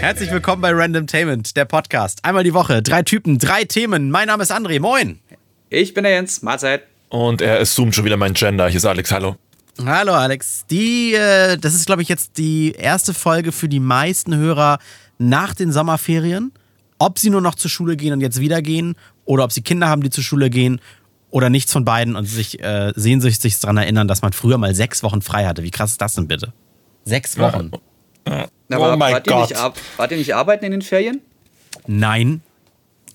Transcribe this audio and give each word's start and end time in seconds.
Herzlich 0.00 0.30
willkommen 0.30 0.62
bei 0.62 0.70
Randomtainment, 0.70 1.56
der 1.56 1.64
Podcast. 1.64 2.24
Einmal 2.24 2.44
die 2.44 2.54
Woche, 2.54 2.82
drei 2.82 3.02
Typen, 3.02 3.38
drei 3.38 3.64
Themen. 3.64 4.12
Mein 4.12 4.28
Name 4.28 4.44
ist 4.44 4.52
André, 4.52 4.78
moin. 4.78 5.18
Ich 5.70 5.92
bin 5.92 6.04
der 6.04 6.12
Jens, 6.12 6.40
Mahlzeit. 6.40 6.84
Und 7.08 7.42
er 7.42 7.58
assumt 7.58 7.96
schon 7.96 8.04
wieder 8.04 8.16
mein 8.16 8.32
Gender. 8.34 8.68
Hier 8.68 8.76
ist 8.76 8.84
Alex, 8.84 9.10
hallo. 9.10 9.34
Hallo 9.84 10.12
Alex. 10.12 10.64
Die, 10.70 11.14
äh, 11.14 11.56
das 11.56 11.74
ist, 11.74 11.86
glaube 11.86 12.02
ich, 12.02 12.08
jetzt 12.08 12.38
die 12.38 12.72
erste 12.78 13.12
Folge 13.12 13.50
für 13.50 13.68
die 13.68 13.80
meisten 13.80 14.36
Hörer 14.36 14.78
nach 15.18 15.52
den 15.52 15.72
Sommerferien. 15.72 16.52
Ob 17.00 17.18
sie 17.18 17.30
nur 17.30 17.40
noch 17.40 17.56
zur 17.56 17.70
Schule 17.70 17.96
gehen 17.96 18.12
und 18.12 18.20
jetzt 18.20 18.38
wieder 18.38 18.62
gehen 18.62 18.94
oder 19.24 19.42
ob 19.42 19.50
sie 19.50 19.62
Kinder 19.62 19.88
haben, 19.88 20.04
die 20.04 20.10
zur 20.10 20.22
Schule 20.22 20.48
gehen 20.48 20.80
oder 21.30 21.50
nichts 21.50 21.72
von 21.72 21.84
beiden 21.84 22.14
und 22.14 22.24
sich 22.24 22.62
äh, 22.62 22.92
sehnsüchtig 22.94 23.58
daran 23.58 23.76
erinnern, 23.76 24.06
dass 24.06 24.22
man 24.22 24.32
früher 24.32 24.58
mal 24.58 24.76
sechs 24.76 25.02
Wochen 25.02 25.22
frei 25.22 25.44
hatte. 25.46 25.64
Wie 25.64 25.72
krass 25.72 25.90
ist 25.90 26.00
das 26.00 26.14
denn 26.14 26.28
bitte? 26.28 26.52
Sechs 27.04 27.36
Wochen. 27.36 27.72
Na, 28.68 28.76
oh 28.76 28.80
war, 28.80 28.96
mein 28.96 29.14
wart, 29.14 29.26
ihr 29.26 29.32
Gott. 29.32 29.48
nicht 29.50 29.58
ab, 29.58 29.78
wart 29.96 30.10
ihr 30.10 30.18
nicht 30.18 30.34
arbeiten 30.34 30.64
in 30.64 30.72
den 30.72 30.82
Ferien? 30.82 31.20
Nein. 31.86 32.42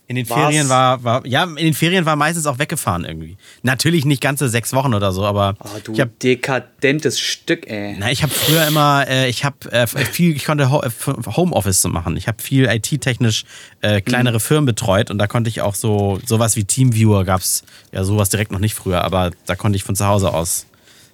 In 0.05 0.17
den 0.17 0.29
Was? 0.29 0.37
Ferien 0.37 0.67
war, 0.67 1.01
war, 1.05 1.25
ja, 1.25 1.43
in 1.45 1.55
den 1.55 1.73
Ferien 1.73 2.05
war 2.05 2.17
meistens 2.17 2.45
auch 2.45 2.59
weggefahren 2.59 3.05
irgendwie. 3.05 3.37
Natürlich 3.61 4.03
nicht 4.03 4.21
ganze 4.21 4.49
sechs 4.49 4.73
Wochen 4.73 4.93
oder 4.93 5.13
so, 5.13 5.23
aber 5.23 5.55
Oh, 5.63 5.67
du 5.81 5.93
ich 5.93 6.01
habe 6.01 6.11
dekadentes 6.21 7.19
Stück, 7.21 7.67
ey. 7.67 7.95
Na, 7.97 8.11
ich 8.11 8.21
habe 8.21 8.31
früher 8.33 8.67
immer, 8.67 9.07
äh, 9.07 9.29
ich 9.29 9.45
habe 9.45 9.71
äh, 9.71 9.87
viel, 9.87 10.35
ich 10.35 10.43
konnte 10.45 10.69
Ho 10.71 10.81
äh, 10.81 10.89
Homeoffice 11.35 11.79
zu 11.79 11.87
machen. 11.87 12.17
Ich 12.17 12.27
habe 12.27 12.43
viel 12.43 12.65
IT-technisch 12.65 13.45
äh, 13.81 14.01
kleinere 14.01 14.41
Firmen 14.41 14.65
betreut 14.65 15.09
und 15.09 15.19
da 15.19 15.27
konnte 15.27 15.49
ich 15.49 15.61
auch 15.61 15.73
so 15.75 16.19
sowas 16.25 16.57
wie 16.57 16.65
Teamviewer 16.65 17.23
gab's 17.23 17.63
ja 17.93 18.03
sowas 18.03 18.29
direkt 18.29 18.51
noch 18.51 18.59
nicht 18.59 18.73
früher, 18.75 19.03
aber 19.05 19.31
da 19.45 19.55
konnte 19.55 19.77
ich 19.77 19.83
von 19.85 19.95
zu 19.95 20.05
Hause 20.05 20.33
aus 20.33 20.65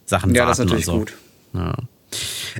Sachen 0.06 0.34
Ja, 0.34 0.46
das 0.48 0.58
ist 0.58 0.66
warten 0.66 0.70
natürlich 0.72 0.88
und 0.90 1.10
so. 1.54 1.60
gut. 1.60 1.90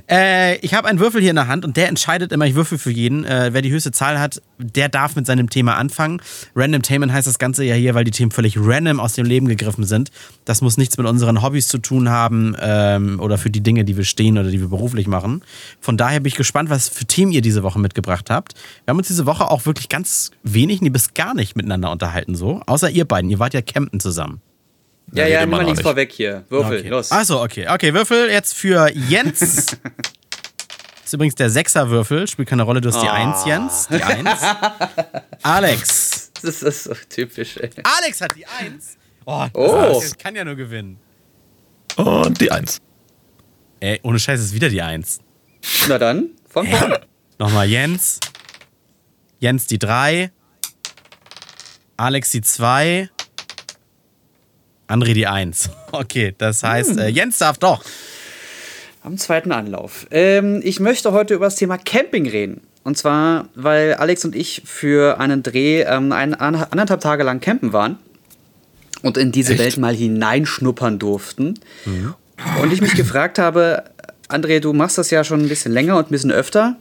Äh, 0.08 0.56
ich 0.58 0.74
habe 0.74 0.88
einen 0.88 0.98
Würfel 0.98 1.20
hier 1.20 1.30
in 1.30 1.36
der 1.36 1.48
Hand 1.48 1.64
und 1.64 1.76
der 1.76 1.88
entscheidet 1.88 2.32
immer, 2.32 2.46
ich 2.46 2.54
würfel 2.54 2.78
für 2.78 2.90
jeden. 2.90 3.24
Äh, 3.24 3.50
wer 3.52 3.62
die 3.62 3.70
höchste 3.70 3.92
Zahl 3.92 4.18
hat, 4.18 4.42
der 4.58 4.88
darf 4.88 5.16
mit 5.16 5.26
seinem 5.26 5.50
Thema 5.50 5.76
anfangen. 5.76 6.20
Random 6.54 6.82
Tainment 6.82 7.12
heißt 7.12 7.26
das 7.26 7.38
Ganze 7.38 7.64
ja 7.64 7.74
hier, 7.74 7.94
weil 7.94 8.04
die 8.04 8.10
Themen 8.10 8.30
völlig 8.30 8.56
random 8.58 9.00
aus 9.00 9.14
dem 9.14 9.26
Leben 9.26 9.48
gegriffen 9.48 9.84
sind. 9.84 10.10
Das 10.44 10.62
muss 10.62 10.76
nichts 10.76 10.96
mit 10.98 11.06
unseren 11.06 11.42
Hobbys 11.42 11.68
zu 11.68 11.78
tun 11.78 12.08
haben 12.08 12.56
ähm, 12.60 13.20
oder 13.20 13.38
für 13.38 13.50
die 13.50 13.60
Dinge, 13.60 13.84
die 13.84 13.96
wir 13.96 14.04
stehen 14.04 14.38
oder 14.38 14.50
die 14.50 14.60
wir 14.60 14.68
beruflich 14.68 15.06
machen. 15.06 15.42
Von 15.80 15.96
daher 15.96 16.20
bin 16.20 16.28
ich 16.28 16.36
gespannt, 16.36 16.70
was 16.70 16.88
für 16.88 17.04
Themen 17.04 17.32
ihr 17.32 17.42
diese 17.42 17.62
Woche 17.62 17.78
mitgebracht 17.78 18.30
habt. 18.30 18.54
Wir 18.84 18.92
haben 18.92 18.98
uns 18.98 19.08
diese 19.08 19.26
Woche 19.26 19.50
auch 19.50 19.66
wirklich 19.66 19.88
ganz 19.88 20.30
wenig, 20.42 20.80
nee, 20.80 20.90
bis 20.90 21.14
gar 21.14 21.34
nicht 21.34 21.56
miteinander 21.56 21.90
unterhalten 21.90 22.34
so. 22.34 22.62
Außer 22.66 22.90
ihr 22.90 23.04
beiden, 23.04 23.30
ihr 23.30 23.38
wart 23.38 23.54
ja 23.54 23.62
campen 23.62 24.00
zusammen. 24.00 24.40
Ja, 25.12 25.26
ja, 25.26 25.40
nimm 25.40 25.50
mal 25.50 25.64
nichts 25.64 25.78
nicht. 25.78 25.82
vorweg 25.82 26.12
hier. 26.12 26.44
Würfel, 26.48 26.78
Okay. 26.80 26.88
los. 26.88 27.10
Achso, 27.10 27.42
okay. 27.42 27.66
Okay, 27.68 27.92
Würfel 27.94 28.30
jetzt 28.30 28.54
für 28.54 28.88
Jens. 28.94 29.40
Das 29.40 29.66
ist 31.04 31.12
übrigens 31.12 31.34
der 31.34 31.50
Sechser-Würfel. 31.50 32.28
Spielt 32.28 32.48
keine 32.48 32.62
Rolle, 32.62 32.80
du 32.80 32.90
hast 32.92 33.02
die 33.02 33.08
Ah. 33.08 33.14
Eins, 33.14 33.44
Jens. 33.44 33.88
Die 33.88 34.02
Eins. 34.02 34.40
Alex. 35.42 36.16
Das 36.42 36.62
ist 36.62 36.84
so 36.84 36.94
typisch, 37.10 37.58
ey. 37.58 37.68
Alex 37.98 38.22
hat 38.22 38.34
die 38.34 38.46
Eins. 38.46 38.96
Oh, 39.26 39.44
das 39.44 39.50
Oh. 39.52 40.00
das 40.00 40.16
kann 40.16 40.34
ja 40.34 40.42
nur 40.42 40.54
gewinnen. 40.54 40.98
Und 41.96 42.40
die 42.40 42.50
Eins. 42.50 42.78
Ey, 43.80 44.00
ohne 44.02 44.18
Scheiß 44.18 44.40
ist 44.40 44.54
wieder 44.54 44.70
die 44.70 44.80
Eins. 44.80 45.18
Na 45.86 45.98
dann, 45.98 46.30
von 46.48 46.66
vorn. 46.66 46.96
Nochmal 47.38 47.68
Jens. 47.68 48.20
Jens 49.38 49.66
die 49.66 49.78
Drei. 49.78 50.30
Alex 51.98 52.30
die 52.30 52.40
Zwei. 52.40 53.10
André 54.90 55.14
die 55.14 55.26
Eins. 55.26 55.70
Okay, 55.92 56.32
das 56.38 56.62
heißt, 56.62 56.98
äh, 56.98 57.08
Jens 57.08 57.38
darf 57.38 57.58
doch. 57.58 57.82
Am 59.02 59.18
zweiten 59.18 59.50
Anlauf. 59.50 60.06
Ähm, 60.12 60.60
ich 60.62 60.78
möchte 60.78 61.10
heute 61.10 61.34
über 61.34 61.46
das 61.46 61.56
Thema 61.56 61.78
Camping 61.78 62.28
reden. 62.28 62.60
Und 62.84 62.96
zwar, 62.96 63.48
weil 63.56 63.94
Alex 63.94 64.24
und 64.24 64.36
ich 64.36 64.62
für 64.64 65.18
einen 65.18 65.42
Dreh 65.42 65.82
ähm, 65.82 66.12
ein, 66.12 66.32
anderthalb 66.34 67.00
Tage 67.00 67.24
lang 67.24 67.40
campen 67.40 67.72
waren 67.72 67.98
und 69.02 69.16
in 69.16 69.32
diese 69.32 69.54
Echt? 69.54 69.62
Welt 69.62 69.78
mal 69.78 69.94
hineinschnuppern 69.96 71.00
durften. 71.00 71.54
Und 72.62 72.72
ich 72.72 72.80
mich 72.80 72.94
gefragt 72.94 73.40
habe, 73.40 73.82
André, 74.28 74.60
du 74.60 74.72
machst 74.72 74.96
das 74.96 75.10
ja 75.10 75.24
schon 75.24 75.40
ein 75.40 75.48
bisschen 75.48 75.72
länger 75.72 75.96
und 75.96 76.06
ein 76.06 76.10
bisschen 76.12 76.30
öfter. 76.30 76.76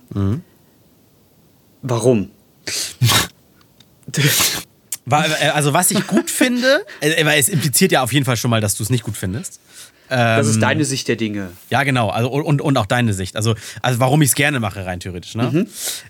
Warum? 1.82 2.30
Äh, 5.12 5.50
Also, 5.54 5.74
was 5.74 5.92
ich 5.92 6.06
gut 6.08 6.30
finde, 6.32 6.86
äh, 7.02 7.26
weil 7.26 7.40
es 7.40 7.50
impliziert 7.50 7.92
ja 7.92 8.02
auf 8.04 8.14
jeden 8.14 8.26
Fall 8.26 8.38
schon 8.38 8.50
mal, 8.52 8.62
dass 8.62 8.76
du 8.76 8.84
es 8.84 8.90
nicht 8.90 9.04
gut 9.04 9.18
findest. 9.18 9.60
Das 10.10 10.48
Ähm, 10.48 10.52
ist 10.54 10.60
deine 10.60 10.86
Sicht 10.86 11.08
der 11.08 11.18
Dinge. 11.18 11.52
Ja, 11.70 11.84
genau. 11.84 12.10
Also, 12.10 12.30
und, 12.32 12.62
und 12.62 12.78
auch 12.78 12.88
deine 12.88 13.14
Sicht. 13.14 13.36
Also, 13.36 13.54
also 13.84 14.00
warum 14.00 14.22
ich 14.24 14.30
es 14.30 14.36
gerne 14.36 14.60
mache, 14.60 14.84
rein 14.86 15.00
theoretisch. 15.00 15.36
Ne? 15.36 15.68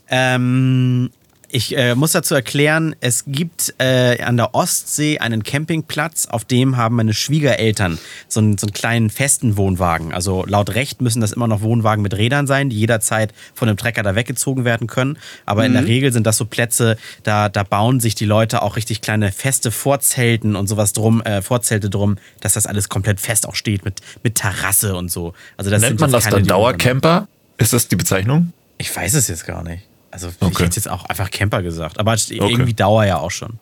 Ähm, 0.09 1.09
ich 1.51 1.77
äh, 1.77 1.95
muss 1.95 2.11
dazu 2.11 2.35
erklären, 2.35 2.95
es 3.01 3.25
gibt 3.27 3.73
äh, 3.79 4.21
an 4.21 4.37
der 4.37 4.55
Ostsee 4.55 5.19
einen 5.19 5.43
Campingplatz, 5.43 6.27
auf 6.27 6.45
dem 6.45 6.77
haben 6.77 6.95
meine 6.95 7.13
Schwiegereltern 7.13 7.97
so 8.27 8.39
einen, 8.39 8.57
so 8.57 8.67
einen 8.67 8.73
kleinen 8.73 9.09
festen 9.09 9.57
Wohnwagen. 9.57 10.13
Also 10.13 10.45
laut 10.45 10.75
Recht 10.75 11.01
müssen 11.01 11.21
das 11.21 11.31
immer 11.31 11.47
noch 11.47 11.61
Wohnwagen 11.61 12.01
mit 12.01 12.15
Rädern 12.15 12.47
sein, 12.47 12.69
die 12.69 12.77
jederzeit 12.77 13.33
von 13.53 13.67
einem 13.67 13.77
Trecker 13.77 14.03
da 14.03 14.15
weggezogen 14.15 14.65
werden 14.65 14.87
können. 14.87 15.17
Aber 15.45 15.65
in 15.65 15.73
der 15.73 15.85
Regel 15.85 16.13
sind 16.13 16.25
das 16.25 16.37
so 16.37 16.45
Plätze, 16.45 16.97
da, 17.23 17.49
da 17.49 17.63
bauen 17.63 17.99
sich 17.99 18.15
die 18.15 18.25
Leute 18.25 18.61
auch 18.61 18.75
richtig 18.75 19.01
kleine 19.01 19.31
feste 19.31 19.71
Vorzelten 19.71 20.55
und 20.55 20.67
sowas 20.67 20.93
drum, 20.93 21.21
äh, 21.21 21.41
Vorzelte 21.41 21.89
drum, 21.89 22.17
dass 22.41 22.53
das 22.53 22.65
alles 22.65 22.89
komplett 22.89 23.19
fest 23.19 23.47
auch 23.47 23.55
steht 23.55 23.85
mit, 23.85 24.01
mit 24.23 24.35
Terrasse 24.35 24.95
und 24.95 25.11
so. 25.11 25.33
Also 25.57 25.71
das 25.71 25.81
Nennt 25.81 25.99
man 25.99 26.11
das 26.11 26.27
dann 26.27 26.45
Dauercamper? 26.45 27.27
Ist 27.57 27.73
das 27.73 27.87
die 27.87 27.95
Bezeichnung? 27.95 28.53
Ich 28.77 28.95
weiß 28.95 29.13
es 29.15 29.27
jetzt 29.27 29.45
gar 29.45 29.63
nicht. 29.63 29.83
Also 30.11 30.27
ich 30.29 30.35
Okay. 30.41 30.63
hätte 30.63 30.75
jetzt 30.77 30.89
auch 30.89 31.05
einfach 31.05 31.29
Camper 31.31 31.61
gesagt, 31.61 31.99
aber 31.99 32.15
irgendwie 32.29 32.73
Dauer 32.73 33.05
ja 33.05 33.17
auch 33.17 33.31
schon. 33.31 33.59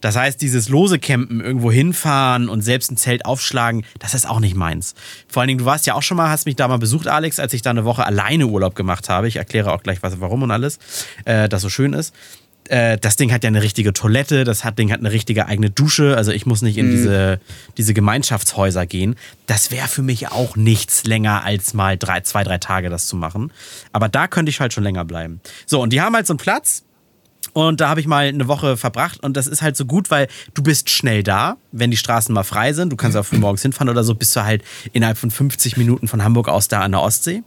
Das 0.00 0.16
heißt, 0.16 0.40
dieses 0.40 0.68
lose 0.68 0.98
Campen, 0.98 1.40
irgendwo 1.40 1.70
hinfahren 1.70 2.48
und 2.48 2.62
selbst 2.62 2.90
ein 2.90 2.96
Zelt 2.96 3.26
aufschlagen, 3.26 3.84
das 3.98 4.14
ist 4.14 4.26
auch 4.28 4.40
nicht 4.40 4.54
meins. 4.56 4.94
Vor 5.28 5.42
allen 5.42 5.48
Dingen, 5.48 5.58
du 5.58 5.64
warst 5.66 5.86
ja 5.86 5.94
auch 5.94 6.02
schon 6.02 6.16
mal, 6.16 6.30
hast 6.30 6.46
mich 6.46 6.56
da 6.56 6.68
mal 6.68 6.78
besucht, 6.78 7.06
Alex, 7.06 7.38
als 7.38 7.52
ich 7.52 7.60
da 7.62 7.70
eine 7.70 7.84
Woche 7.84 8.06
alleine 8.06 8.46
Urlaub 8.46 8.74
gemacht 8.74 9.08
habe. 9.08 9.28
Ich 9.28 9.36
erkläre 9.36 9.72
auch 9.72 9.82
gleich, 9.82 10.02
was, 10.02 10.20
warum 10.20 10.42
und 10.42 10.50
alles, 10.50 10.78
äh, 11.26 11.48
das 11.48 11.60
so 11.62 11.68
schön 11.68 11.92
ist. 11.92 12.14
Äh, 12.70 12.98
das 12.98 13.16
Ding 13.16 13.32
hat 13.32 13.42
ja 13.42 13.48
eine 13.48 13.62
richtige 13.62 13.92
Toilette, 13.92 14.44
das 14.44 14.62
hat, 14.62 14.78
Ding 14.78 14.92
hat 14.92 15.00
eine 15.00 15.10
richtige 15.10 15.46
eigene 15.46 15.70
Dusche. 15.70 16.16
Also 16.16 16.30
ich 16.30 16.46
muss 16.46 16.62
nicht 16.62 16.78
in 16.78 16.90
diese, 16.90 17.40
diese 17.76 17.94
Gemeinschaftshäuser 17.94 18.86
gehen. 18.86 19.16
Das 19.46 19.72
wäre 19.72 19.88
für 19.88 20.02
mich 20.02 20.28
auch 20.28 20.54
nichts 20.54 21.04
länger 21.04 21.42
als 21.42 21.74
mal 21.74 21.98
drei, 21.98 22.20
zwei, 22.20 22.44
drei 22.44 22.58
Tage 22.58 22.88
das 22.88 23.08
zu 23.08 23.16
machen. 23.16 23.52
Aber 23.92 24.08
da 24.08 24.28
könnte 24.28 24.50
ich 24.50 24.60
halt 24.60 24.72
schon 24.72 24.84
länger 24.84 25.04
bleiben. 25.04 25.40
So, 25.66 25.82
und 25.82 25.92
die 25.92 26.00
haben 26.00 26.14
halt 26.14 26.28
so 26.28 26.32
einen 26.32 26.38
Platz. 26.38 26.84
Und 27.52 27.80
da 27.80 27.88
habe 27.88 27.98
ich 27.98 28.06
mal 28.06 28.26
eine 28.26 28.46
Woche 28.46 28.76
verbracht 28.76 29.20
und 29.24 29.36
das 29.36 29.48
ist 29.48 29.60
halt 29.60 29.76
so 29.76 29.84
gut, 29.84 30.10
weil 30.10 30.28
du 30.54 30.62
bist 30.62 30.88
schnell 30.88 31.24
da, 31.24 31.56
wenn 31.72 31.90
die 31.90 31.96
Straßen 31.96 32.32
mal 32.32 32.44
frei 32.44 32.74
sind. 32.74 32.92
Du 32.92 32.96
kannst 32.96 33.16
auch 33.16 33.24
früh 33.24 33.38
morgens 33.38 33.62
hinfahren 33.62 33.88
oder 33.88 34.04
so, 34.04 34.14
bist 34.14 34.36
du 34.36 34.44
halt 34.44 34.62
innerhalb 34.92 35.18
von 35.18 35.32
50 35.32 35.76
Minuten 35.76 36.06
von 36.06 36.22
Hamburg 36.22 36.48
aus 36.48 36.68
da 36.68 36.82
an 36.82 36.92
der 36.92 37.00
Ostsee. 37.00 37.42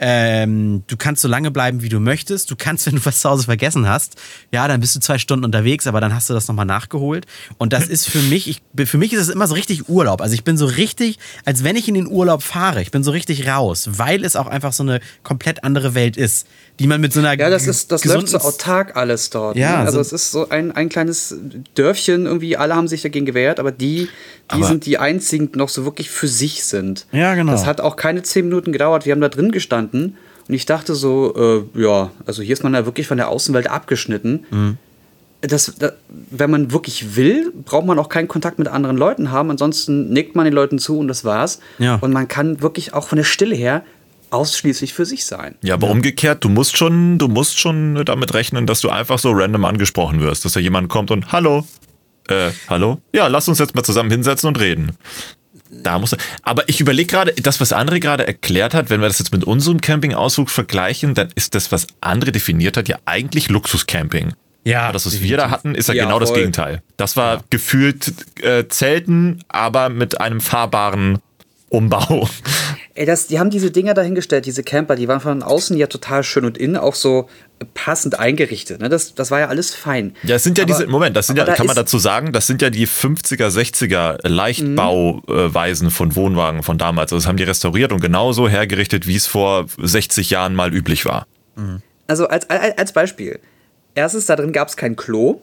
Ähm, 0.00 0.82
du 0.86 0.96
kannst 0.96 1.22
so 1.22 1.28
lange 1.28 1.50
bleiben, 1.50 1.82
wie 1.82 1.88
du 1.88 2.00
möchtest. 2.00 2.50
Du 2.50 2.56
kannst, 2.56 2.86
wenn 2.86 2.96
du 2.96 3.04
was 3.04 3.20
zu 3.20 3.30
Hause 3.30 3.44
vergessen 3.44 3.88
hast, 3.88 4.16
ja, 4.50 4.66
dann 4.66 4.80
bist 4.80 4.96
du 4.96 5.00
zwei 5.00 5.18
Stunden 5.18 5.44
unterwegs, 5.44 5.86
aber 5.86 6.00
dann 6.00 6.14
hast 6.14 6.28
du 6.28 6.34
das 6.34 6.48
nochmal 6.48 6.66
nachgeholt. 6.66 7.26
Und 7.58 7.72
das 7.72 7.86
ist 7.86 8.08
für 8.08 8.20
mich, 8.22 8.48
ich, 8.48 8.62
für 8.88 8.98
mich 8.98 9.12
ist 9.12 9.20
es 9.20 9.28
immer 9.28 9.46
so 9.46 9.54
richtig 9.54 9.88
Urlaub. 9.88 10.20
Also 10.20 10.34
ich 10.34 10.44
bin 10.44 10.56
so 10.56 10.66
richtig, 10.66 11.18
als 11.44 11.64
wenn 11.64 11.76
ich 11.76 11.88
in 11.88 11.94
den 11.94 12.08
Urlaub 12.08 12.42
fahre. 12.42 12.82
Ich 12.82 12.90
bin 12.90 13.04
so 13.04 13.12
richtig 13.12 13.46
raus, 13.46 13.88
weil 13.92 14.24
es 14.24 14.36
auch 14.36 14.46
einfach 14.46 14.72
so 14.72 14.82
eine 14.82 15.00
komplett 15.22 15.62
andere 15.64 15.94
Welt 15.94 16.16
ist, 16.16 16.46
die 16.80 16.86
man 16.88 17.00
mit 17.00 17.12
so 17.12 17.20
einer 17.20 17.38
Ja, 17.38 17.50
das 17.50 17.66
ist, 17.66 17.92
das 17.92 18.04
läuft 18.04 18.28
so 18.28 18.38
autark 18.38 18.96
alles 18.96 19.30
dort. 19.30 19.56
Ja, 19.56 19.72
ne? 19.72 19.78
Also 19.86 19.92
so- 19.92 20.00
es 20.00 20.12
ist 20.12 20.30
so 20.32 20.48
ein, 20.48 20.72
ein 20.72 20.88
kleines 20.88 21.36
Dörfchen, 21.74 22.26
irgendwie 22.26 22.56
alle 22.56 22.74
haben 22.74 22.88
sich 22.88 23.02
dagegen 23.02 23.26
gewehrt, 23.26 23.60
aber 23.60 23.70
die, 23.72 24.08
die 24.50 24.56
Aber- 24.56 24.66
sind 24.66 24.84
die 24.86 24.98
einzigen, 24.98 25.52
die 25.52 25.58
noch 25.58 25.68
so 25.68 25.84
wirklich 25.84 26.10
für 26.10 26.26
sich 26.28 26.64
sind. 26.64 27.06
Ja, 27.12 27.34
genau. 27.34 27.52
Das 27.52 27.66
hat 27.66 27.80
auch 27.80 27.96
keine 27.96 28.22
zehn 28.22 28.46
Minuten 28.48 28.72
gedauert. 28.72 29.06
Wir 29.06 29.12
haben 29.12 29.20
da 29.20 29.28
drin 29.28 29.52
gestanden 29.52 30.16
und 30.48 30.54
ich 30.54 30.66
dachte 30.66 30.94
so, 30.94 31.66
äh, 31.76 31.80
ja, 31.80 32.10
also 32.26 32.42
hier 32.42 32.52
ist 32.52 32.64
man 32.64 32.74
ja 32.74 32.84
wirklich 32.86 33.06
von 33.06 33.18
der 33.18 33.28
Außenwelt 33.28 33.70
abgeschnitten. 33.70 34.44
Mhm. 34.50 34.78
Das, 35.42 35.74
da, 35.78 35.92
wenn 36.30 36.50
man 36.50 36.72
wirklich 36.72 37.16
will, 37.16 37.52
braucht 37.66 37.84
man 37.86 37.98
auch 37.98 38.08
keinen 38.08 38.28
Kontakt 38.28 38.58
mit 38.58 38.66
anderen 38.66 38.96
Leuten 38.96 39.30
haben. 39.30 39.50
Ansonsten 39.50 40.08
nickt 40.10 40.34
man 40.34 40.46
den 40.46 40.54
Leuten 40.54 40.78
zu 40.78 40.98
und 40.98 41.06
das 41.08 41.22
war's. 41.24 41.60
Ja. 41.78 41.96
Und 41.96 42.12
man 42.14 42.28
kann 42.28 42.62
wirklich 42.62 42.94
auch 42.94 43.06
von 43.06 43.16
der 43.16 43.24
Stille 43.24 43.54
her 43.54 43.82
ausschließlich 44.34 44.92
für 44.92 45.06
sich 45.06 45.24
sein. 45.24 45.54
Ja, 45.62 45.74
aber 45.74 45.88
umgekehrt, 45.88 46.44
du 46.44 46.48
musst 46.48 46.76
schon, 46.76 47.18
du 47.18 47.28
musst 47.28 47.58
schon 47.58 48.04
damit 48.04 48.34
rechnen, 48.34 48.66
dass 48.66 48.80
du 48.80 48.90
einfach 48.90 49.18
so 49.18 49.30
random 49.32 49.64
angesprochen 49.64 50.20
wirst, 50.20 50.44
dass 50.44 50.52
da 50.52 50.60
jemand 50.60 50.88
kommt 50.88 51.10
und 51.10 51.32
Hallo. 51.32 51.66
Äh, 52.28 52.50
hallo? 52.68 53.00
Ja, 53.12 53.26
lass 53.26 53.48
uns 53.48 53.58
jetzt 53.58 53.74
mal 53.74 53.82
zusammen 53.82 54.10
hinsetzen 54.10 54.48
und 54.48 54.58
reden. 54.58 54.96
Da 55.70 55.98
muss 55.98 56.12
er. 56.12 56.18
Aber 56.42 56.68
ich 56.68 56.80
überlege 56.80 57.06
gerade, 57.06 57.32
das, 57.34 57.60
was 57.60 57.74
André 57.74 58.00
gerade 58.00 58.26
erklärt 58.26 58.74
hat, 58.74 58.90
wenn 58.90 59.00
wir 59.00 59.08
das 59.08 59.18
jetzt 59.18 59.32
mit 59.32 59.44
unserem 59.44 59.80
Campingausflug 59.80 60.48
vergleichen, 60.48 61.14
dann 61.14 61.28
ist 61.34 61.54
das, 61.54 61.72
was 61.72 61.86
André 62.00 62.30
definiert 62.30 62.76
hat, 62.76 62.88
ja 62.88 62.96
eigentlich 63.04 63.48
Luxuscamping. 63.50 64.32
Ja, 64.64 64.84
Aber 64.84 64.94
das, 64.94 65.04
was 65.04 65.20
wir 65.20 65.36
da 65.36 65.50
hatten, 65.50 65.74
ist 65.74 65.88
ja, 65.88 65.94
Ja, 65.94 66.04
genau 66.04 66.18
das 66.18 66.30
voll. 66.30 66.38
Gegenteil. 66.38 66.82
Das 66.96 67.16
war 67.16 67.44
gefühlt 67.50 68.14
äh, 68.42 68.66
Zelten, 68.68 69.40
aber 69.48 69.90
mit 69.90 70.20
einem 70.20 70.40
fahrbaren 70.40 71.18
Umbau. 71.68 72.28
Ey, 72.94 73.06
das, 73.06 73.26
die 73.26 73.40
haben 73.40 73.50
diese 73.50 73.72
Dinger 73.72 73.94
dahingestellt, 73.94 74.46
diese 74.46 74.62
Camper, 74.62 74.94
die 74.94 75.08
waren 75.08 75.20
von 75.20 75.42
außen 75.42 75.76
ja 75.76 75.88
total 75.88 76.22
schön 76.22 76.44
und 76.44 76.56
innen 76.56 76.76
auch 76.76 76.94
so 76.94 77.28
passend 77.74 78.18
eingerichtet. 78.18 78.80
Ne? 78.80 78.88
Das, 78.88 79.14
das 79.14 79.32
war 79.32 79.40
ja 79.40 79.48
alles 79.48 79.74
fein. 79.74 80.14
Ja, 80.22 80.36
es 80.36 80.44
sind 80.44 80.58
ja 80.58 80.64
aber, 80.64 80.72
diese, 80.72 80.86
Moment, 80.86 81.16
das 81.16 81.26
sind 81.26 81.36
ja, 81.36 81.44
da 81.44 81.54
kann 81.54 81.66
man 81.66 81.74
dazu 81.74 81.98
sagen, 81.98 82.32
das 82.32 82.46
sind 82.46 82.62
ja 82.62 82.70
die 82.70 82.86
50er, 82.86 83.48
60er 83.48 84.28
Leichtbauweisen 84.28 85.90
von 85.90 86.14
Wohnwagen 86.14 86.62
von 86.62 86.78
damals. 86.78 87.12
Also 87.12 87.22
das 87.22 87.28
haben 87.28 87.36
die 87.36 87.44
restauriert 87.44 87.92
und 87.92 88.00
genauso 88.00 88.48
hergerichtet, 88.48 89.08
wie 89.08 89.16
es 89.16 89.26
vor 89.26 89.66
60 89.78 90.30
Jahren 90.30 90.54
mal 90.54 90.72
üblich 90.72 91.04
war. 91.04 91.26
Also 92.06 92.28
als, 92.28 92.48
als 92.48 92.92
Beispiel. 92.92 93.40
Erstens, 93.96 94.26
da 94.26 94.36
drin 94.36 94.52
gab 94.52 94.68
es 94.68 94.76
kein 94.76 94.94
Klo 94.94 95.40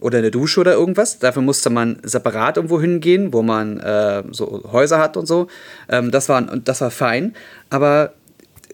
oder 0.00 0.18
eine 0.18 0.30
Dusche 0.30 0.60
oder 0.60 0.72
irgendwas. 0.72 1.18
Dafür 1.18 1.42
musste 1.42 1.70
man 1.70 1.98
separat 2.02 2.56
irgendwo 2.56 2.80
hingehen, 2.80 3.32
wo 3.32 3.42
man 3.42 3.78
äh, 3.80 4.22
so 4.30 4.62
Häuser 4.72 4.98
hat 4.98 5.16
und 5.16 5.26
so. 5.26 5.48
Ähm, 5.88 6.10
das, 6.10 6.28
war, 6.28 6.42
das 6.42 6.80
war 6.80 6.90
fein. 6.90 7.34
Aber 7.68 8.14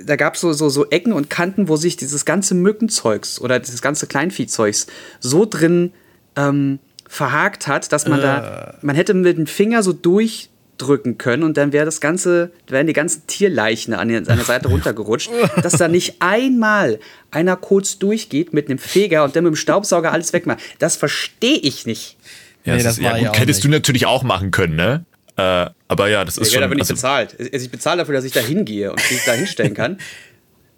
da 0.05 0.17
gab 0.17 0.35
es 0.35 0.41
so, 0.41 0.53
so, 0.53 0.69
so 0.69 0.87
Ecken 0.91 1.13
und 1.13 1.31
Kanten, 1.31 1.69
wo 1.69 1.77
sich 1.77 1.97
dieses 1.97 2.25
ganze 2.25 2.55
Mückenzeugs 2.55 3.41
oder 3.41 3.59
dieses 3.59 3.83
ganze 3.83 4.07
Kleinviehzeugs 4.07 4.87
so 5.21 5.47
drin 5.47 5.93
ähm, 6.37 6.79
verhakt 7.09 7.67
hat, 7.67 7.93
dass 7.93 8.07
man 8.07 8.21
äh. 8.21 8.23
da, 8.23 8.75
man 8.83 8.97
hätte 8.97 9.15
mit 9.15 9.39
dem 9.39 9.47
Finger 9.47 9.83
so 9.83 9.93
durch 9.93 10.51
drücken 10.79 11.19
können 11.19 11.43
und 11.43 11.57
dann 11.57 11.73
wäre 11.73 11.85
das 11.85 12.01
ganze, 12.01 12.51
wären 12.69 12.87
die 12.87 12.93
ganzen 12.93 13.27
Tierleichen 13.27 13.95
an 13.95 14.09
der 14.09 14.25
Seite 14.25 14.69
runtergerutscht, 14.71 15.31
dass 15.63 15.75
da 15.75 15.89
nicht 15.89 16.17
einmal 16.21 16.99
einer 17.31 17.57
kurz 17.57 17.99
durchgeht 17.99 18.53
mit 18.53 18.69
einem 18.69 18.79
Feger 18.79 19.25
und 19.25 19.37
dann 19.37 19.45
mit 19.45 19.53
dem 19.53 19.57
Staubsauger 19.57 20.13
alles 20.13 20.33
wegmacht. 20.33 20.59
Das 20.79 20.97
verstehe 20.97 21.59
ich 21.59 21.87
nicht. 21.87 22.17
Ja, 22.65 22.77
nee, 22.77 22.83
das, 22.83 22.97
das 22.97 23.05
ja, 23.05 23.19
gut, 23.19 23.39
hättest 23.39 23.65
du 23.65 23.69
natürlich 23.69 24.07
auch 24.07 24.23
machen 24.23 24.51
können, 24.51 24.77
ne? 24.77 25.05
Äh, 25.37 25.71
aber 25.89 26.09
ja, 26.09 26.25
das 26.25 26.39
ist 26.39 26.49
ja, 26.49 26.55
schon. 26.55 26.55
Ja, 26.55 26.61
dafür 26.63 26.77
nicht 26.77 26.83
also, 26.83 26.95
bezahlt. 26.95 27.37
Ich 27.39 27.71
bezahle 27.71 27.99
dafür, 27.99 28.15
dass 28.15 28.25
ich 28.25 28.33
da 28.33 28.41
hingehe 28.41 28.91
und 28.91 29.11
mich 29.11 29.25
da 29.25 29.33
hinstellen 29.33 29.75
kann. 29.75 29.99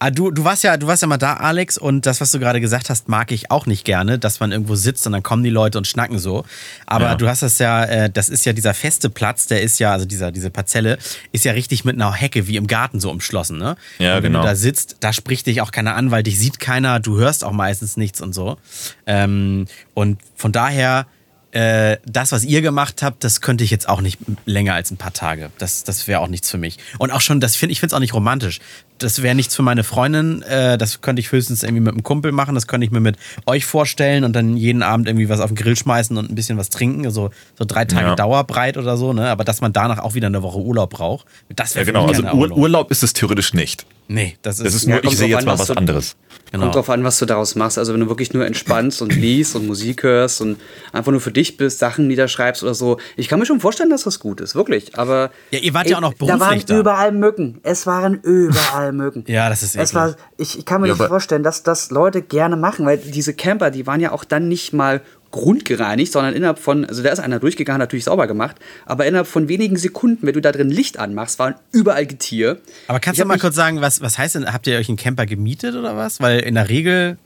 Ah, 0.01 0.11
du, 0.11 0.31
du 0.31 0.45
warst 0.45 0.63
ja, 0.63 0.77
du 0.77 0.87
warst 0.87 1.03
ja 1.03 1.09
mal 1.09 1.17
da, 1.17 1.35
Alex, 1.35 1.77
und 1.77 2.07
das, 2.07 2.21
was 2.21 2.31
du 2.31 2.39
gerade 2.39 2.61
gesagt 2.61 2.89
hast, 2.89 3.09
mag 3.09 3.33
ich 3.33 3.51
auch 3.51 3.67
nicht 3.67 3.85
gerne, 3.85 4.19
dass 4.19 4.39
man 4.39 4.53
irgendwo 4.53 4.77
sitzt 4.77 5.05
und 5.07 5.13
dann 5.13 5.25
kommen 5.25 5.43
die 5.43 5.51
Leute 5.51 5.77
und 5.77 5.89
schnacken 5.89 6.21
so. 6.21 6.45
Aber 6.87 7.07
ja. 7.07 7.15
du 7.17 7.29
hast 7.29 7.43
das 7.43 7.59
ja, 7.59 7.85
äh, 7.85 8.11
das 8.11 8.29
ist 8.29 8.47
ja 8.47 8.53
dieser 8.53 8.75
feste 8.75 9.11
Platz, 9.11 9.49
der 9.49 9.63
ist 9.63 9.81
ja, 9.81 9.93
also 9.93 10.07
dieser, 10.07 10.31
diese 10.31 10.51
Parzelle, 10.51 10.99
ist 11.33 11.45
ja 11.45 11.53
richtig 11.53 11.85
mit 11.85 11.97
einer 11.97 12.13
Hecke 12.13 12.47
wie 12.47 12.57
im 12.57 12.69
Garten 12.69 13.01
so 13.01 13.11
umschlossen, 13.11 13.59
ne? 13.59 13.77
Ja, 13.99 14.17
wenn 14.17 14.33
genau. 14.33 14.43
du 14.43 14.47
da 14.47 14.55
sitzt, 14.55 14.99
da 15.01 15.13
spricht 15.13 15.47
dich 15.47 15.63
auch 15.63 15.73
keiner 15.73 15.97
an, 15.97 16.13
weil 16.13 16.23
dich 16.23 16.39
sieht 16.39 16.61
keiner, 16.61 17.01
du 17.01 17.19
hörst 17.19 17.43
auch 17.43 17.53
meistens 17.53 17.97
nichts 17.97 18.21
und 18.21 18.33
so. 18.33 18.57
Ähm, 19.07 19.67
und 19.95 20.21
von 20.37 20.53
daher 20.53 21.07
äh, 21.51 21.97
das, 22.05 22.33
was 22.33 22.45
ihr 22.45 22.61
gemacht 22.61 23.03
habt, 23.03 23.25
das 23.25 23.41
könnte 23.41 23.65
ich 23.65 23.71
jetzt 23.71 23.89
auch 23.89 24.01
nicht 24.01 24.19
länger 24.45 24.75
als 24.75 24.91
ein 24.91 24.97
paar 24.97 25.15
Tage. 25.15 25.51
Das, 25.59 25.83
das 25.83 26.07
wäre 26.07 26.21
auch 26.21 26.29
nichts 26.29 26.51
für 26.51 26.59
mich. 26.59 26.79
Und 26.99 27.11
auch 27.11 27.23
schon, 27.23 27.41
das 27.41 27.57
find, 27.57 27.73
ich 27.73 27.81
finde 27.81 27.95
es 27.95 27.97
auch 27.97 28.01
nicht 28.01 28.13
romantisch. 28.15 28.61
Das 28.99 29.23
wäre 29.23 29.35
nichts 29.35 29.55
für 29.55 29.63
meine 29.63 29.85
Freundin. 29.85 30.43
Äh, 30.43 30.79
das 30.79 31.01
könnte 31.01 31.21
ich 31.21 31.33
höchstens 31.33 31.63
irgendwie 31.63 31.81
mit 31.81 31.95
einem 31.95 32.03
Kumpel 32.03 32.33
machen. 32.33 32.55
Das 32.55 32.67
könnte 32.67 32.85
ich 32.85 32.91
mir 32.91 33.01
mit 33.01 33.17
euch 33.47 33.65
vorstellen 33.65 34.25
und 34.25 34.35
dann 34.35 34.57
jeden 34.57 34.83
Abend 34.83 35.07
irgendwie 35.07 35.29
was 35.29 35.41
auf 35.41 35.51
den 35.51 35.57
Grill 35.57 35.77
schmeißen 35.77 36.17
und 36.17 36.31
ein 36.31 36.35
bisschen 36.35 36.59
was 36.59 36.69
trinken. 36.69 37.11
So, 37.11 37.31
so 37.59 37.65
drei 37.65 37.85
Tage 37.85 38.09
ja. 38.09 38.15
Dauerbreit 38.17 38.77
oder 38.77 38.97
so. 38.97 39.13
Ne? 39.13 39.31
Aber 39.31 39.45
dass 39.45 39.61
man 39.61 39.73
danach 39.73 39.99
auch 39.99 40.15
wieder 40.15 40.27
eine 40.27 40.43
Woche 40.43 40.59
Urlaub 40.59 40.91
braucht, 40.91 41.27
das 41.55 41.75
wäre 41.75 41.87
Ja, 41.87 41.93
genau. 41.93 42.07
Also 42.07 42.23
Ur 42.25 42.57
Urlaub 42.57 42.91
ist 42.91 43.03
es 43.03 43.13
theoretisch 43.13 43.55
nicht. 43.55 43.87
Nee, 44.11 44.39
das 44.41 44.59
ist, 44.59 44.67
das 44.67 44.75
ist 44.75 44.87
nur, 44.87 44.97
ja, 44.97 45.11
ich 45.11 45.19
sehe 45.19 45.29
jetzt 45.29 45.45
mal 45.45 45.59
was 45.59 45.71
anderes. 45.71 46.17
Genau. 46.51 46.65
Kommt 46.65 46.77
drauf 46.77 46.91
an, 46.91 47.05
was 47.05 47.19
du 47.19 47.27
daraus 47.27 47.57
machst. 47.57 47.77
Also 47.77 47.93
wenn 47.93 48.01
du 48.01 48.09
wirklich 48.09 48.33
nur 48.33 48.47
entspannst 48.47 49.03
und 49.03 49.15
liest 49.15 49.55
und 49.55 49.67
Musik 49.67 50.03
hörst 50.03 50.41
und 50.41 50.59
einfach 50.93 51.13
nur 51.13 51.21
für 51.21 51.31
dich 51.31 51.59
bist, 51.59 51.79
Sachen 51.79 52.07
niederschreibst 52.07 52.63
oder 52.63 52.75
so. 52.75 52.97
Ich 53.17 53.29
kann 53.29 53.39
mir 53.39 53.45
schon 53.45 53.61
vorstellen, 53.61 53.91
dass 53.91 54.05
das 54.05 54.19
gut 54.19 54.41
ist, 54.41 54.55
wirklich. 54.55 54.97
Aber 54.99 55.31
ja, 55.51 55.59
ihr 55.59 55.75
wart 55.75 55.87
ey, 55.87 55.93
ja 55.93 55.99
auch 55.99 56.03
noch 56.03 56.15
beruflich 56.15 56.41
da. 56.41 56.47
waren 56.47 56.63
da. 56.67 56.79
überall 56.79 57.13
Mücken. 57.13 57.61
Es 57.65 57.87
waren 57.87 58.15
überall 58.15 58.88
Mücken. 58.93 59.25
ja, 59.27 59.49
das 59.49 59.63
ist 59.63 59.77
es 59.77 59.95
war, 59.95 60.15
ich, 60.37 60.59
ich 60.59 60.65
kann 60.65 60.81
mir 60.81 60.89
ja, 60.89 60.95
nicht 60.95 61.07
vorstellen, 61.07 61.43
dass 61.43 61.63
das 61.63 61.91
Leute 61.91 62.23
gerne 62.23 62.57
machen, 62.57 62.87
weil 62.87 62.99
diese 62.99 63.35
Camper, 63.35 63.71
die 63.71 63.87
waren 63.87 64.01
ja 64.01 64.13
auch 64.13 64.25
dann 64.25 64.49
nicht 64.49 64.73
mal 64.73 65.01
grundgereinigt, 65.31 66.13
sondern 66.13 66.35
innerhalb 66.35 66.59
von, 66.59 66.85
also 66.85 67.03
da 67.03 67.11
ist 67.11 67.21
einer 67.21 67.39
durchgegangen, 67.39 67.81
natürlich 67.81 68.05
sauber 68.05 68.27
gemacht, 68.27 68.57
aber 68.87 69.07
innerhalb 69.07 69.27
von 69.27 69.49
wenigen 69.49 69.77
Sekunden, 69.77 70.27
wenn 70.27 70.33
du 70.33 70.41
da 70.41 70.53
drin 70.53 70.71
Licht 70.71 70.99
anmachst, 70.99 71.39
waren 71.39 71.55
überall 71.73 72.07
Getier. 72.07 72.59
Aber 72.87 73.01
kannst 73.01 73.19
ich 73.19 73.23
du 73.23 73.29
mal 73.29 73.39
kurz 73.39 73.55
sagen, 73.55 73.81
was, 73.81 74.01
was 74.01 74.17
heißt 74.17 74.37
denn, 74.37 74.53
habt 74.53 74.67
ihr 74.67 74.79
euch 74.79 74.89
einen 74.89 74.97
Camper 74.97 75.27
gemietet 75.27 75.75
oder 75.75 75.97
was? 75.97 76.21
Weil 76.21 76.41
in 76.41 76.55
der 76.55 76.69
Regel 76.69 77.19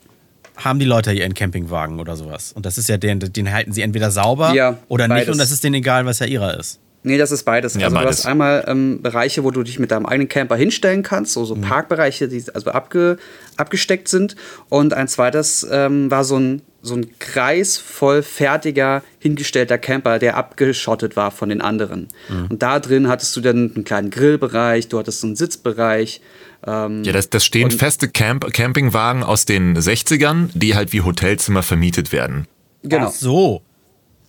haben 0.56 0.79
die 0.79 0.85
Leute 0.85 1.11
hier 1.11 1.25
einen 1.25 1.35
Campingwagen 1.35 2.00
oder 2.00 2.17
sowas. 2.17 2.53
Und 2.53 2.67
das 2.67 2.76
ist 2.76 2.88
ja 2.88 2.97
den, 2.97 3.20
den 3.20 3.53
halten 3.53 3.73
sie 3.73 3.82
entweder 3.82 4.11
sauber 4.11 4.53
ja, 4.53 4.79
oder 4.88 5.08
beides. 5.08 5.26
nicht 5.26 5.32
und 5.32 5.38
das 5.38 5.50
ist 5.50 5.65
denen 5.65 5.76
egal, 5.76 6.06
was 6.06 6.19
ja 6.19 6.26
ihrer 6.26 6.58
ist. 6.58 6.79
Nee, 7.05 7.19
das 7.19 7.33
ist 7.33 7.45
beides. 7.45 7.75
Ja, 7.75 7.87
also 7.87 7.97
beides. 7.97 8.17
du 8.17 8.19
hast 8.19 8.27
einmal 8.27 8.65
ähm, 8.69 9.03
Bereiche, 9.03 9.43
wo 9.43 9.51
du 9.51 9.63
dich 9.63 9.79
mit 9.79 9.91
deinem 9.91 10.07
eigenen 10.07 10.29
Camper 10.29 10.57
hinstellen 10.57 11.03
kannst, 11.03 11.33
so, 11.33 11.45
so 11.45 11.57
mhm. 11.57 11.63
Parkbereiche, 11.63 12.29
die 12.29 12.45
also 12.55 12.71
abge, 12.71 13.17
abgesteckt 13.57 14.09
sind. 14.09 14.37
Und 14.69 14.95
ein 14.95 15.09
zweites 15.09 15.67
ähm, 15.71 16.11
war 16.11 16.23
so 16.23 16.39
ein, 16.39 16.63
so 16.81 16.95
ein 16.95 17.19
Kreis 17.19 17.77
voll 17.77 18.23
fertiger, 18.23 19.03
hingestellter 19.19 19.79
Camper, 19.79 20.21
der 20.21 20.37
abgeschottet 20.37 21.17
war 21.17 21.33
von 21.33 21.49
den 21.49 21.61
anderen. 21.61 22.07
Mhm. 22.29 22.47
Und 22.51 22.63
da 22.63 22.79
drin 22.79 23.09
hattest 23.09 23.35
du 23.37 23.41
dann 23.41 23.73
einen 23.75 23.85
kleinen 23.85 24.11
Grillbereich, 24.11 24.89
du 24.89 24.99
hattest 24.99 25.25
einen 25.25 25.35
Sitzbereich. 25.35 26.21
Ähm, 26.65 27.03
ja, 27.03 27.13
das, 27.13 27.31
das 27.31 27.45
stehen 27.45 27.73
feste 27.73 28.09
Camp 28.09 28.53
Campingwagen 28.53 29.25
aus 29.25 29.45
den 29.45 29.77
60ern, 29.77 30.51
die 30.55 30.77
halt 30.77 30.93
wie 30.93 31.01
Hotelzimmer 31.01 31.65
vermietet 31.65 32.13
werden. 32.13 32.47
Genau. 32.85 33.07
Ach 33.09 33.13
so. 33.13 33.63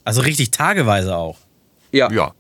Also 0.06 0.22
richtig 0.22 0.50
tageweise 0.50 1.16
auch. 1.16 1.38
Ja. 1.92 2.12
Ja. 2.12 2.34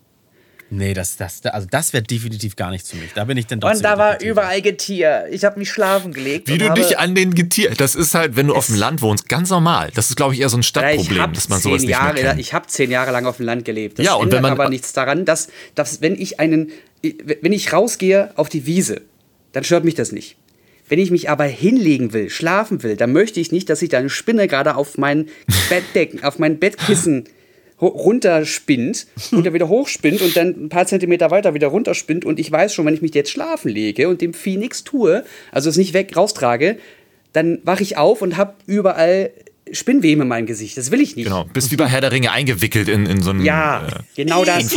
Nee, 0.75 0.95
das, 0.95 1.17
das, 1.17 1.45
also 1.45 1.67
das 1.69 1.93
wäre 1.93 2.01
definitiv 2.03 2.55
gar 2.55 2.71
nichts 2.71 2.89
für 2.89 2.97
mich. 2.97 3.13
Da 3.13 3.25
bin 3.25 3.37
ich 3.37 3.45
dann 3.45 3.59
doch 3.59 3.69
Und 3.69 3.83
da 3.83 3.97
war 3.99 4.19
überall 4.21 4.59
Getier. 4.61 5.27
Ich 5.29 5.45
habe 5.45 5.59
mich 5.59 5.69
schlafen 5.69 6.13
gelegt. 6.13 6.47
Wie 6.47 6.57
du 6.57 6.73
dich 6.73 6.97
an 6.97 7.13
den 7.13 7.35
Getier. 7.35 7.71
Das 7.77 7.93
ist 7.93 8.15
halt, 8.15 8.35
wenn 8.35 8.47
du 8.47 8.55
auf 8.55 8.65
dem 8.65 8.75
Land 8.75 9.03
wohnst, 9.03 9.29
ganz 9.29 9.51
normal. 9.51 9.91
Das 9.93 10.09
ist, 10.09 10.15
glaube 10.15 10.33
ich, 10.33 10.41
eher 10.41 10.49
so 10.49 10.57
ein 10.57 10.63
Stadtproblem, 10.63 11.33
dass 11.33 11.47
man 11.47 11.61
sowas 11.61 11.81
nicht 11.81 11.91
Jahre, 11.91 12.13
mehr 12.13 12.23
kennt. 12.23 12.39
Ich 12.39 12.55
habe 12.55 12.65
zehn 12.65 12.89
Jahre 12.89 13.11
lang 13.11 13.27
auf 13.27 13.37
dem 13.37 13.45
Land 13.45 13.65
gelebt. 13.65 13.99
Das 13.99 14.05
ja, 14.05 14.15
und 14.15 14.31
wenn 14.31 14.41
man 14.41 14.53
aber 14.53 14.69
nichts 14.69 14.93
daran, 14.93 15.25
dass, 15.25 15.49
dass 15.75 16.01
wenn 16.01 16.19
ich 16.19 16.39
einen, 16.39 16.71
wenn 17.01 17.53
ich 17.53 17.71
rausgehe 17.71 18.31
auf 18.35 18.49
die 18.49 18.65
Wiese, 18.65 19.01
dann 19.51 19.63
stört 19.63 19.83
mich 19.83 19.93
das 19.93 20.11
nicht. 20.11 20.37
Wenn 20.89 20.97
ich 20.97 21.11
mich 21.11 21.29
aber 21.29 21.43
hinlegen 21.43 22.13
will, 22.13 22.31
schlafen 22.31 22.81
will, 22.81 22.97
dann 22.97 23.13
möchte 23.13 23.39
ich 23.39 23.51
nicht, 23.51 23.69
dass 23.69 23.79
sich 23.79 23.89
da 23.89 23.99
eine 23.99 24.09
Spinne 24.09 24.47
gerade 24.47 24.75
auf 24.75 24.97
mein 24.97 25.27
Bettdecken, 25.69 26.23
auf 26.23 26.39
mein 26.39 26.57
Bettkissen 26.57 27.25
runterspinnt 27.81 29.07
und 29.31 29.45
er 29.45 29.53
wieder 29.53 29.67
hochspinnt 29.67 30.21
und 30.21 30.35
dann 30.35 30.65
ein 30.65 30.69
paar 30.69 30.85
Zentimeter 30.85 31.31
weiter 31.31 31.53
wieder 31.53 31.67
runterspinnt 31.67 32.25
und 32.25 32.39
ich 32.39 32.51
weiß 32.51 32.73
schon, 32.73 32.85
wenn 32.85 32.93
ich 32.93 33.01
mich 33.01 33.13
jetzt 33.13 33.31
schlafen 33.31 33.69
lege 33.69 34.09
und 34.09 34.21
dem 34.21 34.33
Vieh 34.33 34.57
nichts 34.57 34.83
tue, 34.83 35.23
also 35.51 35.69
es 35.69 35.77
nicht 35.77 35.93
weg 35.93 36.15
raustrage, 36.15 36.77
dann 37.33 37.59
wache 37.63 37.83
ich 37.83 37.97
auf 37.97 38.21
und 38.21 38.37
habe 38.37 38.53
überall 38.65 39.31
Spinnweben 39.71 40.23
in 40.23 40.27
meinem 40.27 40.45
Gesicht. 40.45 40.77
Das 40.77 40.91
will 40.91 41.01
ich 41.01 41.15
nicht. 41.15 41.25
Genau, 41.25 41.45
bist 41.45 41.71
wie 41.71 41.77
bei 41.77 41.87
Herr 41.87 42.01
der 42.01 42.11
Ringe 42.11 42.31
eingewickelt 42.31 42.89
in, 42.89 43.05
in 43.05 43.21
so 43.21 43.29
einen 43.29 43.45
Ja, 43.45 43.87
äh, 43.87 44.01
genau 44.15 44.43
das. 44.43 44.75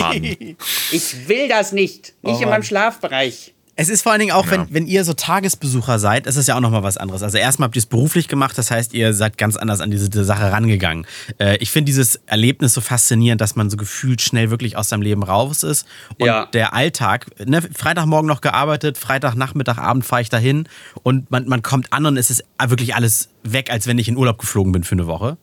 Ich 0.93 1.29
will 1.29 1.49
das 1.49 1.73
nicht. 1.73 2.15
Nicht 2.23 2.39
oh, 2.39 2.43
in 2.43 2.49
meinem 2.49 2.63
Schlafbereich. 2.63 3.53
Es 3.79 3.91
ist 3.91 4.03
vor 4.03 4.13
allen 4.13 4.21
Dingen 4.21 4.33
auch, 4.33 4.47
ja. 4.47 4.53
wenn, 4.53 4.67
wenn 4.71 4.87
ihr 4.87 5.05
so 5.05 5.13
Tagesbesucher 5.13 5.99
seid, 5.99 6.27
ist 6.27 6.37
es 6.37 6.47
ja 6.47 6.57
auch 6.57 6.61
nochmal 6.61 6.83
was 6.83 6.97
anderes. 6.97 7.23
Also 7.23 7.37
erstmal 7.37 7.67
habt 7.67 7.77
ihr 7.77 7.81
es 7.81 7.87
beruflich 7.87 8.27
gemacht, 8.27 8.57
das 8.57 8.71
heißt, 8.71 8.95
ihr 8.95 9.13
seid 9.13 9.37
ganz 9.37 9.57
anders 9.57 9.83
an 9.83 9.91
diese, 9.91 10.09
diese 10.09 10.25
Sache 10.25 10.51
rangegangen. 10.51 11.07
Äh, 11.39 11.59
ich 11.59 11.71
finde 11.71 11.87
dieses 11.87 12.19
Erlebnis 12.27 12.73
so 12.73 12.81
faszinierend, 12.81 13.43
dass 13.43 13.55
man 13.55 13.69
so 13.69 13.77
gefühlt 13.77 14.23
schnell 14.23 14.51
wirklich 14.51 14.79
aus 14.79 14.89
seinem 14.89 15.03
Leben 15.03 15.23
raus 15.23 15.63
ist. 15.63 15.87
Und 16.19 16.27
ja. 16.27 16.47
der 16.47 16.73
Alltag, 16.73 17.27
ne, 17.45 17.61
Freitagmorgen 17.61 18.27
noch 18.27 18.41
gearbeitet, 18.41 18.97
Freitagnachmittag, 18.97 19.77
Abend 19.77 20.07
fahre 20.07 20.23
ich 20.23 20.31
dahin 20.31 20.69
und 21.03 21.31
man, 21.31 21.47
man 21.47 21.63
kommt 21.63 21.93
an 21.93 22.07
und 22.07 22.17
es 22.17 22.31
ist 22.31 22.45
wirklich 22.67 22.95
alles 22.95 23.29
weg, 23.43 23.71
als 23.71 23.87
wenn 23.87 23.99
ich 23.99 24.09
in 24.09 24.17
Urlaub 24.17 24.39
geflogen 24.39 24.73
bin 24.73 24.85
für 24.85 24.95
eine 24.95 25.07
Woche. 25.07 25.37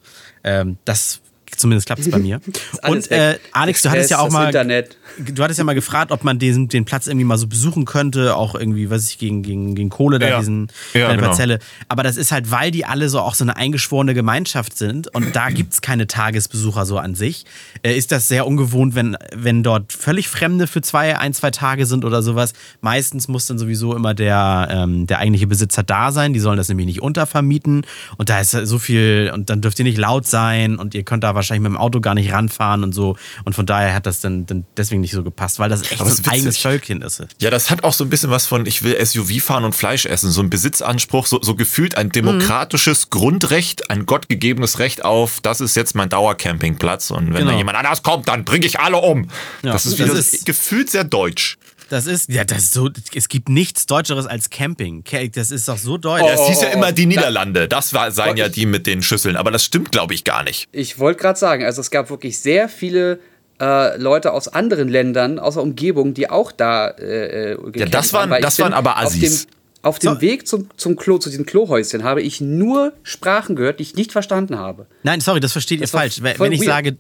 Ähm, 0.43 0.77
das 0.85 1.21
Zumindest 1.57 1.87
klappt 1.87 2.01
es 2.01 2.09
bei 2.09 2.19
mir. 2.19 2.41
Und 2.87 3.11
äh, 3.11 3.37
Alex, 3.51 3.81
du 3.81 3.89
hattest 3.89 4.09
ja 4.11 4.19
auch 4.19 4.29
mal, 4.29 4.47
Internet. 4.47 4.97
Du 5.17 5.43
hattest 5.43 5.57
ja 5.57 5.63
mal 5.63 5.73
gefragt, 5.73 6.11
ob 6.11 6.23
man 6.23 6.39
diesen, 6.39 6.67
den 6.67 6.85
Platz 6.85 7.07
irgendwie 7.07 7.25
mal 7.25 7.37
so 7.37 7.47
besuchen 7.47 7.85
könnte, 7.85 8.35
auch 8.35 8.55
irgendwie, 8.55 8.89
was 8.89 9.09
ich 9.09 9.17
gegen, 9.17 9.43
gegen, 9.43 9.75
gegen 9.75 9.89
Kohle 9.89 10.19
da 10.19 10.27
ja. 10.27 10.39
diesen 10.39 10.67
ja, 10.93 11.11
genau. 11.11 11.27
Parzelle. 11.27 11.59
Aber 11.87 12.03
das 12.03 12.17
ist 12.17 12.31
halt, 12.31 12.51
weil 12.51 12.71
die 12.71 12.85
alle 12.85 13.09
so 13.09 13.19
auch 13.19 13.35
so 13.35 13.43
eine 13.43 13.55
eingeschworene 13.55 14.13
Gemeinschaft 14.13 14.77
sind 14.77 15.13
und 15.13 15.35
da 15.35 15.49
gibt 15.49 15.73
es 15.73 15.81
keine 15.81 16.07
Tagesbesucher 16.07 16.85
so 16.85 16.97
an 16.97 17.15
sich, 17.15 17.45
äh, 17.83 17.95
ist 17.95 18.11
das 18.11 18.27
sehr 18.27 18.47
ungewohnt, 18.47 18.95
wenn, 18.95 19.17
wenn 19.33 19.63
dort 19.63 19.93
völlig 19.93 20.27
Fremde 20.27 20.67
für 20.67 20.81
zwei, 20.81 21.17
ein, 21.17 21.33
zwei 21.33 21.51
Tage 21.51 21.85
sind 21.85 22.05
oder 22.05 22.21
sowas. 22.21 22.53
Meistens 22.81 23.27
muss 23.27 23.45
dann 23.45 23.57
sowieso 23.57 23.95
immer 23.95 24.13
der, 24.13 24.67
ähm, 24.71 25.07
der 25.07 25.19
eigentliche 25.19 25.47
Besitzer 25.47 25.83
da 25.83 26.11
sein. 26.11 26.33
Die 26.33 26.39
sollen 26.39 26.57
das 26.57 26.69
nämlich 26.69 26.87
nicht 26.87 27.01
untervermieten. 27.01 27.85
Und 28.17 28.29
da 28.29 28.39
ist 28.39 28.51
so 28.51 28.79
viel, 28.79 29.31
und 29.33 29.49
dann 29.49 29.61
dürft 29.61 29.79
ihr 29.79 29.85
nicht 29.85 29.97
laut 29.97 30.25
sein 30.25 30.77
und 30.77 30.95
ihr 30.95 31.03
könnt 31.03 31.23
da 31.23 31.35
wahrscheinlich 31.35 31.63
mit 31.63 31.71
dem 31.71 31.77
Auto 31.77 32.01
gar 32.01 32.15
nicht 32.15 32.31
ranfahren 32.31 32.83
und 32.83 32.93
so. 32.93 33.15
Und 33.43 33.53
von 33.53 33.65
daher 33.65 33.93
hat 33.93 34.05
das 34.05 34.21
dann, 34.21 34.45
dann 34.45 34.65
deswegen 34.77 35.02
nicht 35.03 35.13
so 35.13 35.23
gepasst, 35.23 35.59
weil 35.59 35.69
das 35.69 35.83
echt 35.83 35.99
so 35.99 36.05
ein 36.05 36.27
eigenes 36.29 36.57
Völkchen 36.57 37.01
ist. 37.01 37.23
Ja, 37.39 37.51
das 37.51 37.69
hat 37.69 37.83
auch 37.83 37.93
so 37.93 38.03
ein 38.03 38.09
bisschen 38.09 38.31
was 38.31 38.47
von, 38.47 38.65
ich 38.65 38.81
will 38.81 38.97
SUV 39.05 39.43
fahren 39.43 39.63
und 39.63 39.73
Fleisch 39.73 40.05
essen. 40.05 40.31
So 40.31 40.41
ein 40.41 40.49
Besitzanspruch, 40.49 41.27
so, 41.27 41.41
so 41.41 41.55
gefühlt 41.55 41.95
ein 41.95 42.09
demokratisches 42.09 43.05
mhm. 43.05 43.09
Grundrecht, 43.11 43.89
ein 43.91 44.05
gottgegebenes 44.05 44.79
Recht 44.79 45.05
auf, 45.05 45.41
das 45.41 45.61
ist 45.61 45.75
jetzt 45.75 45.93
mein 45.93 46.09
Dauercampingplatz. 46.09 47.11
Und 47.11 47.27
wenn 47.27 47.41
genau. 47.41 47.51
da 47.51 47.57
jemand 47.57 47.77
anders 47.77 48.01
kommt, 48.01 48.27
dann 48.27 48.45
bringe 48.45 48.65
ich 48.65 48.79
alle 48.79 48.97
um. 48.97 49.27
Ja, 49.61 49.73
das 49.73 49.85
ist, 49.85 49.99
das 49.99 50.09
ist 50.09 50.45
gefühlt 50.45 50.89
sehr 50.89 51.03
deutsch. 51.03 51.57
Das 51.89 52.07
ist, 52.07 52.29
ja, 52.29 52.43
das 52.43 52.59
ist 52.59 52.73
so, 52.73 52.89
es 53.13 53.27
gibt 53.27 53.49
nichts 53.49 53.85
Deutscheres 53.85 54.25
als 54.25 54.49
Camping. 54.49 55.03
Das 55.35 55.51
ist 55.51 55.67
doch 55.67 55.77
so 55.77 55.97
deutsch. 55.97 56.23
Oh, 56.23 56.29
es 56.29 56.47
hieß 56.47 56.61
ja 56.61 56.69
immer 56.69 56.91
die 56.91 57.05
Niederlande. 57.05 57.67
Das 57.67 57.93
war, 57.93 58.11
seien 58.11 58.35
ja 58.35 58.49
die 58.49 58.65
mit 58.65 58.87
den 58.87 59.03
Schüsseln. 59.03 59.35
Aber 59.35 59.51
das 59.51 59.63
stimmt, 59.63 59.91
glaube 59.91 60.13
ich, 60.15 60.23
gar 60.23 60.43
nicht. 60.43 60.67
Ich 60.71 60.97
wollte 60.97 61.21
gerade 61.21 61.37
sagen, 61.37 61.63
also 61.63 61.81
es 61.81 61.91
gab 61.91 62.09
wirklich 62.09 62.39
sehr 62.39 62.69
viele 62.69 63.19
äh, 63.63 63.97
Leute 63.97 64.33
aus 64.33 64.47
anderen 64.49 64.89
Ländern, 64.89 65.39
aus 65.39 65.53
der 65.53 65.63
Umgebung, 65.63 66.13
die 66.13 66.29
auch 66.29 66.51
da 66.51 66.89
äh, 66.89 67.53
äh 67.53 67.57
Ja, 67.75 67.85
das 67.85 68.11
waren, 68.13 68.29
das 68.41 68.59
waren 68.59 68.73
aber 68.73 68.97
Assis. 68.97 69.47
Auf 69.81 69.99
dem, 69.99 70.09
auf 70.11 70.13
dem 70.13 70.13
so. 70.15 70.21
Weg 70.21 70.47
zum, 70.47 70.69
zum 70.75 70.95
Klo, 70.95 71.17
zu 71.17 71.29
diesen 71.29 71.45
Klohäuschen, 71.45 72.03
habe 72.03 72.21
ich 72.21 72.41
nur 72.41 72.93
Sprachen 73.03 73.55
gehört, 73.55 73.79
die 73.79 73.83
ich 73.83 73.95
nicht 73.95 74.11
verstanden 74.11 74.57
habe. 74.57 74.85
Nein, 75.03 75.21
sorry, 75.21 75.39
das 75.39 75.53
versteht 75.53 75.81
das 75.81 75.93
ihr 75.93 75.97
falsch. 75.97 76.21
Wenn 76.21 76.51
ich 76.51 76.61
weird. 76.61 76.69
sage, 76.69 76.97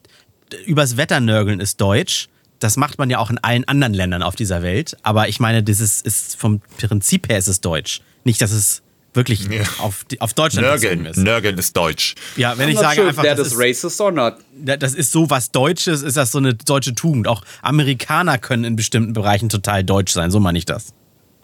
übers 0.65 0.97
Wetter 0.97 1.19
nörgeln 1.19 1.59
ist 1.59 1.81
deutsch, 1.81 2.29
das 2.59 2.77
macht 2.77 2.97
man 2.97 3.09
ja 3.09 3.19
auch 3.19 3.29
in 3.29 3.37
allen 3.39 3.67
anderen 3.67 3.93
Ländern 3.93 4.23
auf 4.23 4.35
dieser 4.35 4.61
Welt. 4.61 4.95
Aber 5.03 5.27
ich 5.27 5.39
meine, 5.39 5.63
das 5.63 5.81
ist, 5.81 6.05
ist 6.05 6.37
vom 6.37 6.61
Prinzip 6.77 7.27
her 7.27 7.37
ist 7.37 7.47
es 7.47 7.59
deutsch. 7.59 8.01
Nicht, 8.23 8.41
dass 8.41 8.51
es 8.51 8.83
wirklich 9.13 9.47
ja. 9.47 9.61
auf, 9.79 10.05
auf 10.19 10.33
Deutschland 10.33 10.67
Nörgeln 10.67 11.05
ist. 11.05 11.17
Nörgeln 11.17 11.57
ist 11.57 11.75
deutsch. 11.75 12.15
Ja, 12.35 12.57
wenn 12.57 12.69
I'm 12.69 12.73
ich 12.73 12.79
sage 12.79 12.95
sure 12.95 13.07
einfach, 13.09 13.23
das 13.23 13.39
ist 13.39 13.55
racist 13.57 14.01
or 14.01 14.11
not. 14.11 14.35
Das 14.55 14.93
ist 14.93 15.11
so 15.11 15.29
was 15.29 15.51
Deutsches, 15.51 16.01
ist 16.01 16.17
das 16.17 16.31
so 16.31 16.37
eine 16.37 16.53
deutsche 16.53 16.95
Tugend. 16.95 17.27
Auch 17.27 17.43
Amerikaner 17.61 18.37
können 18.37 18.63
in 18.63 18.75
bestimmten 18.75 19.13
Bereichen 19.13 19.49
total 19.49 19.83
deutsch 19.83 20.11
sein, 20.13 20.31
so 20.31 20.39
meine 20.39 20.57
ich 20.57 20.65
das. 20.65 20.93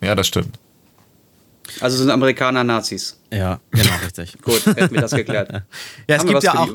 Ja, 0.01 0.15
das 0.15 0.27
stimmt. 0.27 0.59
Also 1.79 1.97
sind 1.97 2.09
Amerikaner 2.09 2.63
Nazis. 2.63 3.17
Ja, 3.31 3.59
genau, 3.71 3.93
richtig. 4.03 4.41
Gut, 4.41 4.65
hätten 4.65 4.93
wir 4.93 5.01
das 5.01 5.11
geklärt. 5.11 5.51
ja, 5.53 5.61
es 6.07 6.19
Haben 6.19 6.29
gibt 6.29 6.43
ja 6.43 6.55
auch, 6.55 6.69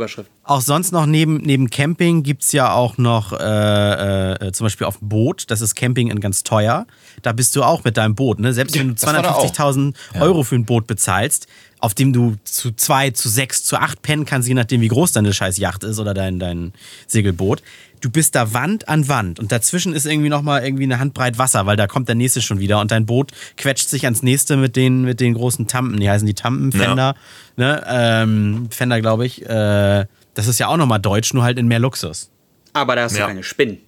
auch 0.44 0.60
sonst 0.60 0.92
noch 0.92 1.06
neben, 1.06 1.38
neben 1.38 1.70
Camping 1.70 2.22
gibt 2.22 2.44
es 2.44 2.52
ja 2.52 2.72
auch 2.72 2.96
noch 2.98 3.32
äh, 3.32 4.32
äh, 4.32 4.52
zum 4.52 4.66
Beispiel 4.66 4.86
auf 4.86 4.98
dem 4.98 5.08
Boot. 5.08 5.50
Das 5.50 5.60
ist 5.60 5.74
Camping 5.74 6.10
in 6.10 6.20
ganz 6.20 6.42
teuer. 6.42 6.86
Da 7.22 7.32
bist 7.32 7.56
du 7.56 7.62
auch 7.62 7.84
mit 7.84 7.96
deinem 7.96 8.14
Boot. 8.14 8.38
Ne? 8.38 8.52
Selbst 8.52 8.78
wenn 8.78 8.88
du 8.88 8.94
250.000 8.94 9.94
Euro 10.20 10.42
für 10.42 10.54
ein 10.54 10.64
Boot 10.64 10.86
bezahlst, 10.86 11.46
auf 11.80 11.92
dem 11.92 12.12
du 12.12 12.36
zu 12.44 12.72
zwei, 12.72 13.10
zu 13.10 13.28
sechs, 13.28 13.62
zu 13.62 13.76
acht 13.76 14.00
pennen 14.00 14.24
kannst, 14.24 14.48
je 14.48 14.54
nachdem, 14.54 14.80
wie 14.80 14.88
groß 14.88 15.12
deine 15.12 15.34
scheiß 15.34 15.58
Yacht 15.58 15.84
ist 15.84 15.98
oder 15.98 16.14
dein, 16.14 16.38
dein 16.38 16.72
Segelboot. 17.06 17.62
Du 18.04 18.10
bist 18.10 18.34
da 18.34 18.52
Wand 18.52 18.86
an 18.86 19.08
Wand 19.08 19.40
und 19.40 19.50
dazwischen 19.50 19.94
ist 19.94 20.04
irgendwie 20.04 20.28
nochmal 20.28 20.62
irgendwie 20.62 20.82
eine 20.82 20.98
Handbreit 20.98 21.38
Wasser, 21.38 21.64
weil 21.64 21.78
da 21.78 21.86
kommt 21.86 22.06
der 22.06 22.14
nächste 22.14 22.42
schon 22.42 22.60
wieder 22.60 22.78
und 22.80 22.90
dein 22.90 23.06
Boot 23.06 23.32
quetscht 23.56 23.88
sich 23.88 24.04
ans 24.04 24.22
nächste 24.22 24.58
mit 24.58 24.76
den, 24.76 25.04
mit 25.04 25.20
den 25.20 25.32
großen 25.32 25.68
Tampen. 25.68 25.98
Die 25.98 26.10
heißen 26.10 26.26
die 26.26 26.34
Tampen, 26.34 26.70
Fender, 26.70 27.14
ja. 27.56 27.64
ne? 27.64 27.84
Ähm, 27.88 28.68
Fender, 28.70 29.00
glaube 29.00 29.24
ich. 29.24 29.40
Äh, 29.48 30.04
das 30.34 30.48
ist 30.48 30.60
ja 30.60 30.66
auch 30.66 30.76
nochmal 30.76 31.00
deutsch, 31.00 31.32
nur 31.32 31.44
halt 31.44 31.58
in 31.58 31.66
mehr 31.66 31.78
Luxus. 31.78 32.30
Aber 32.74 32.94
da 32.94 33.04
hast 33.04 33.16
ja. 33.16 33.22
du 33.22 33.28
keine 33.28 33.42
Spinnen. 33.42 33.78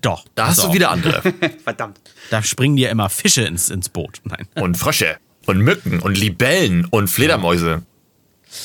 Doch. 0.00 0.24
Da 0.34 0.48
hast 0.48 0.64
du 0.64 0.72
wieder 0.72 0.90
andere. 0.90 1.22
Verdammt. 1.62 2.00
Da 2.30 2.42
springen 2.42 2.74
dir 2.74 2.90
immer 2.90 3.08
Fische 3.08 3.42
ins, 3.42 3.70
ins 3.70 3.88
Boot. 3.88 4.20
Nein. 4.24 4.48
Und 4.56 4.76
Frösche 4.76 5.18
und 5.46 5.58
Mücken 5.58 6.00
und 6.00 6.18
Libellen 6.18 6.86
und 6.86 7.06
Fledermäuse. 7.06 7.82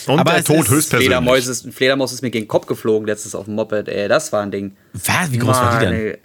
Und 0.07 0.19
Aber 0.19 0.33
der 0.33 0.43
Tod 0.43 0.69
höchstpersönlich. 0.69 1.07
Fledermäuse 1.07 1.51
ist, 1.51 1.73
Fledermaus 1.73 2.11
ist 2.11 2.21
mir 2.21 2.31
gegen 2.31 2.45
den 2.45 2.47
Kopf 2.47 2.65
geflogen 2.65 3.07
letztens 3.07 3.35
auf 3.35 3.45
dem 3.45 3.55
Moped. 3.55 3.87
Ey, 3.87 4.07
das 4.07 4.31
war 4.31 4.41
ein 4.41 4.51
Ding. 4.51 4.75
Was? 4.93 5.31
Wie 5.31 5.37
groß 5.37 5.55
Mann, 5.55 5.65
war 5.65 5.79
die 5.79 5.85
denn? 5.85 6.17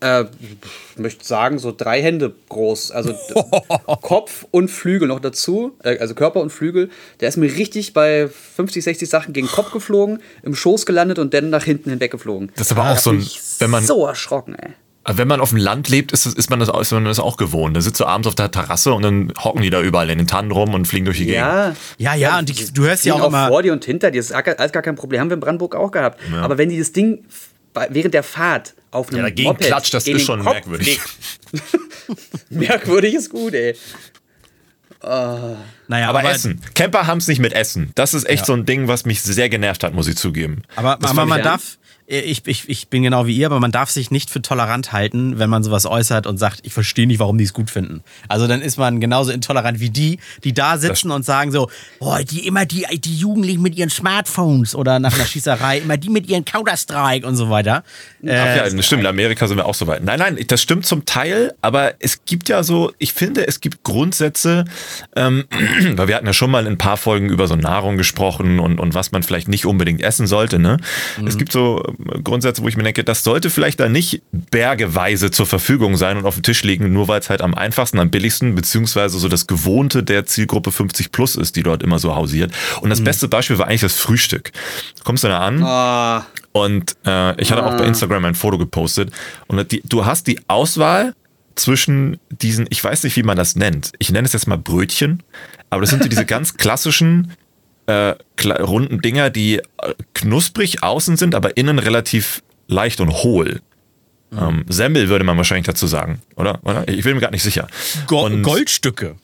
Äh, 0.00 0.24
ich 0.94 0.98
möchte 0.98 1.24
sagen, 1.24 1.58
so 1.58 1.72
drei 1.76 2.02
Hände 2.02 2.34
groß. 2.48 2.90
Also 2.90 3.14
Kopf 4.02 4.46
und 4.50 4.68
Flügel 4.70 5.08
noch 5.08 5.20
dazu. 5.20 5.76
Äh, 5.82 5.98
also 5.98 6.14
Körper 6.14 6.40
und 6.40 6.50
Flügel. 6.50 6.90
Der 7.20 7.28
ist 7.28 7.36
mir 7.36 7.54
richtig 7.54 7.92
bei 7.92 8.28
50, 8.28 8.82
60 8.82 9.08
Sachen 9.08 9.32
gegen 9.32 9.46
den 9.46 9.52
Kopf 9.52 9.72
geflogen, 9.72 10.22
im 10.42 10.54
Schoß 10.54 10.86
gelandet 10.86 11.18
und 11.18 11.34
dann 11.34 11.50
nach 11.50 11.64
hinten 11.64 11.90
hinweg 11.90 12.10
geflogen. 12.10 12.50
Das 12.56 12.68
ist 12.68 12.72
aber 12.76 12.90
auch 12.90 12.98
so 12.98 13.10
ein. 13.10 13.24
Wenn 13.58 13.70
man, 13.70 13.84
so 13.84 14.06
erschrocken, 14.06 14.54
ey. 14.54 14.70
Wenn 15.16 15.28
man 15.28 15.40
auf 15.40 15.50
dem 15.50 15.58
Land 15.58 15.88
lebt, 15.88 16.12
ist, 16.12 16.26
ist, 16.26 16.50
man 16.50 16.60
das, 16.60 16.68
ist 16.68 16.92
man 16.92 17.04
das 17.04 17.20
auch 17.20 17.36
gewohnt. 17.36 17.76
Da 17.76 17.80
sitzt 17.80 18.00
du 18.00 18.04
abends 18.04 18.28
auf 18.28 18.34
der 18.34 18.50
Terrasse 18.50 18.92
und 18.92 19.02
dann 19.02 19.32
hocken 19.42 19.62
die 19.62 19.70
da 19.70 19.80
überall 19.80 20.10
in 20.10 20.18
den 20.18 20.26
Tannen 20.26 20.50
rum 20.50 20.74
und 20.74 20.86
fliegen 20.86 21.04
durch 21.04 21.18
die 21.18 21.26
ja. 21.30 21.68
Gegend. 21.68 21.78
Ja, 21.98 22.14
ja, 22.14 22.38
und 22.38 22.48
die, 22.48 22.72
du 22.72 22.82
hörst 22.82 23.04
ja 23.04 23.14
auch, 23.14 23.20
auch 23.20 23.28
immer. 23.28 23.48
vor 23.48 23.62
dir 23.62 23.72
und 23.72 23.84
hinter 23.84 24.10
dir, 24.10 24.18
das 24.18 24.30
ist 24.30 24.32
alles 24.32 24.72
gar 24.72 24.82
kein 24.82 24.96
Problem. 24.96 25.20
Haben 25.20 25.30
wir 25.30 25.34
in 25.34 25.40
Brandenburg 25.40 25.74
auch 25.74 25.90
gehabt. 25.90 26.20
Ja. 26.32 26.42
Aber 26.42 26.58
wenn 26.58 26.68
die 26.68 26.78
das 26.78 26.92
Ding 26.92 27.24
während 27.90 28.14
der 28.14 28.22
Fahrt 28.22 28.74
auf 28.90 29.08
einem 29.08 29.18
ja, 29.18 29.22
dagegen 29.24 29.48
Moped 29.48 29.66
klatscht, 29.66 29.94
das 29.94 30.06
ist 30.06 30.22
schon 30.22 30.42
Kopf 30.42 30.54
merkwürdig. 30.54 31.00
merkwürdig 32.50 33.14
ist 33.14 33.30
gut, 33.30 33.54
ey. 33.54 33.76
Oh. 35.02 35.56
Naja, 35.90 36.08
aber, 36.08 36.20
aber, 36.20 36.30
Essen. 36.30 36.60
Camper 36.74 37.08
haben 37.08 37.18
es 37.18 37.26
nicht 37.26 37.40
mit 37.40 37.52
Essen. 37.52 37.90
Das 37.96 38.14
ist 38.14 38.24
echt 38.24 38.42
ja. 38.42 38.44
so 38.46 38.52
ein 38.52 38.64
Ding, 38.64 38.86
was 38.86 39.06
mich 39.06 39.22
sehr 39.22 39.48
genervt 39.48 39.82
hat, 39.82 39.92
muss 39.92 40.06
ich 40.06 40.16
zugeben. 40.16 40.62
Aber, 40.76 40.92
aber 41.02 41.26
man 41.26 41.42
darf, 41.42 41.78
ich, 42.10 42.42
ich, 42.46 42.68
ich 42.68 42.88
bin 42.88 43.04
genau 43.04 43.26
wie 43.26 43.36
ihr, 43.36 43.46
aber 43.46 43.60
man 43.60 43.70
darf 43.70 43.88
sich 43.88 44.10
nicht 44.10 44.30
für 44.30 44.42
tolerant 44.42 44.92
halten, 44.92 45.38
wenn 45.38 45.48
man 45.48 45.62
sowas 45.62 45.86
äußert 45.86 46.26
und 46.26 46.38
sagt, 46.38 46.60
ich 46.64 46.72
verstehe 46.72 47.06
nicht, 47.06 47.20
warum 47.20 47.38
die 47.38 47.44
es 47.44 47.52
gut 47.52 47.70
finden. 47.70 48.02
Also 48.26 48.48
dann 48.48 48.62
ist 48.62 48.78
man 48.78 48.98
genauso 48.98 49.30
intolerant 49.30 49.78
wie 49.78 49.90
die, 49.90 50.18
die 50.42 50.52
da 50.52 50.76
sitzen 50.76 51.10
das 51.10 51.16
und 51.16 51.24
sagen 51.24 51.52
so, 51.52 51.70
oh, 52.00 52.16
die 52.28 52.48
immer 52.48 52.66
die, 52.66 52.84
die 52.98 53.16
Jugendlichen 53.16 53.62
mit 53.62 53.76
ihren 53.76 53.90
Smartphones 53.90 54.74
oder 54.74 54.98
nach 54.98 55.14
einer 55.14 55.24
Schießerei, 55.24 55.78
immer 55.78 55.96
die 55.98 56.08
mit 56.08 56.28
ihren 56.28 56.44
Counter-Strike 56.44 57.24
und 57.24 57.36
so 57.36 57.48
weiter. 57.48 57.84
Ach 58.24 58.26
ja, 58.26 58.66
äh, 58.66 58.82
stimmt, 58.82 59.02
in 59.02 59.06
Amerika 59.06 59.46
sind 59.46 59.58
wir 59.58 59.66
auch 59.66 59.74
so 59.74 59.86
weit. 59.86 60.02
Nein, 60.02 60.18
nein, 60.18 60.38
das 60.48 60.60
stimmt 60.60 60.86
zum 60.86 61.04
Teil, 61.04 61.54
aber 61.62 61.94
es 62.00 62.24
gibt 62.24 62.48
ja 62.48 62.64
so, 62.64 62.90
ich 62.98 63.12
finde, 63.12 63.46
es 63.46 63.60
gibt 63.60 63.84
Grundsätze, 63.84 64.64
ähm, 65.14 65.44
weil 65.96 66.08
wir 66.08 66.16
hatten 66.16 66.26
ja 66.26 66.32
schon 66.32 66.50
mal 66.50 66.66
in 66.66 66.72
ein 66.74 66.78
paar 66.78 66.96
Folgen 66.96 67.28
über 67.28 67.46
so 67.46 67.56
Nahrung 67.56 67.96
gesprochen 67.96 68.60
und, 68.60 68.78
und 68.78 68.94
was 68.94 69.12
man 69.12 69.22
vielleicht 69.22 69.48
nicht 69.48 69.66
unbedingt 69.66 70.02
essen 70.02 70.26
sollte, 70.26 70.58
ne? 70.58 70.78
Mhm. 71.18 71.26
Es 71.26 71.38
gibt 71.38 71.52
so 71.52 71.82
Grundsätze, 72.22 72.62
wo 72.62 72.68
ich 72.68 72.76
mir 72.76 72.82
denke, 72.82 73.04
das 73.04 73.24
sollte 73.24 73.50
vielleicht 73.50 73.80
da 73.80 73.88
nicht 73.88 74.22
bergeweise 74.50 75.30
zur 75.30 75.46
Verfügung 75.46 75.96
sein 75.96 76.16
und 76.16 76.26
auf 76.26 76.34
dem 76.34 76.42
Tisch 76.42 76.62
liegen, 76.62 76.92
nur 76.92 77.08
weil 77.08 77.20
es 77.20 77.30
halt 77.30 77.42
am 77.42 77.54
einfachsten, 77.54 77.98
am 77.98 78.10
billigsten, 78.10 78.54
beziehungsweise 78.54 79.18
so 79.18 79.28
das 79.28 79.46
Gewohnte 79.46 80.02
der 80.02 80.26
Zielgruppe 80.26 80.72
50 80.72 81.12
plus 81.12 81.36
ist, 81.36 81.56
die 81.56 81.62
dort 81.62 81.82
immer 81.82 81.98
so 81.98 82.14
hausiert. 82.14 82.52
Und 82.80 82.90
das 82.90 83.00
mhm. 83.00 83.04
beste 83.04 83.28
Beispiel 83.28 83.58
war 83.58 83.66
eigentlich 83.66 83.80
das 83.80 83.94
Frühstück. 83.94 84.52
Kommst 85.04 85.24
du 85.24 85.28
da 85.28 85.40
an? 85.40 85.62
Oh. 85.62 86.24
Und 86.52 86.96
äh, 87.06 87.40
ich 87.40 87.52
hatte 87.52 87.64
auch 87.64 87.76
bei 87.76 87.84
ah. 87.84 87.86
Instagram 87.86 88.24
ein 88.24 88.34
Foto 88.34 88.58
gepostet. 88.58 89.12
Und 89.46 89.70
die, 89.70 89.82
du 89.84 90.04
hast 90.04 90.26
die 90.26 90.40
Auswahl 90.48 91.14
zwischen 91.60 92.18
diesen, 92.30 92.66
ich 92.70 92.82
weiß 92.82 93.04
nicht, 93.04 93.16
wie 93.16 93.22
man 93.22 93.36
das 93.36 93.56
nennt. 93.56 93.92
Ich 93.98 94.10
nenne 94.10 94.26
es 94.26 94.32
jetzt 94.32 94.46
mal 94.46 94.58
Brötchen, 94.58 95.22
aber 95.68 95.82
das 95.82 95.90
sind 95.90 96.02
so 96.02 96.08
diese 96.08 96.26
ganz 96.26 96.56
klassischen 96.56 97.32
äh, 97.86 98.14
runden 98.44 99.00
Dinger, 99.00 99.30
die 99.30 99.56
äh, 99.56 99.62
knusprig 100.14 100.82
außen 100.82 101.16
sind, 101.16 101.34
aber 101.34 101.56
innen 101.56 101.78
relativ 101.78 102.42
leicht 102.68 103.00
und 103.00 103.10
hohl. 103.10 103.60
Mhm. 104.30 104.38
Ähm, 104.38 104.64
Semmel 104.68 105.08
würde 105.08 105.24
man 105.24 105.36
wahrscheinlich 105.36 105.66
dazu 105.66 105.86
sagen, 105.86 106.22
oder? 106.36 106.60
oder? 106.62 106.88
Ich 106.88 107.04
bin 107.04 107.14
mir 107.14 107.20
gar 107.20 107.30
nicht 107.30 107.42
sicher. 107.42 107.66
Go 108.06 108.24
und 108.24 108.42
Goldstücke. 108.42 109.16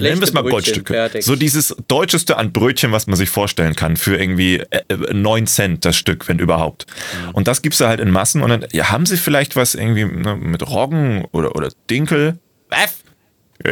Nennen 0.00 0.20
wir 0.20 0.24
es 0.24 0.32
mal 0.32 0.42
Goldstücke. 0.42 0.92
Fertig. 0.92 1.24
So 1.24 1.36
dieses 1.36 1.74
deutscheste 1.88 2.36
an 2.36 2.52
Brötchen, 2.52 2.92
was 2.92 3.06
man 3.06 3.16
sich 3.16 3.30
vorstellen 3.30 3.74
kann, 3.74 3.96
für 3.96 4.16
irgendwie 4.16 4.56
äh, 4.70 4.84
9 5.12 5.46
Cent 5.46 5.84
das 5.84 5.96
Stück, 5.96 6.28
wenn 6.28 6.38
überhaupt. 6.38 6.86
Mhm. 6.86 7.30
Und 7.30 7.48
das 7.48 7.62
gibt's 7.62 7.78
da 7.78 7.88
halt 7.88 8.00
in 8.00 8.10
Massen. 8.10 8.42
Und 8.42 8.50
dann 8.50 8.66
ja, 8.72 8.90
haben 8.90 9.06
sie 9.06 9.16
vielleicht 9.16 9.56
was 9.56 9.74
irgendwie 9.74 10.04
ne, 10.04 10.36
mit 10.36 10.68
Roggen 10.68 11.24
oder, 11.32 11.54
oder 11.54 11.70
Dinkel? 11.88 12.38
Was? 12.68 12.98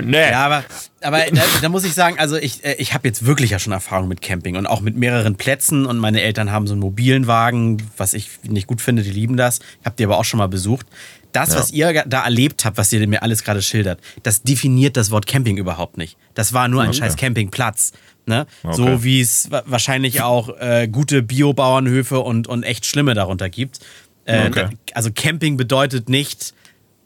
Nee. 0.03 0.31
Ja, 0.31 0.47
aber, 0.47 0.65
aber 1.03 1.19
da, 1.31 1.43
da, 1.61 1.69
muss 1.69 1.85
ich 1.85 1.93
sagen, 1.93 2.19
also 2.19 2.37
ich, 2.37 2.65
äh, 2.65 2.75
ich 2.79 2.95
habe 2.95 3.07
jetzt 3.07 3.27
wirklich 3.27 3.51
ja 3.51 3.59
schon 3.59 3.73
Erfahrung 3.73 4.09
mit 4.09 4.23
Camping 4.23 4.57
und 4.57 4.67
auch 4.67 4.81
mit 4.81 4.97
mehreren 4.97 5.37
Plätzen 5.37 5.85
und 5.85 5.99
meine 5.99 6.23
Eltern 6.23 6.51
haben 6.51 6.67
so 6.67 6.73
einen 6.73 6.81
mobilen 6.81 7.27
Wagen, 7.27 7.83
was 7.97 8.15
ich 8.15 8.31
nicht 8.45 8.67
gut 8.67 8.81
finde, 8.81 9.03
die 9.03 9.11
lieben 9.11 9.37
das. 9.37 9.61
Ich 9.81 9.87
habe 9.87 9.97
die 9.97 10.05
aber 10.05 10.17
auch 10.17 10.25
schon 10.25 10.39
mal 10.39 10.49
besucht. 10.49 10.87
Das, 11.35 11.51
ja. 11.53 11.59
was 11.59 11.71
ihr 11.73 12.05
da 12.07 12.25
erlebt 12.25 12.65
habt, 12.65 12.79
was 12.79 12.93
ihr 12.93 13.07
mir 13.09 13.23
alles 13.23 13.43
gerade 13.43 13.61
schildert, 13.61 14.01
das 14.23 14.43
definiert 14.43 14.97
das 14.97 15.11
Wort 15.11 15.27
Camping 15.27 15.57
überhaupt 15.57 15.99
nicht. 15.99 16.17
Das 16.35 16.53
war 16.53 16.69
nur 16.69 16.83
ein 16.83 16.91
okay. 16.91 16.99
scheiß 16.99 17.17
Campingplatz. 17.17 17.93
Ne? 18.27 18.47
Okay. 18.63 18.77
So 18.77 19.05
wie 19.05 19.21
es 19.21 19.51
wahrscheinlich 19.51 20.23
auch 20.23 20.49
äh, 20.61 20.89
gute 20.89 21.23
Biobauernhöfe 21.23 22.21
und, 22.21 22.47
und 22.47 22.63
echt 22.63 22.87
schlimme 22.87 23.15
darunter 23.15 23.51
gibt. 23.51 23.81
Äh, 24.25 24.47
okay. 24.47 24.69
Also 24.95 25.11
Camping 25.13 25.57
bedeutet 25.57 26.09
nicht, 26.09 26.55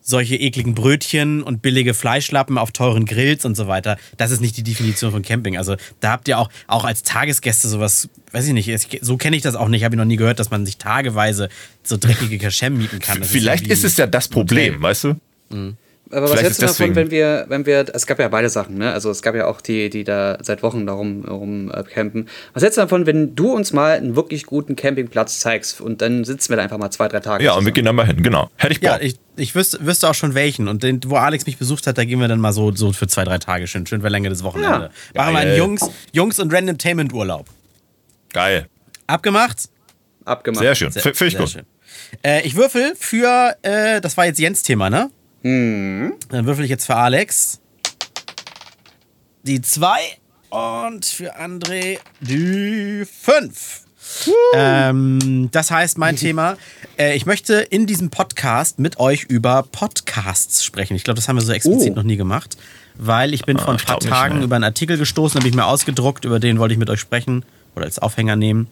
solche 0.08 0.36
ekligen 0.36 0.74
Brötchen 0.74 1.42
und 1.42 1.60
billige 1.60 1.92
Fleischlappen 1.92 2.56
auf 2.56 2.72
teuren 2.72 3.04
Grills 3.04 3.44
und 3.44 3.56
so 3.56 3.68
weiter. 3.68 3.98
Das 4.16 4.30
ist 4.30 4.40
nicht 4.40 4.56
die 4.56 4.62
Definition 4.62 5.12
von 5.12 5.20
Camping. 5.20 5.58
Also 5.58 5.76
da 6.00 6.12
habt 6.12 6.28
ihr 6.28 6.38
auch, 6.38 6.48
auch 6.66 6.86
als 6.86 7.02
Tagesgäste 7.02 7.68
sowas, 7.68 8.08
weiß 8.32 8.46
ich 8.46 8.54
nicht, 8.54 9.02
so 9.02 9.18
kenne 9.18 9.36
ich 9.36 9.42
das 9.42 9.54
auch 9.54 9.68
nicht, 9.68 9.84
habe 9.84 9.94
ich 9.94 9.98
noch 9.98 10.06
nie 10.06 10.16
gehört, 10.16 10.38
dass 10.38 10.50
man 10.50 10.64
sich 10.64 10.78
tageweise 10.78 11.50
so 11.82 11.98
dreckige 11.98 12.38
Kaschem 12.38 12.78
mieten 12.78 13.00
kann. 13.00 13.20
Das 13.20 13.28
Vielleicht 13.28 13.66
ist, 13.66 13.84
ist, 13.84 13.92
es 13.92 13.96
ja 13.98 14.06
das 14.06 14.28
Problem, 14.28 14.80
weißt 14.80 15.04
du? 15.04 15.14
Mhm. 15.50 15.76
Aber 16.10 16.30
was 16.30 16.40
hältst 16.40 16.62
du 16.62 16.66
davon, 16.66 16.94
wenn 16.94 17.10
wir, 17.10 17.44
wenn 17.48 17.66
wir, 17.66 17.84
es 17.92 18.06
gab 18.06 18.18
ja 18.18 18.28
beide 18.28 18.48
Sachen, 18.48 18.78
ne? 18.78 18.92
Also 18.92 19.10
es 19.10 19.20
gab 19.20 19.34
ja 19.34 19.46
auch 19.46 19.60
die, 19.60 19.90
die 19.90 20.04
da 20.04 20.38
seit 20.40 20.62
Wochen 20.62 20.86
darum 20.86 21.24
rum 21.26 21.70
äh, 21.70 21.82
campen. 21.82 22.28
Was 22.54 22.62
hältst 22.62 22.78
du 22.78 22.80
davon, 22.80 23.04
wenn 23.04 23.34
du 23.34 23.52
uns 23.52 23.74
mal 23.74 23.98
einen 23.98 24.16
wirklich 24.16 24.46
guten 24.46 24.74
Campingplatz 24.74 25.38
zeigst 25.38 25.82
und 25.82 26.00
dann 26.00 26.24
sitzen 26.24 26.50
wir 26.50 26.56
da 26.56 26.62
einfach 26.62 26.78
mal 26.78 26.90
zwei, 26.90 27.08
drei 27.08 27.20
Tage? 27.20 27.44
Ja, 27.44 27.50
zusammen. 27.50 27.58
und 27.58 27.66
wir 27.66 27.72
gehen 27.72 27.84
dann 27.84 27.96
mal 27.96 28.06
hin, 28.06 28.22
genau. 28.22 28.48
Hätte 28.56 28.72
ich 28.72 28.80
Bock. 28.80 28.90
Ja, 28.90 29.00
ich, 29.00 29.16
ich 29.38 29.54
wüsste, 29.54 29.84
wüsste 29.84 30.08
auch 30.08 30.14
schon 30.14 30.34
welchen. 30.34 30.68
Und 30.68 30.82
den, 30.82 31.00
wo 31.06 31.16
Alex 31.16 31.46
mich 31.46 31.58
besucht 31.58 31.86
hat, 31.86 31.98
da 31.98 32.04
gehen 32.04 32.20
wir 32.20 32.28
dann 32.28 32.40
mal 32.40 32.52
so, 32.52 32.74
so 32.74 32.92
für 32.92 33.06
zwei, 33.06 33.24
drei 33.24 33.38
Tage 33.38 33.66
schön. 33.66 33.86
Schön 33.86 34.00
verlängertes 34.00 34.42
Wochenende. 34.42 34.90
Ja. 35.14 35.22
Machen 35.22 35.34
wir 35.34 35.40
einen 35.40 35.56
Jungs, 35.56 35.90
Jungs 36.12 36.38
und 36.38 36.52
Randomtainment 36.52 37.12
Urlaub. 37.12 37.46
Geil. 38.32 38.68
Abgemacht? 39.06 39.68
Abgemacht. 40.24 40.62
Sehr 40.62 40.74
schön. 40.74 40.92
Finde 40.92 41.26
ich 41.26 41.36
gut. 41.36 41.50
Schön. 41.50 41.66
Äh, 42.22 42.42
ich 42.46 42.54
würfel 42.54 42.94
für, 42.98 43.56
äh, 43.62 44.00
das 44.00 44.16
war 44.16 44.26
jetzt 44.26 44.38
Jens 44.38 44.62
Thema, 44.62 44.90
ne? 44.90 45.10
Mhm. 45.42 46.14
Dann 46.28 46.46
würfel 46.46 46.64
ich 46.64 46.70
jetzt 46.70 46.86
für 46.86 46.96
Alex 46.96 47.60
die 49.42 49.62
2 49.62 49.98
und 50.50 51.06
für 51.06 51.38
André 51.38 51.98
die 52.20 53.04
5. 53.04 53.87
Ähm, 54.54 55.48
das 55.52 55.70
heißt, 55.70 55.98
mein 55.98 56.16
Thema, 56.16 56.56
äh, 56.98 57.16
ich 57.16 57.26
möchte 57.26 57.54
in 57.54 57.86
diesem 57.86 58.10
Podcast 58.10 58.78
mit 58.78 58.98
euch 58.98 59.24
über 59.24 59.62
Podcasts 59.62 60.64
sprechen. 60.64 60.94
Ich 60.94 61.04
glaube, 61.04 61.16
das 61.16 61.28
haben 61.28 61.36
wir 61.36 61.42
so 61.42 61.52
explizit 61.52 61.92
oh. 61.92 61.96
noch 61.96 62.02
nie 62.02 62.16
gemacht, 62.16 62.56
weil 62.96 63.34
ich 63.34 63.44
bin 63.44 63.58
ah, 63.58 63.64
vor 63.64 63.74
ein 63.74 63.80
paar 63.80 64.00
Tagen 64.00 64.42
über 64.42 64.56
einen 64.56 64.64
Artikel 64.64 64.98
gestoßen, 64.98 65.38
habe 65.38 65.48
ich 65.48 65.54
mir 65.54 65.66
ausgedruckt, 65.66 66.24
über 66.24 66.40
den 66.40 66.58
wollte 66.58 66.72
ich 66.72 66.78
mit 66.78 66.90
euch 66.90 67.00
sprechen 67.00 67.44
oder 67.74 67.84
als 67.84 67.98
Aufhänger 67.98 68.36
nehmen 68.36 68.68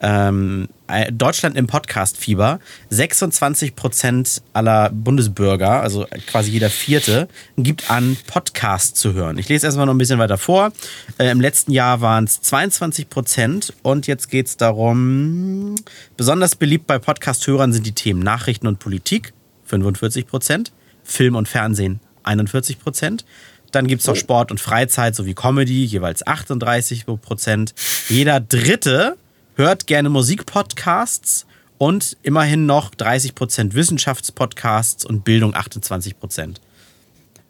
ähm, 0.00 0.68
äh, 0.88 1.12
Deutschland 1.12 1.56
im 1.56 1.66
Podcast-Fieber. 1.66 2.58
26 2.90 3.76
Prozent 3.76 4.42
aller 4.52 4.90
Bundesbürger, 4.90 5.80
also 5.80 6.06
quasi 6.26 6.50
jeder 6.50 6.70
Vierte, 6.70 7.28
gibt 7.56 7.90
an, 7.90 8.16
Podcasts 8.26 8.98
zu 8.98 9.12
hören. 9.12 9.38
Ich 9.38 9.48
lese 9.48 9.66
erstmal 9.66 9.86
noch 9.86 9.94
ein 9.94 9.98
bisschen 9.98 10.18
weiter 10.18 10.38
vor. 10.38 10.72
Äh, 11.18 11.30
Im 11.30 11.40
letzten 11.40 11.72
Jahr 11.72 12.00
waren 12.00 12.24
es 12.24 12.40
22 12.40 13.08
Prozent 13.08 13.74
und 13.82 14.06
jetzt 14.06 14.30
geht 14.30 14.46
es 14.46 14.56
darum, 14.56 15.76
besonders 16.16 16.56
beliebt 16.56 16.86
bei 16.86 16.98
Podcast-Hörern 16.98 17.72
sind 17.72 17.86
die 17.86 17.92
Themen 17.92 18.22
Nachrichten 18.22 18.66
und 18.66 18.78
Politik, 18.78 19.32
45 19.66 20.26
Prozent, 20.26 20.72
Film 21.04 21.36
und 21.36 21.48
Fernsehen, 21.48 22.00
41 22.24 22.78
Prozent. 22.78 23.24
Dann 23.70 23.86
gibt 23.86 24.00
es 24.00 24.08
noch 24.08 24.16
Sport 24.16 24.50
und 24.50 24.58
Freizeit 24.60 25.14
sowie 25.14 25.34
Comedy, 25.34 25.84
jeweils 25.84 26.26
38 26.26 27.06
Prozent. 27.06 27.74
Jeder 28.08 28.40
Dritte 28.40 29.16
hört 29.60 29.86
gerne 29.86 30.08
Musikpodcasts 30.08 31.46
und 31.76 32.16
immerhin 32.22 32.64
noch 32.64 32.94
30% 32.94 33.74
Wissenschaftspodcasts 33.74 35.04
und 35.04 35.22
Bildung 35.22 35.54
28%. 35.54 36.56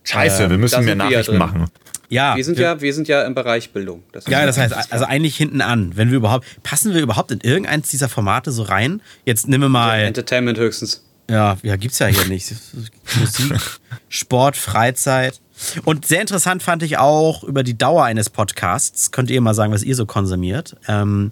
Scheiße, 0.03 0.45
äh, 0.45 0.51
wir 0.51 0.59
müssen 0.59 0.85
mehr 0.85 0.97
Nachrichten 0.97 1.39
machen. 1.39 1.67
Ja, 2.09 2.37
wir 2.37 2.45
sind 2.45 2.59
ja, 2.59 2.81
wir 2.81 2.93
sind 2.93 3.07
ja 3.07 3.23
im 3.23 3.35
Bereich 3.35 3.71
Bildung. 3.71 4.03
Das 4.11 4.27
ja, 4.27 4.45
das 4.45 4.59
heißt, 4.59 4.93
also 4.93 5.05
eigentlich 5.05 5.37
hinten 5.37 5.61
an, 5.61 5.97
wenn 5.97 6.11
wir 6.11 6.17
überhaupt, 6.17 6.45
passen 6.65 6.93
wir 6.93 7.01
überhaupt 7.01 7.31
in 7.31 7.41
irgendeins 7.41 7.91
dieser 7.91 8.09
Formate 8.09 8.51
so 8.51 8.65
rein? 8.65 9.01
Jetzt 9.25 9.47
nehmen 9.47 9.63
wir 9.63 9.69
mal. 9.69 10.01
Entertainment 10.01 10.59
höchstens. 10.59 11.05
Ja, 11.31 11.59
ja, 11.63 11.77
gibt's 11.77 12.01
ja 12.01 12.09
hier 12.09 12.27
nicht. 12.27 12.53
Musik, 13.21 13.61
Sport, 14.09 14.57
Freizeit. 14.57 15.41
Und 15.85 16.07
sehr 16.07 16.21
interessant 16.21 16.65
fand 16.65 16.83
ich 16.83 16.99
auch 16.99 17.45
über 17.45 17.63
die 17.63 17.79
Dauer 17.79 18.05
eines 18.05 18.31
Podcasts. 18.31 19.13
Könnt 19.13 19.31
ihr 19.31 19.41
mal 19.41 19.55
sagen, 19.55 19.73
was 19.73 19.85
ihr 19.85 19.95
so 19.95 20.07
konsumiert? 20.07 20.75
Ähm, 20.89 21.31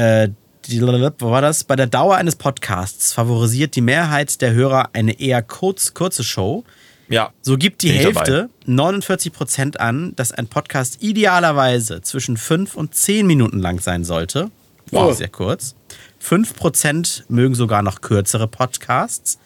äh, 0.00 0.30
die, 0.66 0.80
wo 0.80 1.30
war 1.30 1.42
das? 1.42 1.64
Bei 1.64 1.76
der 1.76 1.86
Dauer 1.86 2.16
eines 2.16 2.36
Podcasts 2.36 3.12
favorisiert 3.12 3.76
die 3.76 3.80
Mehrheit 3.80 4.40
der 4.40 4.52
Hörer 4.52 4.90
eine 4.92 5.20
eher 5.20 5.42
kurz, 5.42 5.94
kurze 5.94 6.24
Show. 6.24 6.64
Ja. 7.08 7.32
So 7.42 7.58
gibt 7.58 7.82
die 7.82 7.90
Hälfte, 7.90 8.48
49 8.66 9.32
Prozent 9.32 9.80
an, 9.80 10.14
dass 10.16 10.32
ein 10.32 10.46
Podcast 10.46 11.02
idealerweise 11.02 12.02
zwischen 12.02 12.36
5 12.36 12.76
und 12.76 12.94
10 12.94 13.26
Minuten 13.26 13.58
lang 13.58 13.80
sein 13.80 14.04
sollte. 14.04 14.50
Wow. 14.90 15.14
Sehr 15.16 15.28
kurz. 15.28 15.74
5 16.20 16.54
Prozent 16.54 17.24
mögen 17.28 17.54
sogar 17.54 17.82
noch 17.82 18.00
kürzere 18.00 18.46
Podcasts. 18.46 19.38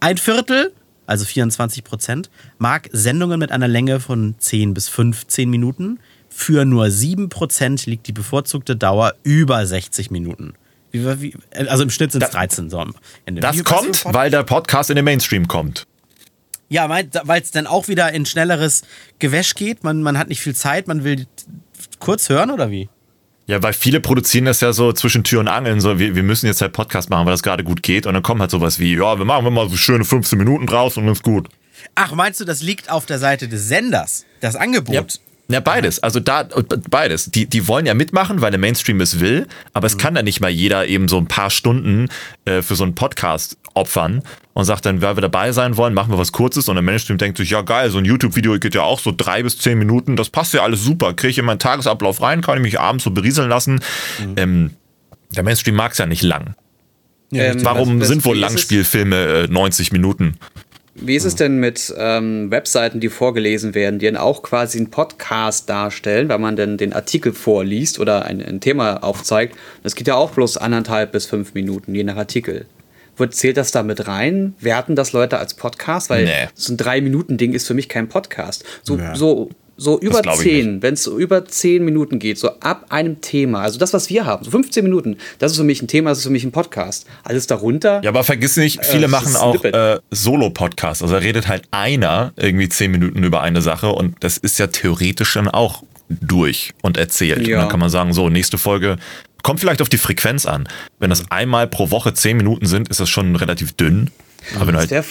Ein 0.00 0.18
Viertel, 0.18 0.72
also 1.06 1.24
24 1.24 1.84
Prozent, 1.84 2.30
mag 2.58 2.88
Sendungen 2.92 3.38
mit 3.38 3.52
einer 3.52 3.68
Länge 3.68 4.00
von 4.00 4.34
10 4.38 4.74
bis 4.74 4.88
15 4.88 5.48
Minuten. 5.48 6.00
Für 6.34 6.64
nur 6.64 6.86
7% 6.86 7.88
liegt 7.88 8.06
die 8.06 8.12
bevorzugte 8.12 8.74
Dauer 8.74 9.14
über 9.22 9.66
60 9.66 10.10
Minuten. 10.10 10.54
Wie, 10.90 11.20
wie, 11.20 11.34
also 11.54 11.82
im 11.82 11.90
Schnitt 11.90 12.12
sind 12.12 12.22
es 12.22 12.30
13 12.30 12.70
so 12.70 12.78
am 12.78 12.94
Ende. 13.26 13.40
Das 13.40 13.58
wie, 13.58 13.62
kommt, 13.62 14.04
weil 14.06 14.30
der 14.30 14.42
Podcast 14.42 14.90
in 14.90 14.96
den 14.96 15.04
Mainstream 15.04 15.48
kommt. 15.48 15.86
Ja, 16.68 16.88
weil 16.88 17.42
es 17.42 17.50
dann 17.50 17.66
auch 17.66 17.88
wieder 17.88 18.12
in 18.12 18.24
schnelleres 18.24 18.82
Gewäsch 19.18 19.54
geht. 19.54 19.84
Man, 19.84 20.02
man 20.02 20.16
hat 20.16 20.28
nicht 20.28 20.40
viel 20.40 20.54
Zeit, 20.54 20.88
man 20.88 21.04
will 21.04 21.26
kurz 21.98 22.28
hören 22.30 22.50
oder 22.50 22.70
wie? 22.70 22.88
Ja, 23.46 23.62
weil 23.62 23.74
viele 23.74 24.00
produzieren 24.00 24.46
das 24.46 24.60
ja 24.60 24.72
so 24.72 24.92
zwischen 24.92 25.24
Tür 25.24 25.40
und 25.40 25.48
Angeln, 25.48 25.80
so 25.80 25.98
wir, 25.98 26.14
wir 26.14 26.22
müssen 26.22 26.46
jetzt 26.46 26.62
halt 26.62 26.72
Podcast 26.72 27.10
machen, 27.10 27.26
weil 27.26 27.32
das 27.32 27.42
gerade 27.42 27.64
gut 27.64 27.82
geht. 27.82 28.06
Und 28.06 28.14
dann 28.14 28.22
kommt 28.22 28.40
halt 28.40 28.50
sowas 28.50 28.78
wie, 28.78 28.94
ja, 28.94 29.18
wir 29.18 29.24
machen 29.24 29.52
mal 29.52 29.68
so 29.68 29.76
schöne 29.76 30.04
15 30.04 30.38
Minuten 30.38 30.66
draus 30.66 30.96
und 30.96 31.04
dann 31.04 31.12
ist 31.12 31.22
gut. 31.22 31.48
Ach, 31.94 32.12
meinst 32.14 32.40
du, 32.40 32.44
das 32.44 32.62
liegt 32.62 32.90
auf 32.90 33.04
der 33.04 33.18
Seite 33.18 33.48
des 33.48 33.68
Senders, 33.68 34.24
das 34.40 34.56
Angebot? 34.56 34.94
Ja. 34.94 35.04
Ja, 35.52 35.60
beides. 35.60 36.02
Also 36.02 36.18
da, 36.18 36.48
beides. 36.88 37.30
Die, 37.30 37.46
die 37.46 37.68
wollen 37.68 37.84
ja 37.84 37.94
mitmachen, 37.94 38.40
weil 38.40 38.50
der 38.50 38.60
Mainstream 38.60 39.00
es 39.00 39.20
will, 39.20 39.46
aber 39.74 39.86
es 39.86 39.94
mhm. 39.94 39.98
kann 39.98 40.16
ja 40.16 40.22
nicht 40.22 40.40
mal 40.40 40.50
jeder 40.50 40.86
eben 40.86 41.08
so 41.08 41.18
ein 41.18 41.26
paar 41.26 41.50
Stunden 41.50 42.08
äh, 42.44 42.62
für 42.62 42.74
so 42.74 42.84
einen 42.84 42.94
Podcast 42.94 43.58
opfern 43.74 44.22
und 44.54 44.64
sagt 44.64 44.86
dann, 44.86 45.00
wer 45.00 45.16
wir 45.16 45.20
dabei 45.20 45.52
sein 45.52 45.76
wollen, 45.76 45.94
machen 45.94 46.10
wir 46.10 46.18
was 46.18 46.32
Kurzes 46.32 46.68
und 46.68 46.76
der 46.76 46.82
Mainstream 46.82 47.18
denkt 47.18 47.38
sich, 47.38 47.50
ja 47.50 47.62
geil, 47.62 47.90
so 47.90 47.98
ein 47.98 48.04
YouTube-Video 48.04 48.58
geht 48.58 48.74
ja 48.74 48.82
auch 48.82 49.00
so 49.00 49.12
drei 49.16 49.42
bis 49.42 49.58
zehn 49.58 49.78
Minuten, 49.78 50.16
das 50.16 50.30
passt 50.30 50.52
ja 50.52 50.62
alles 50.62 50.82
super, 50.82 51.14
kriege 51.14 51.30
ich 51.30 51.38
in 51.38 51.44
meinen 51.44 51.58
Tagesablauf 51.58 52.20
rein, 52.20 52.42
kann 52.42 52.56
ich 52.56 52.62
mich 52.62 52.80
abends 52.80 53.04
so 53.04 53.10
berieseln 53.10 53.48
lassen. 53.48 53.80
Mhm. 54.18 54.34
Ähm, 54.36 54.70
der 55.34 55.42
Mainstream 55.42 55.76
mag 55.76 55.92
es 55.92 55.98
ja 55.98 56.06
nicht 56.06 56.22
lang. 56.22 56.54
Ähm, 57.32 57.64
Warum 57.64 57.96
was, 57.96 58.02
was, 58.02 58.08
sind 58.08 58.24
wohl 58.26 58.36
Langspielfilme 58.36 59.44
äh, 59.44 59.48
90 59.48 59.92
Minuten? 59.92 60.36
Wie 61.04 61.16
ist 61.16 61.24
es 61.24 61.34
denn 61.34 61.58
mit 61.58 61.92
ähm, 61.96 62.50
Webseiten, 62.50 63.00
die 63.00 63.08
vorgelesen 63.08 63.74
werden, 63.74 63.98
die 63.98 64.06
dann 64.06 64.16
auch 64.16 64.42
quasi 64.42 64.78
einen 64.78 64.90
Podcast 64.90 65.68
darstellen, 65.68 66.28
weil 66.28 66.38
man 66.38 66.56
dann 66.56 66.78
den 66.78 66.92
Artikel 66.92 67.32
vorliest 67.32 67.98
oder 67.98 68.24
ein, 68.24 68.40
ein 68.40 68.60
Thema 68.60 69.02
aufzeigt? 69.02 69.56
Das 69.82 69.94
geht 69.94 70.06
ja 70.06 70.14
auch 70.14 70.30
bloß 70.30 70.56
anderthalb 70.58 71.12
bis 71.12 71.26
fünf 71.26 71.54
Minuten, 71.54 71.94
je 71.94 72.04
nach 72.04 72.16
Artikel. 72.16 72.66
Wird, 73.16 73.34
zählt 73.34 73.56
das 73.56 73.72
da 73.72 73.82
mit 73.82 74.06
rein? 74.06 74.54
Werten 74.60 74.96
das 74.96 75.12
Leute 75.12 75.38
als 75.38 75.54
Podcast? 75.54 76.08
Weil 76.08 76.24
nee. 76.24 76.48
so 76.54 76.72
ein 76.72 76.76
Drei-Minuten-Ding 76.76 77.52
ist 77.52 77.66
für 77.66 77.74
mich 77.74 77.88
kein 77.88 78.08
Podcast. 78.08 78.64
So, 78.82 78.96
ja. 78.96 79.14
so 79.14 79.50
so 79.76 79.98
über 79.98 80.22
zehn, 80.22 80.82
wenn 80.82 80.94
es 80.94 81.02
so 81.02 81.18
über 81.18 81.44
zehn 81.44 81.84
Minuten 81.84 82.18
geht, 82.18 82.38
so 82.38 82.50
ab 82.60 82.86
einem 82.90 83.20
Thema, 83.20 83.62
also 83.62 83.78
das, 83.78 83.92
was 83.92 84.10
wir 84.10 84.26
haben, 84.26 84.44
so 84.44 84.50
15 84.50 84.84
Minuten, 84.84 85.16
das 85.38 85.52
ist 85.52 85.58
für 85.58 85.64
mich 85.64 85.82
ein 85.82 85.88
Thema, 85.88 86.10
das 86.10 86.18
ist 86.18 86.24
für 86.24 86.30
mich 86.30 86.44
ein 86.44 86.52
Podcast. 86.52 87.06
Alles 87.24 87.46
darunter. 87.46 88.02
Ja, 88.02 88.10
aber 88.10 88.24
vergiss 88.24 88.56
nicht, 88.56 88.80
äh, 88.80 88.84
viele 88.84 89.06
äh, 89.06 89.08
machen 89.08 89.36
auch 89.36 89.62
äh, 89.64 89.98
Solo-Podcasts. 90.10 91.02
Also 91.02 91.14
da 91.14 91.20
redet 91.20 91.48
halt 91.48 91.64
einer 91.70 92.32
irgendwie 92.36 92.68
zehn 92.68 92.90
Minuten 92.90 93.22
über 93.24 93.40
eine 93.40 93.62
Sache 93.62 93.90
und 93.90 94.16
das 94.20 94.36
ist 94.36 94.58
ja 94.58 94.66
theoretisch 94.66 95.34
dann 95.34 95.48
auch 95.48 95.82
durch 96.08 96.72
und 96.82 96.96
erzählt. 96.96 97.46
Ja. 97.46 97.56
Und 97.56 97.62
dann 97.62 97.70
kann 97.70 97.80
man 97.80 97.90
sagen, 97.90 98.12
so, 98.12 98.28
nächste 98.28 98.58
Folge 98.58 98.98
kommt 99.42 99.60
vielleicht 99.60 99.82
auf 99.82 99.88
die 99.88 99.98
Frequenz 99.98 100.46
an. 100.46 100.68
Wenn 100.98 101.10
das 101.10 101.30
einmal 101.30 101.66
pro 101.66 101.90
Woche 101.90 102.14
zehn 102.14 102.36
Minuten 102.36 102.66
sind, 102.66 102.88
ist 102.88 103.00
das 103.00 103.08
schon 103.08 103.34
relativ 103.36 103.72
dünn. 103.72 104.10
Aber 104.58 104.74
es 104.74 104.90
wäre 104.90 105.04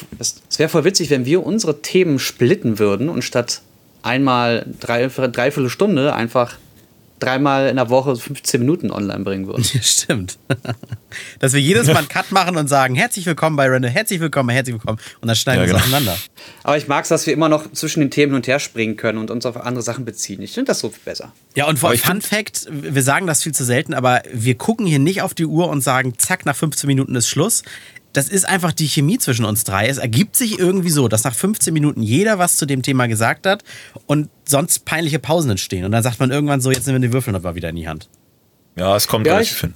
wär 0.58 0.70
voll 0.70 0.84
witzig, 0.84 1.10
wenn 1.10 1.26
wir 1.26 1.46
unsere 1.46 1.82
Themen 1.82 2.20
splitten 2.20 2.80
würden 2.80 3.10
und 3.10 3.24
statt 3.24 3.62
einmal 4.04 4.66
drei, 4.80 5.08
dreiviertel 5.08 5.70
Stunde 5.70 6.14
einfach 6.14 6.58
dreimal 7.22 7.70
in 7.70 7.76
der 7.76 7.90
Woche 7.90 8.16
15 8.16 8.60
Minuten 8.60 8.92
online 8.92 9.24
bringen 9.24 9.48
würden. 9.48 9.64
Ja, 9.74 9.82
stimmt. 9.84 10.38
Dass 11.40 11.54
wir 11.54 11.62
jedes 11.62 11.88
Mal 11.88 11.98
einen 11.98 12.08
Cut 12.08 12.32
machen 12.32 12.58
und 12.58 12.68
sagen, 12.68 12.96
herzlich 12.96 13.26
willkommen 13.26 13.56
bei 13.56 13.68
Randall, 13.68 13.92
herzlich 13.92 14.20
willkommen, 14.20 14.50
herzlich 14.50 14.74
willkommen. 14.74 15.00
Und 15.22 15.28
dann 15.28 15.36
schneiden 15.36 15.62
ja, 15.62 15.68
wir 15.68 15.76
es 15.76 15.84
genau. 15.84 15.98
auseinander. 15.98 16.18
Aber 16.64 16.78
ich 16.78 16.88
mag 16.88 17.04
es, 17.04 17.10
dass 17.10 17.28
wir 17.28 17.34
immer 17.34 17.48
noch 17.48 17.72
zwischen 17.72 18.00
den 18.00 18.12
Themen 18.12 18.32
hin 18.32 18.38
und 18.38 18.48
her 18.48 18.60
springen 18.60 18.98
können 18.98 19.20
und 19.20 19.30
uns 19.30 19.46
auf 19.46 19.58
andere 19.58 19.84
Sachen 19.84 20.04
beziehen. 20.04 20.42
Ich 20.42 20.54
finde 20.54 20.70
das 20.70 20.80
so 20.80 20.90
viel 20.90 21.04
besser. 21.06 21.32
Ja, 21.56 21.68
und 21.68 21.78
vor 21.78 21.94
Fun 21.96 22.22
Fact, 22.22 22.68
wir 22.72 23.04
sagen 23.04 23.28
das 23.28 23.44
viel 23.44 23.54
zu 23.54 23.64
selten, 23.64 23.94
aber 23.94 24.24
wir 24.34 24.56
gucken 24.56 24.86
hier 24.86 25.00
nicht 25.00 25.22
auf 25.22 25.34
die 25.34 25.46
Uhr 25.46 25.70
und 25.70 25.82
sagen, 25.82 26.16
zack, 26.18 26.46
nach 26.46 26.56
15 26.56 26.88
Minuten 26.88 27.16
ist 27.16 27.30
Schluss 27.30 27.64
das 28.14 28.30
ist 28.30 28.48
einfach 28.48 28.72
die 28.72 28.88
Chemie 28.88 29.18
zwischen 29.18 29.46
uns 29.46 29.64
drei. 29.64 29.88
Es 29.88 29.98
ergibt 29.98 30.36
sich 30.36 30.60
irgendwie 30.60 30.90
so, 30.90 31.08
dass 31.08 31.24
nach 31.24 31.34
15 31.34 31.74
Minuten 31.74 32.02
jeder 32.02 32.40
was 32.40 32.58
zu 32.58 32.66
dem 32.66 32.82
Thema 32.82 33.08
gesagt 33.08 33.46
hat 33.46 33.64
und 34.06 34.30
sonst 34.46 34.86
peinliche 34.86 35.20
Pausen 35.20 35.52
entstehen. 35.52 35.86
Und 35.86 35.92
dann 35.92 36.04
sagt 36.04 36.20
man 36.20 36.32
irgendwann 36.32 36.62
so, 36.62 36.72
jetzt 36.72 36.88
nehmen 36.88 37.02
wir 37.02 37.08
den 37.08 37.14
Würfel 37.14 37.36
aber 37.36 37.56
wieder 37.56 37.70
in 37.70 37.76
die 37.76 37.88
Hand. 37.88 38.10
Ja, 38.76 38.96
es 38.96 39.08
kommt 39.08 39.26
ja, 39.28 39.34
gleich 39.34 39.56
hin. 39.56 39.74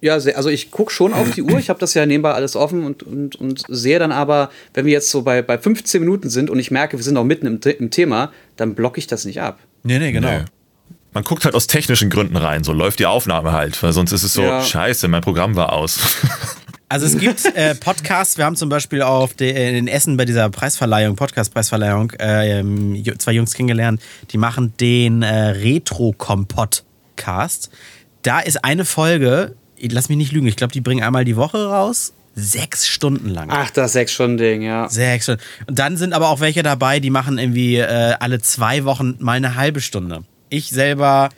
Ja, 0.00 0.14
also 0.14 0.48
ich 0.48 0.70
gucke 0.70 0.92
schon 0.92 1.12
auf 1.12 1.32
die 1.32 1.42
Uhr, 1.42 1.58
ich 1.58 1.70
habe 1.70 1.80
das 1.80 1.94
ja 1.94 2.06
nebenbei 2.06 2.32
alles 2.32 2.54
offen 2.54 2.84
und, 2.84 3.02
und, 3.02 3.34
und 3.34 3.64
sehe 3.66 3.98
dann 3.98 4.12
aber, 4.12 4.50
wenn 4.72 4.86
wir 4.86 4.92
jetzt 4.92 5.10
so 5.10 5.22
bei, 5.22 5.42
bei 5.42 5.58
15 5.58 6.00
Minuten 6.00 6.30
sind 6.30 6.50
und 6.50 6.60
ich 6.60 6.70
merke, 6.70 6.96
wir 6.96 7.02
sind 7.02 7.14
noch 7.14 7.24
mitten 7.24 7.46
im, 7.46 7.60
im 7.60 7.90
Thema, 7.90 8.30
dann 8.54 8.76
blocke 8.76 9.00
ich 9.00 9.08
das 9.08 9.24
nicht 9.24 9.40
ab. 9.40 9.58
Nee, 9.82 9.98
nee, 9.98 10.12
genau. 10.12 10.30
Nee. 10.30 10.44
Man 11.14 11.24
guckt 11.24 11.44
halt 11.44 11.56
aus 11.56 11.66
technischen 11.66 12.10
Gründen 12.10 12.36
rein, 12.36 12.62
so 12.62 12.72
läuft 12.72 13.00
die 13.00 13.06
Aufnahme 13.06 13.50
halt, 13.50 13.82
weil 13.82 13.92
sonst 13.92 14.12
ist 14.12 14.22
es 14.22 14.34
so, 14.34 14.42
ja. 14.42 14.62
scheiße, 14.62 15.08
mein 15.08 15.22
Programm 15.22 15.56
war 15.56 15.72
aus. 15.72 15.98
Also 16.90 17.04
es 17.04 17.18
gibt 17.18 17.44
äh, 17.54 17.74
Podcasts, 17.74 18.38
wir 18.38 18.46
haben 18.46 18.56
zum 18.56 18.70
Beispiel 18.70 19.02
auf 19.02 19.34
de, 19.34 19.52
äh, 19.52 19.76
in 19.76 19.88
Essen 19.88 20.16
bei 20.16 20.24
dieser 20.24 20.48
Preisverleihung, 20.48 21.16
Podcast-Preisverleihung, 21.16 22.12
äh, 22.12 22.64
zwei 23.18 23.32
Jungs 23.32 23.52
kennengelernt, 23.52 24.00
die 24.30 24.38
machen 24.38 24.72
den 24.80 25.22
äh, 25.22 25.50
Retro-Kompott-Cast. 25.50 27.68
Da 28.22 28.40
ist 28.40 28.64
eine 28.64 28.86
Folge, 28.86 29.54
lass 29.78 30.08
mich 30.08 30.16
nicht 30.16 30.32
lügen, 30.32 30.46
ich 30.46 30.56
glaube, 30.56 30.72
die 30.72 30.80
bringen 30.80 31.02
einmal 31.02 31.26
die 31.26 31.36
Woche 31.36 31.66
raus, 31.66 32.14
sechs 32.34 32.88
Stunden 32.88 33.28
lang. 33.28 33.48
Ach, 33.50 33.68
das 33.70 33.92
sechs 33.92 34.14
Stunden 34.14 34.38
Ding, 34.38 34.62
ja. 34.62 34.88
Sechs 34.88 35.24
Stunden. 35.24 35.42
Und 35.66 35.78
dann 35.78 35.98
sind 35.98 36.14
aber 36.14 36.30
auch 36.30 36.40
welche 36.40 36.62
dabei, 36.62 37.00
die 37.00 37.10
machen 37.10 37.36
irgendwie 37.36 37.76
äh, 37.76 38.14
alle 38.18 38.40
zwei 38.40 38.84
Wochen 38.84 39.16
mal 39.18 39.32
eine 39.32 39.56
halbe 39.56 39.82
Stunde. 39.82 40.24
Ich 40.48 40.70
selber 40.70 41.28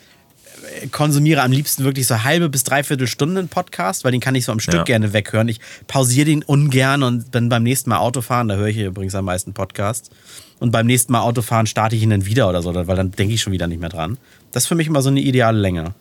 konsumiere 0.92 1.42
am 1.42 1.52
liebsten 1.52 1.84
wirklich 1.84 2.06
so 2.06 2.22
halbe 2.22 2.48
bis 2.48 2.64
dreiviertel 2.64 3.06
Stunden 3.06 3.48
Podcast, 3.48 4.04
weil 4.04 4.12
den 4.12 4.20
kann 4.20 4.34
ich 4.34 4.44
so 4.44 4.52
am 4.52 4.60
Stück 4.60 4.74
ja. 4.74 4.82
gerne 4.84 5.12
weghören. 5.12 5.48
Ich 5.48 5.60
pausiere 5.86 6.26
den 6.26 6.42
ungern 6.42 7.02
und 7.02 7.30
bin 7.30 7.48
beim 7.48 7.62
nächsten 7.62 7.90
Mal 7.90 7.98
Autofahren, 7.98 8.48
da 8.48 8.56
höre 8.56 8.68
ich 8.68 8.78
übrigens 8.78 9.14
am 9.14 9.24
meisten 9.24 9.52
Podcasts. 9.52 10.10
Und 10.58 10.72
beim 10.72 10.86
nächsten 10.86 11.12
Mal 11.12 11.20
Autofahren 11.20 11.66
starte 11.66 11.96
ich 11.96 12.02
ihn 12.02 12.10
dann 12.10 12.26
wieder 12.26 12.48
oder 12.48 12.62
so, 12.62 12.74
weil 12.74 12.96
dann 12.96 13.12
denke 13.12 13.34
ich 13.34 13.40
schon 13.40 13.52
wieder 13.52 13.66
nicht 13.66 13.80
mehr 13.80 13.88
dran. 13.88 14.18
Das 14.52 14.64
ist 14.64 14.66
für 14.68 14.74
mich 14.74 14.86
immer 14.86 15.02
so 15.02 15.08
eine 15.08 15.20
ideale 15.20 15.58
Länge. 15.58 15.94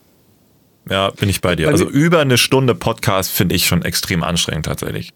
Ja, 0.90 1.12
bin 1.12 1.30
ich 1.30 1.42
bei 1.42 1.56
dir. 1.56 1.68
Also 1.70 1.88
über 1.88 2.20
eine 2.20 2.38
Stunde 2.38 2.76
Podcast 2.76 3.32
finde 3.32 3.56
ich 3.56 3.68
schon 3.68 3.84
extrem 3.84 4.24
anstrengend 4.24 4.66
tatsächlich. 4.66 5.14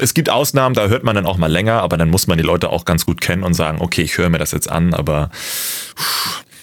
Es 0.00 0.12
gibt 0.12 0.28
Ausnahmen, 0.28 0.74
da 0.74 0.88
hört 0.88 1.04
man 1.04 1.14
dann 1.14 1.26
auch 1.26 1.38
mal 1.38 1.50
länger, 1.50 1.82
aber 1.82 1.96
dann 1.96 2.10
muss 2.10 2.26
man 2.26 2.36
die 2.36 2.44
Leute 2.44 2.70
auch 2.70 2.84
ganz 2.84 3.06
gut 3.06 3.20
kennen 3.20 3.42
und 3.42 3.54
sagen, 3.54 3.78
okay, 3.80 4.02
ich 4.02 4.18
höre 4.18 4.28
mir 4.28 4.38
das 4.38 4.52
jetzt 4.52 4.70
an, 4.70 4.92
aber. 4.94 5.30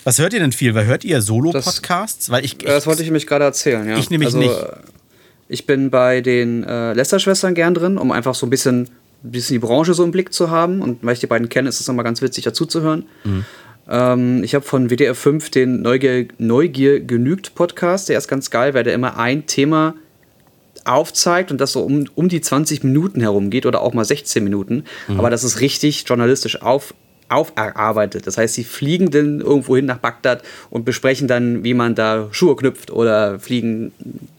Was 0.05 0.19
hört 0.19 0.33
ihr 0.33 0.39
denn 0.39 0.51
viel? 0.51 0.75
Weil 0.75 0.85
hört 0.85 1.03
ihr 1.03 1.19
Solo-Podcasts? 1.21 2.29
Weil 2.29 2.45
ich, 2.45 2.53
ich, 2.53 2.65
das 2.65 2.85
wollte 2.85 3.01
ich 3.01 3.09
mich 3.09 3.25
gerade 3.25 3.43
erzählen, 3.43 3.89
ja. 3.89 3.97
Ich 3.97 4.11
nämlich 4.11 4.27
also, 4.27 4.37
nicht. 4.37 4.55
Ich 5.47 5.65
bin 5.65 5.89
bei 5.89 6.21
den 6.21 6.63
äh, 6.63 6.93
Lester-Schwestern 6.93 7.55
gern 7.55 7.73
drin, 7.73 7.97
um 7.97 8.11
einfach 8.11 8.35
so 8.35 8.45
ein 8.45 8.51
bisschen, 8.51 8.89
bisschen 9.23 9.55
die 9.55 9.59
Branche 9.59 9.95
so 9.95 10.03
im 10.03 10.11
Blick 10.11 10.31
zu 10.31 10.51
haben. 10.51 10.83
Und 10.83 11.03
weil 11.03 11.13
ich 11.13 11.19
die 11.19 11.27
beiden 11.27 11.49
kenne, 11.49 11.69
ist 11.69 11.79
es 11.79 11.87
immer 11.87 12.03
ganz 12.03 12.21
witzig, 12.21 12.43
dazuzuhören. 12.43 13.05
Mhm. 13.23 13.45
Ähm, 13.89 14.43
ich 14.43 14.53
habe 14.53 14.63
von 14.63 14.89
WDR 14.89 15.15
5 15.15 15.49
den 15.49 15.81
Neugier, 15.81 16.27
Neugier 16.37 16.99
genügt 16.99 17.55
Podcast. 17.55 18.07
Der 18.07 18.19
ist 18.19 18.27
ganz 18.27 18.51
geil, 18.51 18.75
weil 18.75 18.83
der 18.83 18.93
immer 18.93 19.17
ein 19.17 19.47
Thema 19.47 19.95
aufzeigt 20.83 21.51
und 21.51 21.59
das 21.59 21.71
so 21.71 21.81
um, 21.81 22.05
um 22.13 22.29
die 22.29 22.41
20 22.41 22.83
Minuten 22.83 23.21
herum 23.21 23.49
geht 23.49 23.65
oder 23.65 23.81
auch 23.81 23.95
mal 23.95 24.05
16 24.05 24.43
Minuten. 24.43 24.83
Mhm. 25.07 25.19
Aber 25.19 25.31
das 25.31 25.43
ist 25.43 25.61
richtig 25.61 26.05
journalistisch 26.07 26.61
auf, 26.61 26.93
auferarbeitet. 27.29 28.27
Das 28.27 28.37
heißt, 28.37 28.53
sie 28.53 28.63
fliegen 28.63 29.11
dann 29.11 29.41
irgendwo 29.41 29.75
hin 29.75 29.85
nach 29.85 29.97
Bagdad 29.97 30.43
und 30.69 30.85
besprechen 30.85 31.27
dann, 31.27 31.63
wie 31.63 31.73
man 31.73 31.95
da 31.95 32.27
Schuhe 32.31 32.55
knüpft 32.55 32.91
oder 32.91 33.39
fliegen 33.39 33.91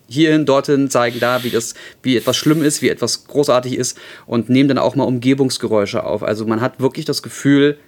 hierhin, 0.08 0.46
dorthin, 0.46 0.88
zeigen 0.88 1.18
da, 1.18 1.42
wie, 1.42 1.50
das, 1.50 1.74
wie 2.02 2.16
etwas 2.16 2.36
schlimm 2.36 2.62
ist, 2.62 2.80
wie 2.82 2.88
etwas 2.88 3.26
großartig 3.26 3.76
ist 3.76 3.98
und 4.26 4.48
nehmen 4.48 4.68
dann 4.68 4.78
auch 4.78 4.94
mal 4.94 5.04
Umgebungsgeräusche 5.04 6.04
auf. 6.04 6.22
Also 6.22 6.46
man 6.46 6.60
hat 6.60 6.80
wirklich 6.80 7.04
das 7.04 7.22
Gefühl, 7.22 7.78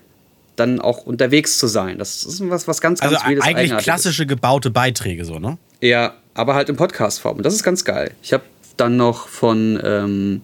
dann 0.57 0.81
auch 0.81 1.07
unterwegs 1.07 1.59
zu 1.59 1.69
sein. 1.69 1.99
Das 1.99 2.25
ist 2.25 2.49
was, 2.51 2.67
was 2.67 2.81
ganz, 2.81 3.01
ganz 3.01 3.15
Also 3.15 3.43
eigentlich 3.43 3.77
klassische 3.79 4.27
gebaute 4.27 4.71
Beiträge 4.71 5.25
so, 5.25 5.39
ne? 5.39 5.59
Ja, 5.81 6.15
aber 6.35 6.55
halt 6.55 6.69
in 6.69 6.77
Podcast-Form. 6.77 7.37
Und 7.37 7.47
das 7.47 7.55
ist 7.55 7.63
ganz 7.63 7.85
geil. 7.85 8.13
Ich 8.23 8.33
habe 8.33 8.43
dann 8.77 8.97
noch 8.97 9.29
von 9.29 9.79
ähm, 9.83 10.41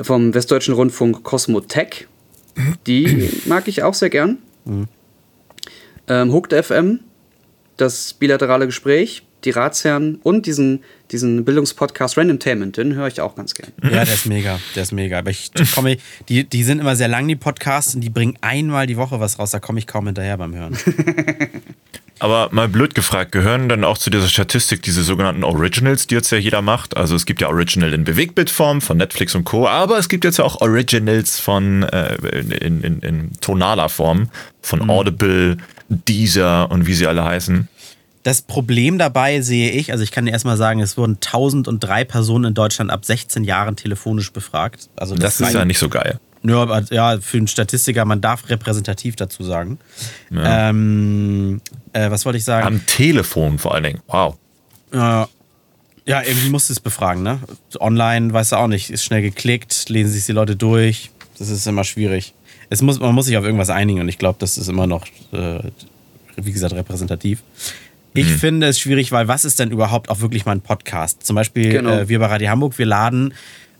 vom 0.00 0.34
Westdeutschen 0.34 0.74
Rundfunk 0.74 1.22
Cosmotech. 1.22 2.06
Die 2.86 3.30
mag 3.46 3.68
ich 3.68 3.82
auch 3.82 3.94
sehr 3.94 4.10
gern. 4.10 4.38
Mhm. 4.64 4.86
Ähm, 6.08 6.32
Hooked 6.32 6.52
FM, 6.52 7.00
das 7.76 8.14
bilaterale 8.14 8.66
Gespräch, 8.66 9.22
die 9.44 9.50
Ratsherren 9.50 10.16
und 10.22 10.46
diesen, 10.46 10.82
diesen 11.10 11.44
Bildungspodcast 11.44 12.16
Randomtainment, 12.16 12.76
den 12.76 12.94
höre 12.94 13.06
ich 13.06 13.20
auch 13.20 13.36
ganz 13.36 13.54
gern. 13.54 13.72
Ja, 13.82 14.04
der 14.04 14.14
ist 14.14 14.26
mega, 14.26 14.58
der 14.74 14.82
ist 14.82 14.92
mega. 14.92 15.18
Aber 15.18 15.30
ich 15.30 15.50
komme, 15.74 15.98
die, 16.28 16.44
die 16.44 16.64
sind 16.64 16.80
immer 16.80 16.96
sehr 16.96 17.08
lang, 17.08 17.28
die 17.28 17.36
Podcasts, 17.36 17.94
und 17.94 18.00
die 18.00 18.10
bringen 18.10 18.36
einmal 18.40 18.86
die 18.86 18.96
Woche 18.96 19.20
was 19.20 19.38
raus, 19.38 19.50
da 19.50 19.60
komme 19.60 19.78
ich 19.78 19.86
kaum 19.86 20.06
hinterher 20.06 20.36
beim 20.36 20.54
Hören. 20.54 20.76
Aber 22.18 22.48
mal 22.50 22.68
blöd 22.68 22.94
gefragt, 22.94 23.32
gehören 23.32 23.68
dann 23.68 23.84
auch 23.84 23.98
zu 23.98 24.08
dieser 24.08 24.28
Statistik 24.28 24.82
diese 24.82 25.04
sogenannten 25.04 25.44
Originals, 25.44 26.06
die 26.06 26.14
jetzt 26.14 26.30
ja 26.32 26.38
jeder 26.38 26.62
macht? 26.62 26.96
Also 26.96 27.14
es 27.14 27.26
gibt 27.26 27.42
ja 27.42 27.48
Original 27.48 27.92
in 27.92 28.04
Bewegtbildform 28.04 28.80
von 28.80 28.96
Netflix 28.96 29.34
und 29.34 29.44
Co., 29.44 29.68
aber 29.68 29.98
es 29.98 30.08
gibt 30.08 30.24
jetzt 30.24 30.38
ja 30.38 30.44
auch 30.44 30.60
Originals 30.62 31.38
von 31.38 31.82
äh, 31.82 32.14
in, 32.62 32.82
in, 32.82 33.00
in, 33.00 33.30
tonaler 33.40 33.90
Form 33.90 34.30
von 34.62 34.84
mhm. 34.84 34.90
Audible, 34.90 35.58
Deezer 35.88 36.70
und 36.70 36.86
wie 36.86 36.94
sie 36.94 37.06
alle 37.06 37.22
heißen. 37.22 37.68
Das 38.22 38.42
Problem 38.42 38.98
dabei 38.98 39.40
sehe 39.40 39.70
ich, 39.70 39.92
also 39.92 40.02
ich 40.02 40.10
kann 40.10 40.24
dir 40.24 40.32
erstmal 40.32 40.56
sagen, 40.56 40.80
es 40.80 40.96
wurden 40.96 41.18
1003 41.24 42.04
Personen 42.04 42.46
in 42.46 42.54
Deutschland 42.54 42.90
ab 42.90 43.04
16 43.04 43.44
Jahren 43.44 43.76
telefonisch 43.76 44.32
befragt. 44.32 44.88
Also 44.96 45.14
das, 45.14 45.36
das 45.36 45.48
ist 45.48 45.54
ja 45.54 45.64
nicht 45.64 45.78
so 45.78 45.88
geil. 45.88 46.18
Ja, 46.48 46.80
ja, 46.90 47.20
für 47.20 47.38
einen 47.38 47.48
Statistiker, 47.48 48.04
man 48.04 48.20
darf 48.20 48.48
repräsentativ 48.48 49.16
dazu 49.16 49.42
sagen. 49.42 49.78
Ja. 50.30 50.70
Ähm, 50.70 51.60
äh, 51.92 52.10
was 52.10 52.24
wollte 52.24 52.38
ich 52.38 52.44
sagen? 52.44 52.66
Am 52.66 52.86
Telefon 52.86 53.58
vor 53.58 53.74
allen 53.74 53.84
Dingen. 53.84 54.00
Wow. 54.06 54.36
Äh, 54.92 55.26
ja, 56.08 56.22
irgendwie 56.22 56.50
musst 56.50 56.68
du 56.68 56.72
es 56.72 56.80
befragen, 56.80 57.22
ne? 57.22 57.40
Online, 57.80 58.32
weißt 58.32 58.52
du 58.52 58.56
auch 58.56 58.68
nicht, 58.68 58.90
ist 58.90 59.04
schnell 59.04 59.22
geklickt, 59.22 59.88
lesen 59.88 60.12
sich 60.12 60.24
die 60.24 60.32
Leute 60.32 60.54
durch. 60.54 61.10
Das 61.38 61.48
ist 61.48 61.66
immer 61.66 61.84
schwierig. 61.84 62.32
Es 62.70 62.80
muss, 62.80 63.00
man 63.00 63.14
muss 63.14 63.26
sich 63.26 63.36
auf 63.36 63.44
irgendwas 63.44 63.70
einigen 63.70 64.00
und 64.00 64.08
ich 64.08 64.18
glaube, 64.18 64.38
das 64.38 64.56
ist 64.56 64.68
immer 64.68 64.86
noch, 64.86 65.06
äh, 65.32 65.58
wie 66.36 66.52
gesagt, 66.52 66.74
repräsentativ. 66.74 67.42
Ich 68.14 68.26
mhm. 68.26 68.38
finde 68.38 68.66
es 68.68 68.80
schwierig, 68.80 69.12
weil 69.12 69.28
was 69.28 69.44
ist 69.44 69.58
denn 69.58 69.70
überhaupt 69.70 70.08
auch 70.08 70.20
wirklich 70.20 70.46
mal 70.46 70.52
ein 70.52 70.60
Podcast? 70.60 71.24
Zum 71.26 71.36
Beispiel, 71.36 71.70
genau. 71.70 71.90
äh, 71.90 72.08
wir 72.08 72.18
bei 72.18 72.26
Radio 72.26 72.48
Hamburg, 72.48 72.78
wir 72.78 72.86
laden 72.86 73.34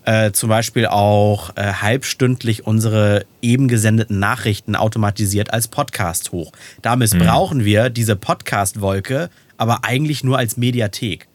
äh, 0.07 0.31
zum 0.31 0.47
Beispiel 0.47 0.85
auch 0.85 1.49
äh, 1.57 1.73
halbstündlich 1.73 2.65
unsere 2.65 3.25
eben 3.41 3.67
gesendeten 3.67 4.19
Nachrichten 4.19 4.77
automatisiert 4.77 5.51
als 5.51 5.67
Podcast 5.67 6.31
hoch. 6.31 6.53
Da 6.81 6.95
missbrauchen 6.95 7.57
mhm. 7.57 7.65
wir 7.65 7.89
diese 7.89 8.15
Podcast-Wolke, 8.15 9.29
aber 9.57 9.83
eigentlich 9.83 10.23
nur 10.23 10.37
als 10.37 10.55
Mediathek. 10.55 11.27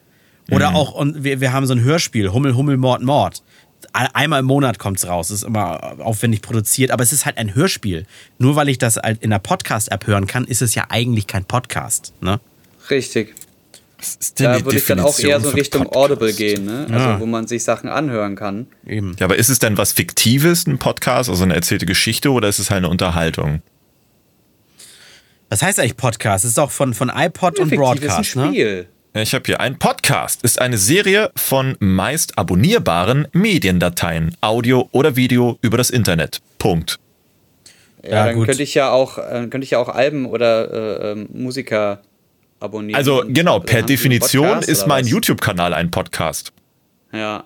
Oder 0.51 0.71
mhm. 0.71 0.77
auch, 0.77 0.93
und 0.93 1.23
wir, 1.23 1.43
wir 1.43 1.53
haben 1.53 1.67
so 1.67 1.75
ein 1.75 1.83
Hörspiel, 1.83 2.33
Hummel, 2.33 2.57
Hummel, 2.57 2.79
Mord, 2.79 3.03
Mord. 3.03 3.43
Einmal 3.93 4.41
im 4.41 4.47
Monat 4.47 4.79
kommt 4.79 4.97
es 4.97 5.07
raus, 5.07 5.31
ist 5.31 5.43
immer 5.43 5.97
aufwendig 5.99 6.41
produziert, 6.41 6.93
aber 6.93 7.03
es 7.03 7.13
ist 7.13 7.27
halt 7.27 7.37
ein 7.37 7.55
Hörspiel. 7.55 8.07
Nur 8.39 8.57
weil 8.57 8.71
ich 8.71 8.79
das 8.79 8.97
halt 8.97 9.23
in 9.23 9.29
der 9.29 9.39
Podcast-App 9.39 10.07
hören 10.07 10.27
kann, 10.27 10.47
ist 10.47 10.63
es 10.63 10.75
ja 10.75 10.87
eigentlich 10.89 11.27
kein 11.27 11.45
Podcast. 11.45 12.15
Ne? 12.23 12.41
Richtig 12.89 13.35
da 14.37 14.65
würde 14.65 14.79
ich 14.79 14.87
dann 14.87 15.01
auch 15.01 15.19
eher 15.19 15.41
so 15.41 15.51
Richtung 15.51 15.85
Podcast? 15.85 16.11
Audible 16.11 16.33
gehen, 16.33 16.65
ne? 16.65 16.87
also 16.91 17.05
ja. 17.05 17.21
wo 17.21 17.27
man 17.27 17.47
sich 17.47 17.65
Sachen 17.65 17.89
anhören 17.89 18.37
kann. 18.37 18.67
Eben. 18.87 19.17
Ja, 19.19 19.27
aber 19.27 19.37
ist 19.37 19.49
es 19.49 19.59
denn 19.59 19.79
was 19.79 19.93
Fiktives, 19.93 20.67
ein 20.67 20.79
Podcast, 20.79 21.31
also 21.31 21.45
eine 21.45 21.55
erzählte 21.55 21.87
Geschichte, 21.87 22.31
oder 22.31 22.49
ist 22.49 22.59
es 22.59 22.71
halt 22.71 22.79
eine 22.79 22.89
Unterhaltung? 22.89 23.63
Was 25.49 25.63
heißt 25.63 25.79
eigentlich 25.81 25.97
Podcast? 25.97 26.45
Das 26.45 26.53
ist 26.53 26.59
auch 26.59 26.71
von, 26.71 26.95
von 26.95 27.11
iPod 27.15 27.59
ja, 27.59 27.65
und 27.65 27.75
Broadcast, 27.75 28.21
ist 28.21 28.37
ein 28.37 28.49
Spiel. 28.49 28.77
Ne? 28.83 28.87
Ja, 29.15 29.21
ich 29.21 29.35
habe 29.35 29.45
hier 29.45 29.61
ein 29.61 29.79
Podcast. 29.79 30.43
Ist 30.43 30.59
eine 30.59 30.79
Serie 30.79 31.31
von 31.37 31.77
meist 31.81 32.39
abonnierbaren 32.39 33.29
Mediendateien, 33.33 34.35
Audio 34.41 34.89
oder 34.93 35.17
Video 35.17 35.59
über 35.61 35.77
das 35.77 35.91
Internet. 35.91 36.41
Punkt. 36.59 36.99
Ja, 38.03 38.11
ja 38.11 38.25
dann 38.25 38.37
gut. 38.37 38.47
könnte 38.47 38.63
ich 38.63 38.73
ja 38.73 38.91
auch, 38.91 39.19
äh, 39.19 39.47
könnte 39.51 39.65
ich 39.65 39.73
ja 39.73 39.79
auch 39.79 39.91
Alben 39.91 40.25
oder 40.25 40.73
äh, 40.73 41.13
ähm, 41.13 41.29
Musiker 41.35 42.01
abonnieren. 42.63 42.97
Also 42.97 43.25
genau, 43.27 43.61
per 43.61 43.83
Definition 43.83 44.61
ist 44.63 44.87
mein 44.87 45.07
YouTube-Kanal 45.07 45.75
ein 45.75 45.91
Podcast. 45.91 46.53
Ja. 47.13 47.45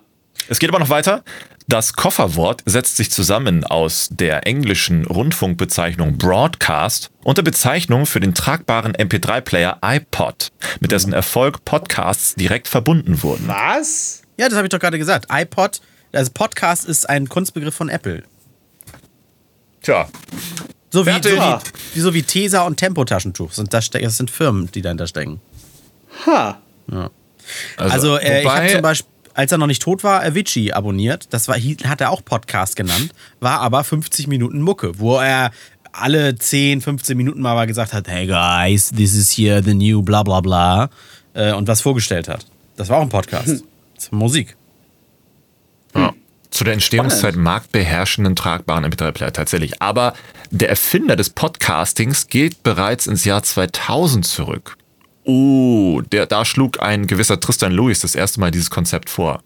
Es 0.49 0.59
geht 0.59 0.69
aber 0.69 0.79
noch 0.79 0.91
weiter. 0.91 1.25
Das 1.69 1.95
Kofferwort 1.95 2.63
setzt 2.65 2.97
sich 2.97 3.11
zusammen 3.11 3.65
aus 3.65 4.09
der 4.13 4.47
englischen 4.47 5.05
Rundfunkbezeichnung 5.05 6.17
Broadcast 6.17 7.11
und 7.25 7.39
der 7.39 7.43
Bezeichnung 7.43 8.07
für 8.07 8.21
den 8.21 8.35
tragbaren 8.35 8.93
MP3-Player 8.93 9.79
iPod, 9.83 10.53
mit 10.79 10.93
dessen 10.93 11.13
Erfolg 11.13 11.65
Podcasts 11.65 12.37
direkt 12.37 12.69
verbunden 12.69 13.21
wurden. 13.25 13.49
Was? 13.49 14.23
Ja, 14.39 14.49
das 14.49 14.57
habe 14.57 14.67
ich 14.67 14.71
doch 14.71 14.79
gerade 14.79 14.99
gesagt. 14.99 15.27
iPod, 15.33 15.81
also 16.13 16.31
Podcast 16.33 16.87
ist 16.87 17.09
ein 17.09 17.29
Kunstbegriff 17.29 17.75
von 17.75 17.89
Apple. 17.89 18.23
Tja. 19.83 20.09
So 20.97 21.05
wie, 21.05 21.13
so 21.13 21.29
wie, 21.95 22.01
so 22.01 22.15
wie 22.15 22.23
Tesa 22.23 22.63
und 22.63 22.79
Tempotaschentuch. 22.79 23.53
Sind 23.53 23.75
das, 23.75 23.91
das 23.91 24.17
sind 24.17 24.31
Firmen, 24.31 24.71
die 24.73 24.81
dahinter 24.81 25.07
stecken. 25.07 25.43
Ha. 26.25 26.59
Ja. 26.91 27.11
Also, 27.77 27.93
also 27.93 28.17
äh, 28.17 28.41
ich 28.41 28.49
habe 28.49 28.69
zum 28.69 28.81
Beispiel, 28.81 29.11
als 29.35 29.53
er 29.53 29.59
noch 29.59 29.67
nicht 29.67 29.83
tot 29.83 30.03
war, 30.05 30.23
Avicii 30.23 30.73
abonniert. 30.73 31.35
Das 31.35 31.49
war, 31.49 31.57
hat 31.57 32.01
er 32.01 32.11
auch 32.11 32.25
Podcast 32.25 32.77
genannt. 32.77 33.11
War 33.41 33.61
aber 33.61 33.85
50 33.85 34.27
Minuten 34.27 34.63
Mucke, 34.63 34.99
wo 34.99 35.19
er 35.19 35.51
alle 35.93 36.35
10, 36.35 36.81
15 36.81 37.15
Minuten 37.15 37.43
mal 37.43 37.67
gesagt 37.67 37.93
hat: 37.93 38.09
Hey 38.09 38.27
guys, 38.27 38.91
this 38.91 39.15
is 39.15 39.37
here 39.37 39.63
the 39.63 39.75
new 39.75 40.01
bla 40.01 40.23
bla 40.23 40.41
bla. 40.41 40.89
Äh, 41.35 41.53
und 41.53 41.69
was 41.69 41.83
vorgestellt 41.83 42.27
hat. 42.27 42.47
Das 42.77 42.89
war 42.89 42.97
auch 42.97 43.03
ein 43.03 43.11
Podcast. 43.11 43.49
Hm. 43.49 43.63
Musik. 44.13 44.57
Ja. 45.95 46.15
Zu 46.57 46.65
der 46.65 46.73
Entstehungszeit 46.73 47.37
marktbeherrschenden 47.37 48.35
tragbaren 48.35 48.87
MP3-Player 48.87 49.31
tatsächlich. 49.31 49.83
Aber 49.83 50.15
der 50.51 50.71
Erfinder 50.71 51.15
des 51.15 51.29
Podcastings 51.29 52.29
geht 52.29 52.63
bereits 52.63 53.07
ins 53.07 53.27
Jahr 53.27 53.43
2000 53.43 54.25
zurück. 54.25 54.79
Uh, 55.27 56.01
der, 56.01 56.25
da 56.25 56.47
schlug 56.47 56.81
ein 56.81 57.07
gewisser 57.07 57.41
Tristan 57.41 57.73
Lewis 57.73 58.01
das 58.01 58.15
erste 58.15 58.41
Mal 58.41 58.53
dieses 58.53 58.71
Konzept 58.71 59.11
vor. 59.11 59.43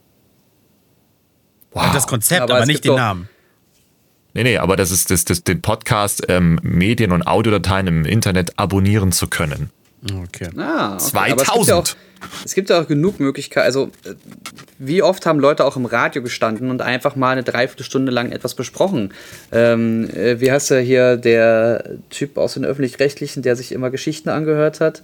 Wow. 1.72 1.90
Das 1.92 2.06
Konzept, 2.06 2.42
aber, 2.42 2.58
aber 2.58 2.66
nicht 2.66 2.84
den 2.84 2.94
Namen. 2.94 3.28
Nee, 4.32 4.44
nee, 4.44 4.58
aber 4.58 4.76
das 4.76 4.92
ist 4.92 5.10
das, 5.10 5.24
das, 5.24 5.42
den 5.42 5.62
Podcast, 5.62 6.22
ähm, 6.28 6.60
Medien- 6.62 7.10
und 7.10 7.26
Audiodateien 7.26 7.88
im 7.88 8.04
Internet 8.04 8.56
abonnieren 8.56 9.10
zu 9.10 9.26
können. 9.26 9.70
Okay. 10.04 10.48
Ah, 10.56 10.94
okay. 10.94 11.04
2000. 11.04 11.96
Es 12.44 12.54
gibt 12.54 12.68
ja 12.70 12.80
auch 12.80 12.86
genug 12.86 13.18
Möglichkeiten. 13.20 13.64
Also, 13.66 13.90
äh, 14.04 14.14
wie 14.78 15.02
oft 15.02 15.24
haben 15.26 15.40
Leute 15.40 15.64
auch 15.64 15.76
im 15.76 15.86
Radio 15.86 16.22
gestanden 16.22 16.70
und 16.70 16.82
einfach 16.82 17.16
mal 17.16 17.30
eine 17.32 17.42
Dreiviertelstunde 17.42 18.12
lang 18.12 18.30
etwas 18.32 18.54
besprochen? 18.54 19.12
Ähm, 19.52 20.08
äh, 20.10 20.40
wie 20.40 20.50
heißt 20.52 20.70
der 20.70 20.80
hier, 20.80 21.16
der 21.16 21.96
Typ 22.10 22.36
aus 22.38 22.54
den 22.54 22.64
Öffentlich-Rechtlichen, 22.64 23.42
der 23.42 23.56
sich 23.56 23.72
immer 23.72 23.90
Geschichten 23.90 24.28
angehört 24.28 24.80
hat? 24.80 25.02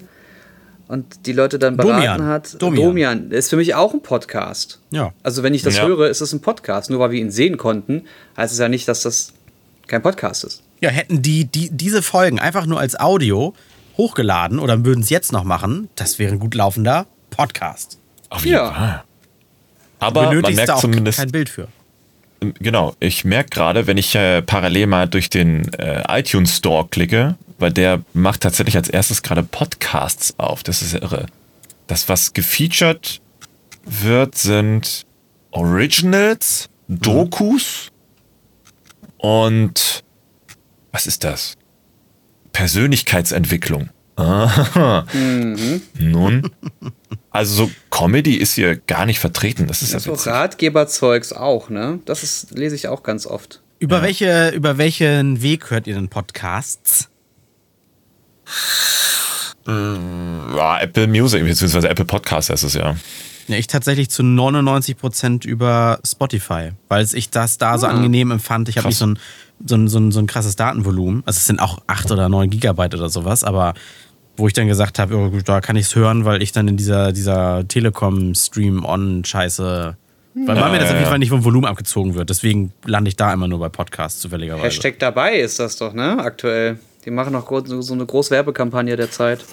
und 0.88 1.26
die 1.26 1.32
Leute 1.32 1.58
dann 1.58 1.76
beraten 1.76 1.96
Domian. 1.96 2.26
hat. 2.28 2.62
Domian. 2.62 2.84
Domian 2.86 3.30
ist 3.32 3.50
für 3.50 3.56
mich 3.56 3.74
auch 3.74 3.92
ein 3.92 4.02
Podcast. 4.02 4.78
Ja. 4.92 5.12
Also 5.24 5.42
wenn 5.42 5.52
ich 5.52 5.62
das 5.62 5.78
Ja. 5.78 5.84
höre, 5.84 6.08
ist 6.08 6.20
es 6.20 6.32
ein 6.32 6.40
Podcast. 6.40 6.90
Nur 6.90 7.00
weil 7.00 7.10
wir 7.10 7.18
ihn 7.20 7.32
sehen 7.32 7.56
konnten, 7.56 8.04
heißt 8.36 8.52
es 8.52 8.60
ja 8.60 8.68
nicht, 8.68 8.86
dass 8.86 9.02
das 9.02 9.32
kein 9.88 10.00
Podcast 10.00 10.44
ist. 10.44 10.62
Ja, 10.80 10.90
hätten 10.90 11.22
die, 11.22 11.44
die 11.46 11.70
diese 11.70 12.02
Folgen 12.02 12.38
einfach 12.38 12.66
nur 12.66 12.78
als 12.78 12.94
Audio 13.00 13.52
hochgeladen 13.96 14.58
oder 14.58 14.84
würden 14.84 15.02
es 15.02 15.10
jetzt 15.10 15.32
noch 15.32 15.44
machen, 15.44 15.88
das 15.96 16.18
wäre 16.18 16.32
ein 16.32 16.38
gut 16.38 16.54
laufender 16.54 17.06
Podcast. 17.30 17.98
Auf 18.28 18.44
jeden 18.44 18.56
Ja. 18.56 18.72
Fall. 18.72 19.04
Aber 19.98 20.22
man 20.24 20.40
merkt 20.40 20.68
da 20.68 20.74
auch 20.74 20.80
zumindest, 20.80 21.18
kein 21.18 21.30
Bild 21.32 21.48
für. 21.48 21.68
genau, 22.58 22.94
ich 23.00 23.24
merke 23.24 23.48
gerade, 23.50 23.86
wenn 23.86 23.96
ich 23.96 24.14
äh, 24.14 24.42
parallel 24.42 24.86
mal 24.86 25.08
durch 25.08 25.30
den 25.30 25.72
äh, 25.74 26.02
iTunes 26.20 26.56
Store 26.58 26.86
klicke, 26.88 27.36
weil 27.58 27.72
der 27.72 28.02
macht 28.12 28.42
tatsächlich 28.42 28.76
als 28.76 28.88
erstes 28.90 29.22
gerade 29.22 29.42
Podcasts 29.42 30.34
auf. 30.38 30.62
Das 30.62 30.82
ist 30.82 30.92
ja 30.92 31.00
irre. 31.00 31.26
Das, 31.86 32.08
was 32.10 32.34
gefeatured 32.34 33.20
wird, 33.84 34.36
sind 34.36 35.06
Originals, 35.52 36.68
Dokus 36.88 37.90
und 39.16 40.04
was 40.92 41.06
ist 41.06 41.24
das? 41.24 41.55
Persönlichkeitsentwicklung. 42.56 43.90
Aha. 44.16 45.04
Nun. 45.98 46.50
Also 47.30 47.66
so 47.66 47.70
Comedy 47.90 48.36
ist 48.36 48.54
hier 48.54 48.76
gar 48.76 49.04
nicht 49.04 49.18
vertreten. 49.18 49.66
Das 49.66 49.82
ist 49.82 49.92
ja 49.92 50.00
So 50.00 50.12
witzig. 50.12 50.32
Ratgeberzeugs 50.32 51.34
auch, 51.34 51.68
ne? 51.68 52.00
Das 52.06 52.22
ist, 52.22 52.52
lese 52.52 52.74
ich 52.74 52.88
auch 52.88 53.02
ganz 53.02 53.26
oft. 53.26 53.60
Über, 53.78 54.00
welche, 54.00 54.52
über 54.54 54.78
welchen 54.78 55.42
Weg 55.42 55.70
hört 55.70 55.86
ihr 55.86 55.96
denn 55.96 56.08
Podcasts? 56.08 57.10
Ja, 59.66 60.80
Apple 60.80 61.08
Music, 61.08 61.44
beziehungsweise 61.44 61.90
Apple 61.90 62.06
Podcast 62.06 62.48
heißt 62.48 62.64
es 62.64 62.72
ja. 62.72 62.96
Ja, 63.48 63.56
ich 63.56 63.66
tatsächlich 63.66 64.08
zu 64.08 64.22
99% 64.22 65.46
über 65.46 66.00
Spotify, 66.04 66.70
weil 66.88 67.06
ich 67.12 67.28
das 67.28 67.58
da 67.58 67.76
so 67.76 67.86
angenehm 67.86 68.30
empfand. 68.30 68.70
Ich 68.70 68.78
habe 68.78 68.88
nicht 68.88 68.96
so 68.96 69.06
ein, 69.06 69.18
so, 69.64 69.74
ein, 69.76 69.88
so, 69.88 69.98
ein, 69.98 70.12
so 70.12 70.18
ein 70.20 70.26
krasses 70.26 70.56
Datenvolumen. 70.56 71.22
Also 71.26 71.38
es 71.38 71.46
sind 71.46 71.60
auch 71.60 71.78
8 71.86 72.10
oder 72.10 72.28
9 72.28 72.50
Gigabyte 72.50 72.94
oder 72.94 73.08
sowas, 73.08 73.42
aber 73.44 73.72
wo 74.36 74.46
ich 74.46 74.52
dann 74.52 74.66
gesagt 74.68 74.98
habe, 74.98 75.16
oh, 75.16 75.30
da 75.44 75.60
kann 75.62 75.76
ich 75.76 75.86
es 75.86 75.94
hören, 75.94 76.24
weil 76.26 76.42
ich 76.42 76.52
dann 76.52 76.68
in 76.68 76.76
dieser, 76.76 77.12
dieser 77.12 77.66
Telekom-Stream-On-Scheiße, 77.66 79.96
weil, 80.34 80.46
weil 80.60 80.70
mir 80.70 80.78
das 80.78 80.90
auf 80.90 80.96
jeden. 80.96 81.06
Fall 81.08 81.18
nicht 81.18 81.30
vom 81.30 81.44
Volumen 81.44 81.64
abgezogen 81.66 82.14
wird. 82.14 82.28
Deswegen 82.28 82.72
lande 82.84 83.08
ich 83.08 83.16
da 83.16 83.32
immer 83.32 83.48
nur 83.48 83.58
bei 83.58 83.70
Podcasts 83.70 84.20
zufälligerweise. 84.20 84.66
Hashtag 84.66 84.98
dabei 84.98 85.38
ist 85.38 85.58
das 85.58 85.76
doch, 85.76 85.94
ne? 85.94 86.18
Aktuell. 86.18 86.78
Die 87.06 87.10
machen 87.10 87.32
noch 87.32 87.48
so 87.64 87.80
so 87.82 87.94
eine 87.94 88.04
Großwerbekampagne 88.04 88.96
derzeit. 88.96 89.44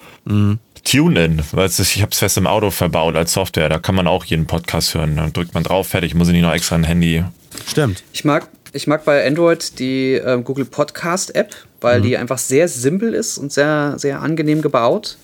TuneIn, 0.83 1.41
weil 1.51 1.65
es 1.67 1.79
ist- 1.79 1.95
ich 1.95 2.01
habe 2.01 2.11
es 2.11 2.17
fest 2.17 2.35
im 2.37 2.47
Auto 2.47 2.71
verbaut 2.71 3.15
als 3.15 3.31
Software. 3.33 3.69
Da 3.69 3.77
kann 3.79 3.95
man 3.95 4.07
auch 4.07 4.25
jeden 4.25 4.47
Podcast 4.47 4.93
hören. 4.95 5.15
Dann 5.15 5.31
drückt 5.31 5.53
man 5.53 5.63
drauf, 5.63 5.87
fertig. 5.87 6.15
Muss 6.15 6.27
ich 6.27 6.33
nicht 6.33 6.41
noch 6.41 6.51
extra 6.51 6.75
ein 6.75 6.83
Handy. 6.83 7.23
Stimmt. 7.67 8.03
Ich 8.11 8.25
mag, 8.25 8.49
ich 8.73 8.88
mag 8.88 9.05
bei 9.05 9.25
Android 9.25 9.79
die 9.79 10.13
ähm, 10.13 10.43
Google 10.43 10.65
Podcast 10.65 11.36
App, 11.36 11.55
weil 11.81 11.99
Mhm. 11.99 12.03
die 12.03 12.17
einfach 12.17 12.38
sehr 12.38 12.67
simpel 12.67 13.13
ist 13.13 13.38
und 13.38 13.51
sehr, 13.53 13.95
sehr 13.97 14.21
angenehm 14.21 14.62
gebaut. 14.62 15.17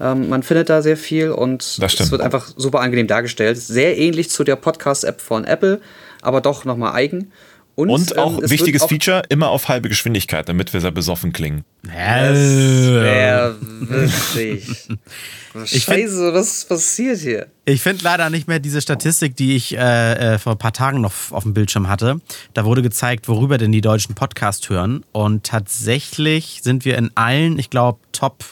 Ähm, 0.00 0.28
man 0.28 0.42
findet 0.42 0.68
da 0.68 0.82
sehr 0.82 0.96
viel 0.96 1.30
und 1.30 1.78
es 1.82 2.10
wird 2.10 2.20
einfach 2.20 2.50
super 2.56 2.80
angenehm 2.80 3.06
dargestellt. 3.06 3.58
Sehr 3.58 3.96
ähnlich 3.98 4.30
zu 4.30 4.44
der 4.44 4.56
Podcast-App 4.56 5.20
von 5.20 5.44
Apple, 5.44 5.80
aber 6.22 6.40
doch 6.40 6.64
nochmal 6.64 6.92
eigen. 6.94 7.32
Und 7.86 8.10
ähm, 8.12 8.18
auch 8.18 8.40
wird 8.40 8.50
wichtiges 8.50 8.82
auch- 8.82 8.88
Feature, 8.88 9.22
immer 9.28 9.50
auf 9.50 9.68
halbe 9.68 9.88
Geschwindigkeit, 9.88 10.48
damit 10.48 10.72
wir 10.72 10.80
sehr 10.80 10.90
besoffen 10.90 11.32
klingen. 11.32 11.64
Sehr 11.84 13.54
witzig. 13.60 14.66
Ich 15.64 15.84
Scheiße, 15.84 16.34
was 16.34 16.66
passiert 16.66 17.18
hier? 17.18 17.46
Ich 17.64 17.80
finde 17.82 18.04
leider 18.04 18.30
nicht 18.30 18.46
mehr 18.46 18.60
diese 18.60 18.80
Statistik, 18.80 19.34
die 19.34 19.56
ich 19.56 19.76
äh, 19.76 20.34
äh, 20.34 20.38
vor 20.38 20.52
ein 20.52 20.58
paar 20.58 20.74
Tagen 20.74 21.00
noch 21.00 21.12
auf 21.30 21.42
dem 21.42 21.54
Bildschirm 21.54 21.88
hatte. 21.88 22.20
Da 22.54 22.64
wurde 22.64 22.82
gezeigt, 22.82 23.26
worüber 23.28 23.58
denn 23.58 23.72
die 23.72 23.80
Deutschen 23.80 24.14
Podcast 24.14 24.68
hören. 24.68 25.04
Und 25.10 25.44
tatsächlich 25.44 26.60
sind 26.62 26.84
wir 26.84 26.96
in 26.98 27.10
allen, 27.16 27.58
ich 27.58 27.70
glaube, 27.70 27.98
Top 28.12 28.44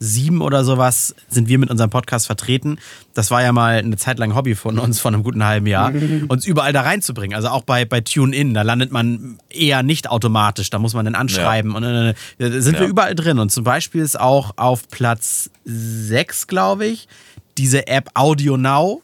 7 0.00 0.40
oder 0.42 0.64
sowas, 0.64 1.14
sind 1.28 1.48
wir 1.48 1.58
mit 1.58 1.70
unserem 1.70 1.90
Podcast 1.90 2.26
vertreten. 2.26 2.78
Das 3.14 3.30
war 3.30 3.42
ja 3.42 3.52
mal 3.52 3.78
eine 3.78 3.96
Zeit 3.96 4.18
lang 4.18 4.34
Hobby 4.34 4.54
von 4.54 4.78
uns, 4.78 5.00
von 5.00 5.12
einem 5.14 5.24
guten 5.24 5.44
halben 5.44 5.66
Jahr, 5.66 5.92
uns 6.28 6.46
überall 6.46 6.72
da 6.72 6.82
reinzubringen. 6.82 7.34
Also 7.34 7.48
auch 7.48 7.62
bei, 7.62 7.84
bei 7.84 8.00
TuneIn, 8.00 8.54
da 8.54 8.62
landet 8.62 8.92
man 8.92 9.38
eher 9.50 9.82
nicht 9.82 10.08
automatisch. 10.10 10.70
Da 10.70 10.78
muss 10.78 10.94
man 10.94 11.04
dann 11.04 11.14
anschreiben. 11.16 11.74
Und 11.74 11.82
äh, 11.82 12.14
da 12.38 12.50
sind 12.60 12.74
wir 12.78 12.84
Ja. 12.86 12.88
überall 12.88 13.14
drin. 13.14 13.38
Und 13.40 13.50
zum 13.50 13.64
Beispiel 13.64 14.02
ist 14.02 14.18
auch 14.20 14.52
auf 14.56 14.88
Platz 14.88 15.50
6, 15.64 16.46
glaube 16.46 16.86
ich, 16.86 17.08
diese 17.56 17.88
App 17.88 18.10
Audio 18.14 18.56
Now. 18.56 19.02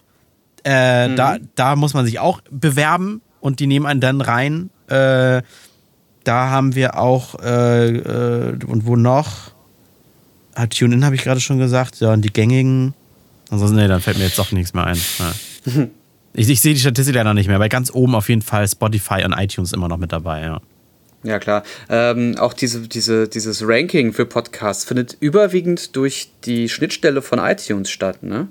Äh, 0.63 1.15
da, 1.17 1.37
da 1.57 1.77
muss 1.77 1.93
man 1.93 2.07
sich 2.07 2.21
auch 2.21 2.41
bewerben 2.51 3.21
und 3.41 3.61
die 3.61 3.67
nehmen 3.67 3.85
einen 3.87 4.01
dann 4.01 4.21
rein. 4.21 4.71
Äh, 4.87 5.43
da 6.25 6.49
haben 6.51 6.75
wir 6.75 6.99
auch, 6.99 7.35
äh, 7.43 7.89
äh, 7.89 8.59
und 8.65 8.87
wo 8.87 8.97
noch? 8.97 9.54
Ah, 10.55 10.67
TuneIn 10.67 11.05
habe 11.05 11.15
ich 11.15 11.23
gerade 11.23 11.41
schon 11.41 11.59
gesagt. 11.59 12.01
Ja, 12.01 12.13
und 12.13 12.23
die 12.23 12.33
gängigen. 12.33 12.95
Ansonsten, 13.51 13.77
nee, 13.77 13.89
dann 13.89 14.01
fällt 14.01 14.19
mir 14.19 14.25
jetzt 14.25 14.39
doch 14.39 14.53
nichts 14.53 14.73
mehr 14.75 14.85
ein. 14.87 14.99
Ja. 15.19 15.87
ich, 16.35 16.49
ich 16.49 16.61
sehe 16.61 16.75
die 16.75 16.81
Statistik 16.81 17.15
leider 17.15 17.35
nicht 17.35 17.49
mehr, 17.49 17.61
weil 17.61 17.69
ganz 17.69 17.91
oben 17.93 18.15
auf 18.15 18.29
jeden 18.29 18.43
Fall 18.43 18.67
Spotify 18.69 19.23
und 19.25 19.33
iTunes 19.33 19.73
immer 19.73 19.89
noch 19.89 19.99
mit 19.99 20.13
dabei, 20.13 20.43
ja. 20.43 20.61
Ja, 21.23 21.39
klar. 21.39 21.63
Ähm, 21.89 22.37
auch 22.39 22.53
diese, 22.53 22.81
diese, 22.87 23.29
dieses 23.29 23.67
Ranking 23.67 24.13
für 24.13 24.27
Podcasts 24.27 24.85
findet 24.85 25.17
überwiegend 25.21 25.97
durch 25.97 26.29
die 26.45 26.69
Schnittstelle 26.69 27.23
von 27.23 27.39
iTunes 27.39 27.91
statt, 27.91 28.23
ne? 28.23 28.49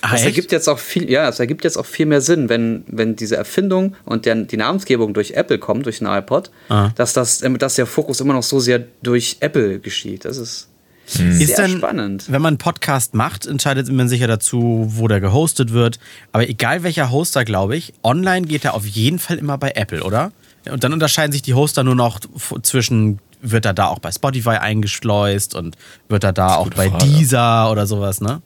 Ah, 0.00 0.10
Das 0.12 0.20
echt? 0.20 0.26
ergibt 0.26 0.52
jetzt 0.52 0.68
auch 0.68 0.78
viel, 0.78 1.08
ja, 1.10 1.26
das 1.26 1.38
ergibt 1.40 1.64
jetzt 1.64 1.76
auch 1.76 1.86
viel 1.86 2.06
mehr 2.06 2.20
Sinn, 2.20 2.48
wenn, 2.48 2.84
wenn 2.88 3.16
diese 3.16 3.36
Erfindung 3.36 3.94
und 4.04 4.26
der, 4.26 4.34
die 4.36 4.56
Namensgebung 4.56 5.12
durch 5.14 5.32
Apple 5.32 5.58
kommt, 5.58 5.86
durch 5.86 5.98
den 5.98 6.06
iPod, 6.08 6.50
Ah. 6.68 6.90
dass, 6.96 7.12
das, 7.12 7.38
dass 7.58 7.74
der 7.76 7.86
Fokus 7.86 8.20
immer 8.20 8.34
noch 8.34 8.42
so 8.44 8.58
sehr 8.60 8.84
durch 9.02 9.36
Apple 9.40 9.78
geschieht. 9.80 10.24
Das 10.24 10.36
ist 10.38 10.68
sehr 11.08 11.40
Ist 11.40 11.58
denn, 11.58 11.78
spannend. 11.78 12.24
Wenn 12.28 12.42
man 12.42 12.52
einen 12.52 12.58
Podcast 12.58 13.14
macht, 13.14 13.46
entscheidet 13.46 13.90
man 13.90 14.08
sich 14.08 14.20
ja 14.20 14.26
dazu, 14.26 14.86
wo 14.88 15.08
der 15.08 15.20
gehostet 15.20 15.72
wird. 15.72 15.98
Aber 16.32 16.48
egal 16.48 16.82
welcher 16.82 17.10
Hoster, 17.10 17.44
glaube 17.44 17.76
ich, 17.76 17.94
online 18.02 18.46
geht 18.46 18.64
er 18.64 18.74
auf 18.74 18.86
jeden 18.86 19.18
Fall 19.18 19.38
immer 19.38 19.58
bei 19.58 19.72
Apple, 19.74 20.02
oder? 20.02 20.32
Und 20.70 20.84
dann 20.84 20.92
unterscheiden 20.92 21.32
sich 21.32 21.42
die 21.42 21.54
Hoster 21.54 21.82
nur 21.82 21.94
noch 21.94 22.20
zwischen, 22.62 23.20
wird 23.40 23.64
er 23.64 23.72
da 23.72 23.86
auch 23.86 24.00
bei 24.00 24.12
Spotify 24.12 24.50
eingeschleust 24.50 25.54
und 25.54 25.76
wird 26.08 26.24
er 26.24 26.32
da 26.32 26.56
auch 26.56 26.68
bei 26.70 26.90
Frage. 26.90 27.06
Deezer 27.06 27.70
oder 27.70 27.86
sowas, 27.86 28.20
ne? 28.20 28.42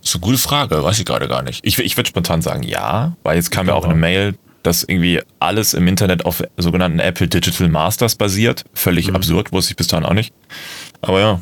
Das 0.00 0.10
ist 0.10 0.16
eine 0.16 0.22
gute 0.22 0.38
Frage, 0.38 0.82
weiß 0.82 0.98
ich 0.98 1.04
gerade 1.04 1.28
gar 1.28 1.42
nicht. 1.42 1.60
Ich, 1.64 1.78
ich 1.78 1.96
würde 1.96 2.08
spontan 2.08 2.42
sagen 2.42 2.62
ja, 2.62 3.16
weil 3.22 3.36
jetzt 3.36 3.50
kam 3.50 3.66
ja 3.66 3.74
auch 3.74 3.84
eine 3.84 3.94
Mail, 3.94 4.34
dass 4.62 4.82
irgendwie 4.82 5.20
alles 5.38 5.74
im 5.74 5.86
Internet 5.86 6.24
auf 6.24 6.42
sogenannten 6.56 6.98
Apple 6.98 7.28
Digital 7.28 7.68
Masters 7.68 8.16
basiert. 8.16 8.64
Völlig 8.74 9.14
absurd, 9.14 9.52
wusste 9.52 9.72
ich 9.72 9.76
bis 9.76 9.86
dahin 9.86 10.04
auch 10.04 10.12
nicht. 10.12 10.34
Aber 11.06 11.20
ja, 11.20 11.40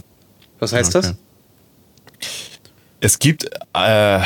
Was 0.59 0.73
heißt 0.73 0.95
Okay. 0.95 1.09
das? 1.09 2.29
es 3.01 3.19
gibt 3.19 3.45
äh, 3.75 4.21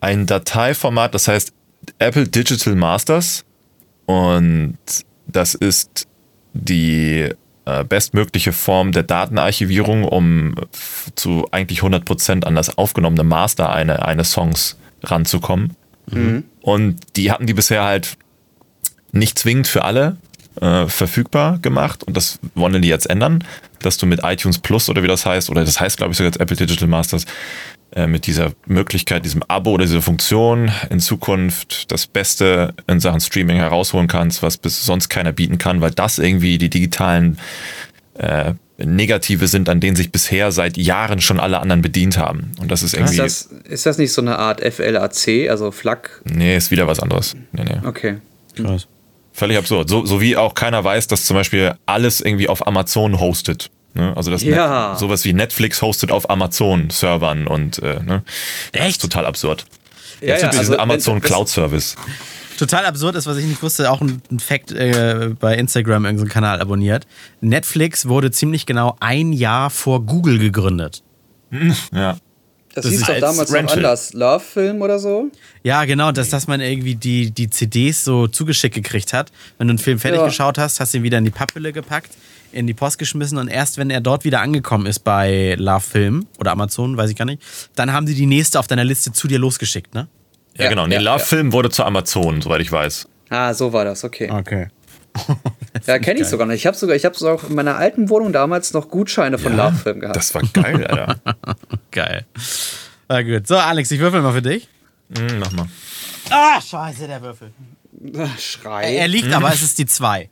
ein 0.00 0.26
Dateiformat, 0.26 1.14
das 1.14 1.28
heißt 1.28 1.52
Apple 1.98 2.28
Digital 2.28 2.74
Masters 2.74 3.44
und 4.06 4.76
das 5.26 5.54
ist 5.54 6.06
die 6.52 7.28
äh, 7.64 7.84
bestmögliche 7.84 8.52
Form 8.52 8.92
der 8.92 9.02
Datenarchivierung, 9.02 10.04
um 10.04 10.54
zu 11.14 11.46
eigentlich 11.52 11.80
100% 11.82 12.44
an 12.44 12.54
das 12.54 12.76
aufgenommene 12.76 13.24
Master 13.24 13.70
eine, 13.70 14.04
eines 14.06 14.32
Songs 14.32 14.76
ranzukommen. 15.02 15.74
Und 16.62 16.96
die 17.16 17.30
hatten 17.30 17.46
die 17.46 17.52
bisher 17.52 17.84
halt 17.84 18.16
nicht 19.12 19.38
zwingend 19.38 19.68
für 19.68 19.84
alle 19.84 20.16
äh, 20.60 20.86
verfügbar 20.86 21.58
gemacht 21.58 22.04
und 22.04 22.16
das 22.16 22.38
wollen 22.54 22.80
die 22.82 22.88
jetzt 22.88 23.08
ändern, 23.08 23.44
dass 23.80 23.96
du 23.96 24.06
mit 24.06 24.20
iTunes 24.22 24.58
Plus 24.58 24.88
oder 24.88 25.02
wie 25.02 25.08
das 25.08 25.26
heißt, 25.26 25.50
oder 25.50 25.64
das 25.64 25.80
heißt 25.80 25.96
glaube 25.96 26.12
ich 26.12 26.18
sogar 26.18 26.30
jetzt 26.30 26.40
Apple 26.40 26.56
Digital 26.56 26.88
Masters, 26.88 27.24
äh, 27.92 28.06
mit 28.06 28.26
dieser 28.26 28.52
Möglichkeit, 28.66 29.24
diesem 29.24 29.42
Abo 29.48 29.72
oder 29.72 29.86
dieser 29.86 30.02
Funktion 30.02 30.70
in 30.90 31.00
Zukunft 31.00 31.90
das 31.90 32.06
Beste 32.06 32.74
in 32.86 33.00
Sachen 33.00 33.20
Streaming 33.20 33.56
herausholen 33.56 34.08
kannst, 34.08 34.42
was 34.42 34.58
bis 34.58 34.84
sonst 34.84 35.08
keiner 35.08 35.32
bieten 35.32 35.56
kann, 35.56 35.80
weil 35.80 35.92
das 35.92 36.18
irgendwie 36.18 36.58
die 36.58 36.68
digitalen 36.68 37.38
äh, 38.18 38.52
Negative 38.76 39.48
sind, 39.48 39.70
an 39.70 39.80
denen 39.80 39.96
sich 39.96 40.12
bisher 40.12 40.52
seit 40.52 40.76
Jahren 40.76 41.22
schon 41.22 41.40
alle 41.40 41.60
anderen 41.60 41.80
bedient 41.80 42.18
haben. 42.18 42.52
Und 42.60 42.70
das 42.70 42.82
ist 42.82 42.92
Ist 42.92 43.00
irgendwie, 43.00 43.16
das, 43.16 43.48
ist 43.64 43.86
das 43.86 43.96
nicht 43.96 44.12
so 44.12 44.20
eine 44.20 44.38
Art 44.38 44.60
FLAC, 44.60 45.48
also 45.48 45.70
FLAC? 45.70 46.20
nee, 46.24 46.56
ist 46.56 46.70
wieder 46.70 46.86
was 46.86 47.00
anderes. 47.00 47.36
Nee, 47.52 47.64
nee. 47.64 47.86
Okay. 47.86 48.18
Krass. 48.54 48.86
Völlig 49.38 49.56
absurd. 49.56 49.88
So, 49.88 50.04
so 50.04 50.20
wie 50.20 50.36
auch 50.36 50.54
keiner 50.54 50.82
weiß, 50.82 51.06
dass 51.06 51.24
zum 51.24 51.36
Beispiel 51.36 51.74
alles 51.86 52.20
irgendwie 52.20 52.48
auf 52.48 52.66
Amazon 52.66 53.20
hostet. 53.20 53.70
Ne? 53.94 54.12
Also 54.16 54.32
das 54.32 54.42
Ja. 54.42 54.90
Net, 54.90 54.98
sowas 54.98 55.24
wie 55.24 55.32
Netflix 55.32 55.80
hostet 55.80 56.10
auf 56.10 56.28
Amazon-Servern 56.28 57.46
und 57.46 57.78
äh, 57.78 58.02
ne? 58.02 58.24
Das 58.72 58.82
ist 58.82 58.88
Echt? 58.88 59.00
total 59.02 59.26
absurd. 59.26 59.64
Ja, 60.20 60.30
Jetzt 60.30 60.42
ja, 60.42 60.48
gibt 60.48 60.54
es 60.54 60.58
also, 60.58 60.72
diesen 60.72 60.80
Amazon 60.80 61.20
Cloud 61.20 61.48
Service. 61.48 61.94
Total 62.58 62.84
absurd 62.86 63.14
ist, 63.14 63.28
was 63.28 63.36
ich 63.36 63.44
nicht 63.44 63.62
wusste, 63.62 63.88
auch 63.92 64.00
ein, 64.00 64.20
ein 64.32 64.40
Fact 64.40 64.72
äh, 64.72 65.30
bei 65.38 65.54
Instagram, 65.54 66.04
irgendein 66.04 66.28
Kanal 66.28 66.60
abonniert. 66.60 67.06
Netflix 67.40 68.08
wurde 68.08 68.32
ziemlich 68.32 68.66
genau 68.66 68.96
ein 68.98 69.32
Jahr 69.32 69.70
vor 69.70 70.04
Google 70.04 70.40
gegründet. 70.40 71.04
Ja. 71.92 72.16
Das, 72.78 72.84
Das 72.84 72.92
hieß 72.92 73.00
ist 73.00 73.08
doch 73.08 73.14
als 73.14 73.20
damals 73.20 73.50
noch 73.50 73.72
anders. 73.76 74.12
Love-Film 74.14 74.82
oder 74.82 74.98
so? 74.98 75.30
Ja, 75.62 75.84
genau, 75.84 76.12
dass, 76.12 76.30
dass 76.30 76.46
man 76.46 76.60
irgendwie 76.60 76.94
die, 76.94 77.30
die 77.30 77.50
CDs 77.50 78.04
so 78.04 78.26
zugeschickt 78.26 78.74
gekriegt 78.74 79.12
hat. 79.12 79.30
Wenn 79.58 79.68
du 79.68 79.72
einen 79.72 79.78
Film 79.78 79.98
fertig 79.98 80.20
Ja. 80.20 80.26
geschaut 80.26 80.58
hast, 80.58 80.80
hast 80.80 80.94
du 80.94 80.98
ihn 80.98 81.02
wieder 81.04 81.18
in 81.18 81.24
die 81.24 81.30
Papphülle 81.30 81.72
gepackt, 81.72 82.10
in 82.52 82.66
die 82.66 82.74
Post 82.74 82.98
geschmissen 82.98 83.36
und 83.38 83.48
erst 83.48 83.76
wenn 83.78 83.90
er 83.90 84.00
dort 84.00 84.24
wieder 84.24 84.40
angekommen 84.40 84.86
ist 84.86 85.00
bei 85.00 85.54
Love 85.58 85.80
Film 85.80 86.26
oder 86.38 86.52
Amazon, 86.52 86.96
weiß 86.96 87.10
ich 87.10 87.16
gar 87.16 87.24
nicht, 87.26 87.42
dann 87.74 87.92
haben 87.92 88.06
die 88.06 88.14
die 88.14 88.26
nächste 88.26 88.58
auf 88.58 88.66
deiner 88.66 88.84
Liste 88.84 89.12
zu 89.12 89.28
dir 89.28 89.38
losgeschickt, 89.38 89.94
ne? 89.94 90.08
Ja, 90.56 90.64
Ja, 90.64 90.70
genau. 90.70 90.86
Nee, 90.86 90.94
ja, 90.94 91.00
Love 91.00 91.18
ja. 91.18 91.24
Film 91.24 91.52
wurde 91.52 91.70
zu 91.70 91.84
Amazon, 91.84 92.40
soweit 92.40 92.60
ich 92.62 92.72
weiß. 92.72 93.06
Ah, 93.30 93.52
so 93.52 93.72
war 93.72 93.84
das, 93.84 94.04
okay. 94.04 94.30
Okay. 94.30 94.68
Ja, 95.86 95.98
kenne 95.98 96.20
ich 96.20 96.26
sogar 96.26 96.46
noch. 96.46 96.54
Ich 96.54 96.66
habe 96.66 96.76
sogar, 96.76 96.96
ich 96.96 97.04
habe 97.04 97.16
sogar 97.16 97.34
auch 97.34 97.44
in 97.44 97.54
meiner 97.54 97.76
alten 97.76 98.08
Wohnung 98.10 98.32
damals 98.32 98.72
noch 98.74 98.88
Gutscheine 98.88 99.38
von 99.38 99.56
Love-Film 99.56 100.00
gehabt. 100.00 100.16
Das 100.16 100.34
war 100.34 100.42
geil, 100.52 100.86
Alter. 100.86 101.16
Geil. 101.90 102.26
Na 103.08 103.22
gut. 103.22 103.46
So, 103.46 103.56
Alex, 103.56 103.90
ich 103.90 104.00
würfel 104.00 104.20
mal 104.20 104.32
für 104.32 104.42
dich. 104.42 104.68
Hm, 105.16 105.38
mach 105.38 105.52
mal. 105.52 105.66
Ah, 106.30 106.60
scheiße, 106.60 107.06
der 107.06 107.22
Würfel. 107.22 107.52
Schrei. 108.38 108.94
Er 108.96 109.08
liegt, 109.08 109.32
aber 109.32 109.52
es 109.52 109.62
ist 109.62 109.78
die 109.78 109.86
2. 109.86 110.28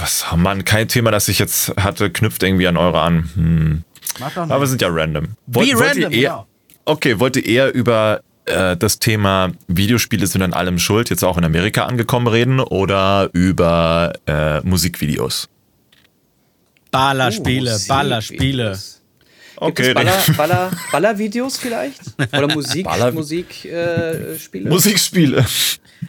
Was, 0.00 0.26
oh 0.32 0.36
Mann, 0.36 0.64
kein 0.64 0.88
Thema, 0.88 1.10
das 1.10 1.28
ich 1.28 1.38
jetzt 1.38 1.74
hatte, 1.76 2.10
knüpft 2.10 2.42
irgendwie 2.42 2.68
an 2.68 2.76
eure 2.76 3.00
an. 3.00 3.30
Hm. 3.34 3.84
Mach 4.20 4.32
doch 4.32 4.42
Aber 4.42 4.60
wir 4.60 4.66
sind 4.66 4.80
ja 4.80 4.88
random. 4.90 5.34
Wollt, 5.46 5.68
Wie 5.68 5.74
wollt 5.74 5.90
random, 5.90 6.12
ihr 6.12 6.18
eher, 6.18 6.30
genau. 6.30 6.46
Okay, 6.84 7.20
wollt 7.20 7.36
ihr 7.36 7.44
eher 7.44 7.74
über 7.74 8.22
äh, 8.48 8.76
das 8.76 8.98
Thema 8.98 9.52
Videospiele 9.68 10.26
sind 10.26 10.42
an 10.42 10.52
allem 10.52 10.78
schuld, 10.78 11.10
jetzt 11.10 11.22
auch 11.24 11.38
in 11.38 11.44
Amerika 11.44 11.84
angekommen 11.86 12.26
reden 12.26 12.60
oder 12.60 13.30
über 13.32 14.12
äh, 14.26 14.60
Musikvideos? 14.62 15.48
Ballerspiele, 16.90 17.72
Musik- 17.72 17.88
Ballerspiele. 17.88 18.70
Gibt 18.72 18.84
Okay, 19.60 19.88
es 19.88 19.94
Baller, 19.94 20.22
Baller, 20.36 20.70
Ballervideos 20.92 21.58
vielleicht? 21.58 22.00
Oder 22.32 22.54
Musik, 22.54 22.86
Baller- 22.86 23.10
Musik, 23.12 23.64
äh, 23.64 24.38
Spiele? 24.38 24.70
Musikspiele. 24.70 25.44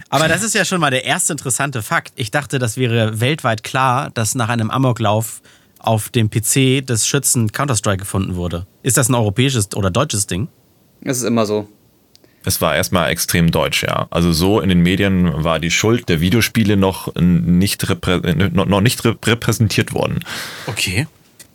Aber 0.10 0.28
das 0.28 0.44
ist 0.44 0.54
ja 0.54 0.64
schon 0.66 0.80
mal 0.80 0.92
der 0.92 1.04
erste 1.06 1.34
interessante 1.34 1.82
Fakt. 1.82 2.14
Ich 2.16 2.30
dachte, 2.30 2.60
das 2.60 2.78
wäre 2.78 3.20
weltweit 3.20 3.64
klar, 3.64 4.12
dass 4.14 4.36
nach 4.36 4.50
einem 4.50 4.70
Amoklauf 4.70 5.42
auf 5.80 6.10
dem 6.10 6.30
PC 6.30 6.86
des 6.86 7.08
Schützen 7.08 7.52
Counter-Strike 7.52 7.98
gefunden 7.98 8.36
wurde. 8.36 8.68
Ist 8.84 8.98
das 8.98 9.10
ein 9.10 9.16
europäisches 9.16 9.76
oder 9.76 9.90
deutsches 9.90 10.28
Ding? 10.28 10.48
Das 11.02 11.18
ist 11.18 11.24
immer 11.24 11.48
so. 11.48 11.68
Es 12.46 12.62
war 12.62 12.76
erstmal 12.76 13.10
extrem 13.12 13.52
deutsch, 13.52 13.84
ja. 13.84 14.08
Also 14.12 14.32
so 14.32 14.60
in 14.62 14.70
den 14.70 14.82
Medien 14.82 15.44
war 15.44 15.60
die 15.60 15.72
Schuld 15.72 16.08
der 16.10 16.22
Videospiele 16.22 16.78
noch 16.78 17.14
nicht, 17.16 17.86
noch 18.54 18.82
nicht 18.82 19.04
rep- 19.06 19.28
repräsentiert 19.28 19.94
worden. 19.94 20.20
Okay. 20.68 21.08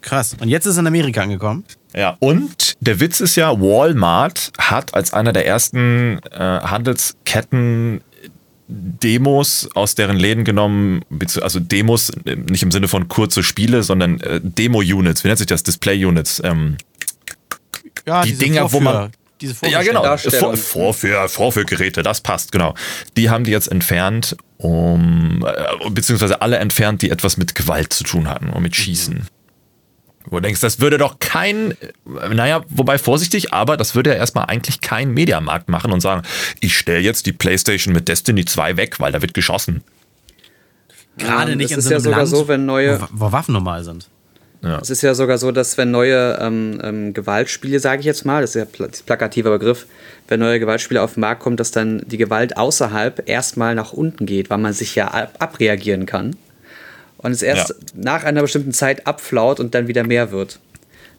Krass. 0.02 0.36
Und 0.38 0.48
jetzt 0.48 0.66
ist 0.66 0.72
es 0.74 0.78
in 0.78 0.86
Amerika 0.86 1.22
angekommen. 1.22 1.64
Ja. 1.96 2.16
Und 2.20 2.74
der 2.80 3.00
Witz 3.00 3.20
ist 3.20 3.36
ja, 3.36 3.58
Walmart 3.58 4.52
hat 4.58 4.92
als 4.92 5.14
einer 5.14 5.32
der 5.32 5.46
ersten 5.46 6.18
äh, 6.30 6.38
Handelsketten 6.38 8.02
Demos 8.68 9.68
aus 9.74 9.94
deren 9.94 10.16
Läden 10.16 10.44
genommen, 10.44 11.02
also 11.40 11.60
Demos, 11.60 12.12
nicht 12.24 12.62
im 12.62 12.70
Sinne 12.70 12.88
von 12.88 13.08
kurze 13.08 13.42
Spiele, 13.42 13.82
sondern 13.82 14.20
äh, 14.20 14.40
Demo-Units, 14.42 15.22
wie 15.24 15.28
nennt 15.28 15.38
sich 15.38 15.46
das? 15.46 15.62
Display-Units. 15.62 16.40
Ähm, 16.44 16.76
Ja, 18.06 18.22
Die 18.22 18.34
Dinger, 18.34 18.72
wo 18.72 18.80
man- 18.80 19.10
Diese 19.40 19.54
ja, 19.66 19.82
genau. 19.82 20.16
Vorführ, 20.56 21.28
Vorführgeräte, 21.28 22.02
das 22.02 22.20
passt, 22.20 22.52
genau. 22.52 22.74
Die 23.16 23.30
haben 23.30 23.44
die 23.44 23.50
jetzt 23.50 23.70
entfernt, 23.70 24.36
um, 24.58 25.44
äh, 25.44 25.90
beziehungsweise 25.90 26.40
alle 26.40 26.58
entfernt, 26.58 27.02
die 27.02 27.10
etwas 27.10 27.36
mit 27.36 27.54
Gewalt 27.54 27.92
zu 27.92 28.04
tun 28.04 28.28
hatten 28.28 28.50
und 28.50 28.62
mit 28.62 28.76
Schießen. 28.76 29.26
Wo 30.26 30.36
du 30.36 30.42
denkst, 30.42 30.60
das 30.60 30.80
würde 30.80 30.96
doch 30.96 31.18
kein, 31.18 31.74
naja, 32.04 32.62
wobei 32.70 32.96
vorsichtig, 32.96 33.52
aber 33.52 33.76
das 33.76 33.94
würde 33.94 34.10
ja 34.10 34.16
erstmal 34.16 34.46
eigentlich 34.46 34.80
kein 34.80 35.10
Mediamarkt 35.10 35.68
machen 35.68 35.92
und 35.92 36.00
sagen, 36.00 36.22
ich 36.60 36.78
stelle 36.78 37.00
jetzt 37.00 37.26
die 37.26 37.32
Playstation 37.32 37.92
mit 37.92 38.08
Destiny 38.08 38.44
2 38.44 38.76
weg, 38.78 39.00
weil 39.00 39.12
da 39.12 39.20
wird 39.20 39.34
geschossen. 39.34 39.82
Gerade 41.18 41.52
Ähm, 41.52 41.58
nicht 41.58 41.66
es 41.66 41.72
in 41.72 41.78
ist 41.78 41.84
so 41.84 41.90
ja 41.90 41.96
einem 41.96 42.04
sogar 42.04 42.18
Land, 42.20 42.30
so, 42.30 42.48
wenn 42.48 42.64
neue- 42.64 43.00
wo, 43.02 43.06
wo 43.12 43.32
Waffen 43.32 43.52
normal 43.52 43.84
sind. 43.84 44.08
Es 44.80 44.90
ist 44.90 45.02
ja 45.02 45.14
sogar 45.14 45.38
so, 45.38 45.52
dass 45.52 45.76
wenn 45.78 45.90
neue 45.90 46.38
ähm, 46.40 46.80
ähm, 46.82 47.12
Gewaltspiele, 47.12 47.78
sage 47.80 48.00
ich 48.00 48.06
jetzt 48.06 48.24
mal, 48.24 48.40
das 48.40 48.50
ist 48.50 48.56
ja 48.56 48.64
pla 48.64 48.88
plakativer 49.06 49.50
Begriff, 49.50 49.86
wenn 50.28 50.40
neue 50.40 50.58
Gewaltspiele 50.58 51.02
auf 51.02 51.14
den 51.14 51.20
Markt 51.20 51.42
kommen, 51.42 51.56
dass 51.56 51.70
dann 51.70 52.02
die 52.06 52.16
Gewalt 52.16 52.56
außerhalb 52.56 53.28
erstmal 53.28 53.74
nach 53.74 53.92
unten 53.92 54.26
geht, 54.26 54.50
weil 54.50 54.58
man 54.58 54.72
sich 54.72 54.94
ja 54.94 55.08
ab 55.08 55.34
abreagieren 55.38 56.06
kann. 56.06 56.36
Und 57.18 57.32
es 57.32 57.42
erst 57.42 57.70
Ja. 57.70 57.74
nach 57.94 58.24
einer 58.24 58.42
bestimmten 58.42 58.72
Zeit 58.72 59.06
abflaut 59.06 59.60
und 59.60 59.74
dann 59.74 59.88
wieder 59.88 60.04
mehr 60.04 60.30
wird. 60.30 60.58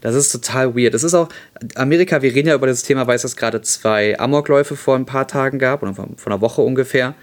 Das 0.02 0.14
ist 0.14 0.32
total 0.32 0.76
weird. 0.76 0.94
Das 0.94 1.04
ist 1.04 1.16
auch, 1.16 1.30
Amerika, 1.76 2.22
wir 2.22 2.34
reden 2.34 2.50
ja 2.50 2.56
über 2.56 2.68
das 2.68 2.84
Thema, 2.84 3.08
weil 3.08 3.16
es 3.16 3.36
gerade 3.36 3.62
zwei 3.64 4.20
Amokläufe 4.20 4.76
vor 4.76 4.96
ein 4.96 5.06
paar 5.06 5.28
Tagen 5.28 5.58
gab, 5.58 5.82
oder 5.82 5.96
vor, 5.96 6.08
vor 6.16 6.32
einer 6.32 6.42
Woche 6.42 6.62
ungefähr, 6.62 7.16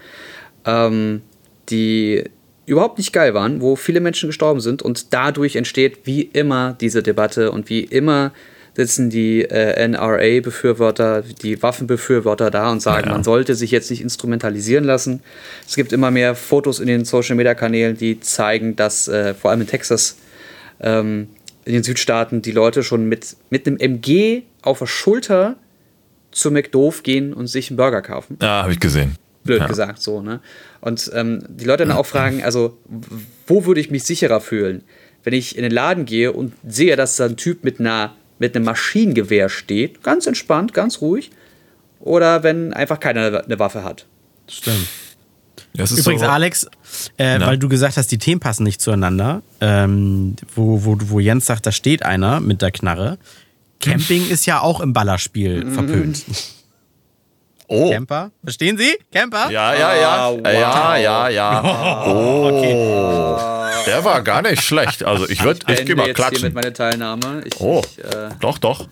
ähm, 0.65 1.21
die 1.69 2.25
überhaupt 2.65 2.97
nicht 2.97 3.13
geil 3.13 3.33
waren, 3.33 3.61
wo 3.61 3.75
viele 3.75 3.99
Menschen 3.99 4.27
gestorben 4.29 4.61
sind 4.61 4.81
und 4.81 5.13
dadurch 5.13 5.55
entsteht 5.55 5.99
wie 6.05 6.21
immer 6.21 6.75
diese 6.79 7.03
Debatte 7.03 7.51
und 7.51 7.69
wie 7.69 7.81
immer 7.81 8.31
sitzen 8.75 9.09
die 9.11 9.43
äh, 9.43 9.87
NRA-Befürworter, 9.87 11.21
die 11.43 11.61
Waffenbefürworter 11.61 12.49
da 12.49 12.71
und 12.71 12.81
sagen, 12.81 13.07
Ja. 13.07 13.13
man 13.13 13.23
sollte 13.23 13.53
sich 13.55 13.69
jetzt 13.71 13.89
nicht 13.91 14.01
instrumentalisieren 14.01 14.83
lassen. 14.83 15.21
Es 15.67 15.75
gibt 15.75 15.93
immer 15.93 16.09
mehr 16.09 16.33
Fotos 16.35 16.79
in 16.79 16.87
den 16.87 17.05
Social-Media-Kanälen, 17.05 17.97
die 17.97 18.19
zeigen, 18.19 18.75
dass 18.75 19.07
äh, 19.07 19.33
vor 19.35 19.51
allem 19.51 19.61
in 19.61 19.67
Texas, 19.67 20.17
ähm, 20.79 21.27
in 21.65 21.73
den 21.73 21.83
Südstaaten, 21.83 22.41
die 22.41 22.51
Leute 22.51 22.81
schon 22.83 23.05
mit, 23.07 23.35
mit 23.51 23.67
einem 23.67 23.77
MG 23.77 24.41
auf 24.63 24.79
der 24.79 24.87
Schulter 24.87 25.55
zu 26.31 26.49
McDoof 26.49 27.03
gehen 27.03 27.33
und 27.33 27.45
sich 27.47 27.69
einen 27.69 27.77
Burger 27.77 28.01
kaufen 28.01 28.37
Ja, 28.41 28.63
habe 28.63 28.71
ich 28.73 28.79
gesehen. 28.79 29.15
Blöd 29.43 29.59
Ja. 29.59 29.67
gesagt 29.67 30.01
so, 30.01 30.21
ne? 30.21 30.39
Und 30.81 31.11
ähm, 31.13 31.43
die 31.47 31.65
Leute 31.65 31.85
dann 31.85 31.95
auch 31.95 32.05
fragen, 32.05 32.43
also 32.43 32.77
wo 33.47 33.65
würde 33.65 33.81
ich 33.81 33.91
mich 33.91 34.03
sicherer 34.03 34.41
fühlen, 34.41 34.83
wenn 35.23 35.33
ich 35.33 35.55
in 35.57 35.63
den 35.63 35.71
Laden 35.71 36.05
gehe 36.05 36.31
und 36.31 36.53
sehe, 36.67 36.95
dass 36.95 37.15
da 37.15 37.25
ein 37.25 37.37
Typ 37.37 37.63
mit 37.63 37.79
einer 37.79 38.15
mit 38.39 38.55
einem 38.55 38.65
Maschinengewehr 38.65 39.47
steht, 39.47 40.03
ganz 40.03 40.27
entspannt, 40.27 40.73
ganz 40.73 40.99
ruhig, 41.01 41.31
oder 41.99 42.43
wenn 42.43 42.73
einfach 42.73 42.99
keiner 42.99 43.43
eine 43.45 43.59
Waffe 43.59 43.83
hat. 43.83 44.05
Stimmt. 44.49 44.87
Das 45.75 45.91
ist 45.91 45.99
Übrigens, 45.99 46.21
so, 46.23 46.27
Alex, 46.27 46.67
äh, 47.17 47.39
weil 47.39 47.57
du 47.57 47.69
gesagt 47.69 47.97
hast, 47.97 48.11
die 48.11 48.17
Themen 48.17 48.39
passen 48.39 48.63
nicht 48.63 48.81
zueinander, 48.81 49.41
ähm, 49.61 50.35
wo, 50.55 50.83
wo, 50.83 50.97
wo 50.99 51.19
Jens 51.19 51.45
sagt, 51.45 51.65
da 51.65 51.71
steht 51.71 52.03
einer 52.03 52.39
mit 52.41 52.61
der 52.61 52.71
Knarre. 52.71 53.17
Camping 53.79 54.27
ist 54.29 54.45
ja 54.45 54.59
auch 54.61 54.81
im 54.81 54.93
Ballerspiel 54.93 55.71
verpönt. 55.71 56.23
oh. 57.73 57.91
Camper? 57.91 58.31
Verstehen 58.43 58.77
Sie? 58.77 58.97
Camper? 59.11 59.49
Ja, 59.51 59.73
ja, 59.73 59.95
ja. 59.95 60.09
Ah, 60.27 60.31
wow. 60.31 60.41
Ja, 60.45 60.97
ja, 60.97 61.29
ja. 61.29 62.03
Oh. 62.07 63.39
Der 63.85 64.03
war 64.05 64.21
gar 64.21 64.41
nicht 64.41 64.63
schlecht. 64.63 65.03
Also 65.03 65.27
ich 65.27 65.43
würde, 65.43 65.59
ich 65.67 65.79
Ende 65.79 65.85
geh 65.85 65.95
mal 65.95 66.07
jetzt 66.07 66.17
hier 66.17 66.25
klatschen. 66.25 66.43
mit 66.43 66.53
meiner 66.55 66.73
Teilnahme. 66.73 67.41
Ich, 67.45 67.59
Oh, 67.59 67.81
ich, 67.85 67.99
äh, 68.03 68.29
doch, 68.39 68.57
doch. 68.57 68.87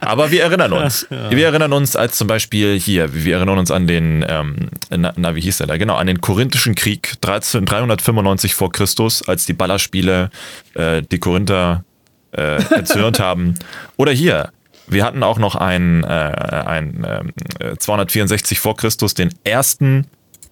Aber 0.00 0.30
wir 0.30 0.42
erinnern 0.42 0.72
uns. 0.72 1.06
Wir 1.10 1.46
erinnern 1.46 1.72
uns 1.72 1.96
als 1.96 2.16
zum 2.16 2.28
Beispiel 2.28 2.78
hier, 2.78 3.12
wir 3.14 3.36
erinnern 3.36 3.58
uns 3.58 3.70
an 3.70 3.86
den, 3.86 4.24
ähm, 4.28 4.68
na, 4.90 5.12
na, 5.16 5.34
wie 5.34 5.40
hieß 5.40 5.58
der 5.58 5.66
da? 5.66 5.76
Genau, 5.76 5.96
an 5.96 6.06
den 6.06 6.20
Korinthischen 6.20 6.74
Krieg 6.76 7.14
13, 7.20 7.64
395 7.64 8.54
vor 8.54 8.70
Christus, 8.70 9.26
als 9.26 9.44
die 9.46 9.52
Ballerspiele 9.54 10.30
äh, 10.74 11.02
die 11.02 11.18
Korinther 11.18 11.84
äh, 12.32 12.62
erzürnt 12.74 13.18
haben. 13.20 13.54
Oder 13.96 14.12
hier, 14.12 14.52
wir 14.86 15.04
hatten 15.04 15.22
auch 15.22 15.38
noch 15.38 15.54
ein, 15.54 16.04
äh, 16.04 16.06
ein 16.06 17.06
ähm, 17.08 17.32
äh, 17.58 17.76
264 17.76 18.58
vor 18.58 18.76
Christus, 18.76 19.14
den 19.14 19.30
ersten 19.44 20.06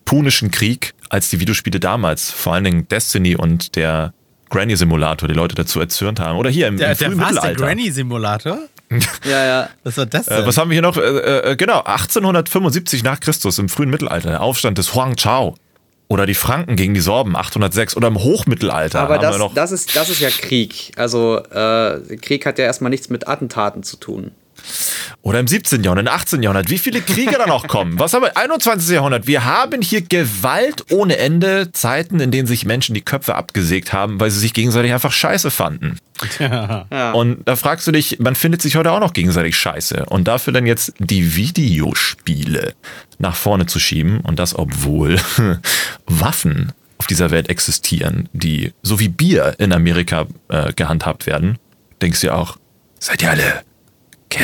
Punischen 0.05 0.51
Krieg, 0.51 0.95
als 1.09 1.31
die 1.31 1.41
Videospiele 1.41 1.81
damals, 1.81 2.31
vor 2.31 2.55
allen 2.55 2.65
Dingen 2.65 2.89
Destiny 2.89 3.37
und 3.37 3.77
der 3.77 4.13
Granny 4.53 4.77
Simulator, 4.77 5.29
die 5.29 5.35
Leute 5.35 5.55
dazu 5.55 5.81
erzürnt 5.81 6.21
haben. 6.21 6.39
Oder 6.39 6.51
hier 6.51 6.69
im, 6.69 6.77
Der, 6.77 6.93
im 7.01 7.19
der? 7.19 7.33
Der. 7.33 7.55
Granny-Simulator? 7.55 8.59
ja, 9.25 9.45
ja. 9.47 9.69
Was 9.83 9.97
war 9.97 10.07
das 10.07 10.27
denn? 10.27 10.43
Äh, 10.43 10.47
was 10.47 10.59
haben 10.59 10.71
wir 10.71 10.75
hier 10.75 10.83
noch? 10.83 10.99
Äh, 10.99 11.53
äh, 11.53 11.57
genau, 11.57 11.79
1875 11.79 13.03
nach 13.03 13.19
Christus, 13.21 13.59
im 13.59 13.71
frühen 13.71 13.89
Mittelalter, 13.89 14.29
der 14.29 14.43
Aufstand 14.43 14.77
des 14.77 14.95
Huang 14.95 15.17
Chao. 15.17 15.55
Oder 16.13 16.27
die 16.27 16.35
Franken 16.35 16.77
gegen 16.77 16.93
die 16.93 17.01
Sorben, 17.01 17.35
806. 17.37 17.97
Oder 17.97 18.09
im 18.09 18.23
Hochmittelalter 18.23 19.01
Aber 19.01 19.15
haben 19.15 19.23
das, 19.23 19.35
wir 19.35 19.39
noch. 19.39 19.55
das, 19.55 19.73
ist, 19.73 19.97
das 19.97 20.11
ist 20.11 20.21
ja 20.21 20.29
Krieg. 20.29 20.93
Also 20.97 21.39
äh, 21.39 22.17
Krieg 22.21 22.45
hat 22.45 22.59
ja 22.59 22.67
erstmal 22.67 22.91
nichts 22.91 23.09
mit 23.09 23.29
Attentaten 23.29 23.83
zu 23.83 23.97
tun. 23.97 24.33
Oder 25.23 25.41
im 25.41 25.47
17. 25.47 25.83
Jahrhundert, 25.83 26.07
im 26.07 26.13
18. 26.13 26.43
Jahrhundert. 26.43 26.71
Wie 26.71 26.79
viele 26.79 27.01
Kriege 27.01 27.37
da 27.39 27.47
noch 27.47 27.69
kommen? 27.69 27.99
Was 27.99 28.13
haben 28.13 28.23
wir? 28.23 28.37
21. 28.37 28.91
Jahrhundert. 28.91 29.27
Wir 29.27 29.45
haben 29.45 29.83
hier 29.83 30.03
Gewalt 30.03 30.85
ohne 30.91 31.19
Ende. 31.19 31.71
Zeiten, 31.73 32.21
in 32.21 32.31
denen 32.31 32.47
sich 32.47 32.65
Menschen 32.65 32.95
die 32.95 33.03
Köpfe 33.03 33.35
abgesägt 33.35 33.93
haben, 33.93 34.21
weil 34.21 34.31
sie 34.31 34.41
sich 34.41 34.55
gegenseitig 34.55 34.93
einfach 34.93 35.13
scheiße 35.13 35.51
fanden. 35.51 35.99
Und 37.13 37.39
da 37.45 37.57
fragst 37.57 37.87
du 37.87 37.93
dich, 37.93 38.19
man 38.19 38.35
findet 38.35 38.63
sich 38.63 38.77
heute 38.77 38.93
auch 38.93 39.01
noch 39.01 39.13
gegenseitig 39.13 39.57
scheiße. 39.57 40.07
Und 40.07 40.29
dafür 40.29 40.53
dann 40.53 40.67
jetzt 40.67 40.95
die 40.99 41.37
Videospiele 41.37 42.75
nach 43.19 43.37
vorne 43.37 43.67
zu 43.67 43.79
schieben 43.79 44.21
und 44.21 44.39
das, 44.39 44.57
obwohl 44.57 45.21
Waffen 46.07 46.73
auf 46.99 47.07
dieser 47.07 47.31
Welt 47.31 47.49
existieren, 47.49 48.29
die 48.33 48.73
so 48.83 49.01
wie 49.01 49.09
Bier 49.09 49.57
in 49.59 49.73
Amerika 49.73 50.27
äh, 50.49 50.73
gehandhabt 50.73 51.27
werden, 51.27 51.59
denkst 52.01 52.21
du 52.21 52.29
ja 52.29 52.35
auch, 52.35 52.57
Seid 53.01 53.21
ihr 53.21 53.31
alle 53.31 53.65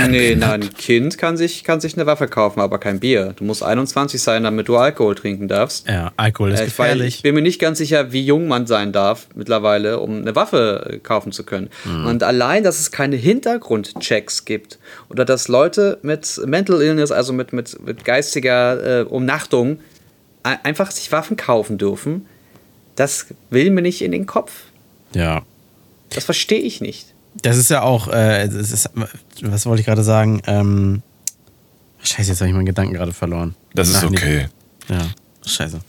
Nee, 0.09 0.35
nein, 0.35 0.63
ein 0.63 0.75
Kind 0.75 1.19
kann 1.19 1.37
sich, 1.37 1.65
kann 1.65 1.81
sich 1.81 1.95
eine 1.95 2.07
Waffe 2.07 2.29
kaufen, 2.29 2.61
aber 2.61 2.79
kein 2.79 3.01
Bier. 3.01 3.35
Du 3.37 3.45
musst 3.45 3.63
21 3.63 4.21
sein, 4.23 4.43
damit 4.45 4.69
du 4.69 4.77
Alkohol 4.77 5.15
trinken 5.15 5.49
darfst. 5.49 5.89
Ja, 5.89 6.13
Alkohol 6.17 6.53
ist 6.53 6.61
Äh, 6.61 6.65
gefährlich. 6.67 7.17
ich 7.17 7.23
bin 7.23 7.35
mir 7.35 7.43
nicht 7.43 7.61
ganz 7.61 7.79
sicher, 7.79 8.13
wie 8.13 8.25
jung 8.25 8.49
man 8.49 8.67
sein 8.67 8.93
darf 8.93 9.27
mittlerweile, 9.35 10.01
um 10.01 10.19
eine 10.19 10.35
Waffe 10.37 10.91
äh, 10.95 10.99
kaufen 10.99 11.33
zu 11.33 11.45
können. 11.45 11.71
Und 12.07 12.23
allein, 12.23 12.63
dass 12.65 12.81
es 12.81 12.91
keine 12.91 13.17
Hintergrundchecks 13.17 14.45
gibt 14.45 14.79
oder 15.09 15.25
dass 15.25 15.49
Leute 15.49 15.99
mit 16.03 16.41
Mental 16.47 16.81
Illness, 16.83 17.11
also 17.13 17.33
mit, 17.33 17.53
mit, 17.53 17.85
mit 17.85 18.05
geistiger 18.05 19.01
äh, 19.01 19.03
Umnachtung, 19.05 19.81
ein- 20.43 20.59
einfach 20.65 20.91
sich 20.91 21.11
Waffen 21.13 21.37
kaufen 21.37 21.79
dürfen, 21.79 22.27
das 22.97 23.27
will 23.51 23.71
mir 23.71 23.83
nicht 23.83 24.03
in 24.03 24.13
den 24.13 24.27
Kopf. 24.27 24.53
ja. 25.15 25.43
Das 26.11 26.25
verstehe 26.25 26.61
ich 26.61 26.81
nicht. 26.81 27.13
Das 27.43 27.57
ist 27.57 27.71
ja 27.71 27.83
auch, 27.83 28.09
äh, 28.09 28.49
das 28.49 28.73
ist, 28.73 28.91
was 29.43 29.67
wollte 29.67 29.81
ich 29.81 29.87
gerade 29.87 30.03
sagen? 30.03 30.43
Ähm, 30.47 31.03
scheiße, 32.03 32.31
jetzt 32.31 32.41
habe 32.41 32.49
ich 32.49 32.55
meinen 32.55 32.67
Gedanken 32.67 32.95
gerade 32.95 33.13
verloren. 33.13 33.55
Das 33.75 33.89
ist 33.89 34.03
okay. 34.05 34.49
Ja, 34.89 35.07
scheiße. 35.47 35.81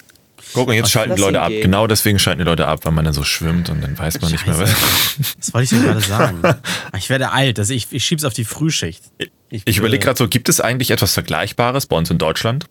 Guck 0.54 0.68
mal, 0.68 0.74
jetzt 0.74 0.92
schalten 0.92 1.16
die 1.16 1.22
Leute 1.22 1.42
ab. 1.42 1.50
gehen. 1.50 1.62
Genau 1.62 1.86
deswegen 1.86 2.18
schalten 2.18 2.40
die 2.40 2.46
Leute 2.46 2.66
ab, 2.68 2.80
weil 2.84 2.92
man 2.92 3.06
dann 3.06 3.14
so 3.14 3.24
schwimmt 3.24 3.70
und 3.70 3.82
dann 3.82 3.98
weiß 3.98 4.20
man 4.22 4.32
nicht 4.32 4.48
mehr, 4.48 4.58
was. 4.58 4.70
Scheiße. 4.72 5.36
Was 5.38 5.54
wollte 5.54 5.64
ich 5.64 5.70
denn 5.70 5.84
gerade 5.84 6.02
sagen? 6.02 6.42
Ich 6.98 7.10
werde 7.10 7.32
alt, 7.32 7.60
also 7.60 7.74
ich, 7.74 7.88
ich 7.92 8.04
schieb's 8.04 8.24
auf 8.24 8.34
die 8.34 8.46
Frühschicht. 8.46 9.04
Ich 9.50 9.78
überlege 9.78 10.04
gerade 10.04 10.18
so, 10.18 10.28
gibt 10.28 10.50
es 10.50 10.60
eigentlich 10.60 10.92
etwas 10.92 11.14
Vergleichbares 11.14 11.86
bei 11.86 11.96
uns 11.96 12.10
in 12.10 12.18
Deutschland? 12.18 12.66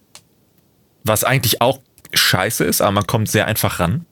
Was 1.05 1.24
eigentlich 1.24 1.61
auch 1.61 1.81
scheiße 2.12 2.64
ist, 2.64 2.81
aber 2.81 2.93
man 2.93 3.07
kommt 3.07 3.31
sehr 3.31 3.47
einfach 3.47 3.81
ran. 3.81 4.07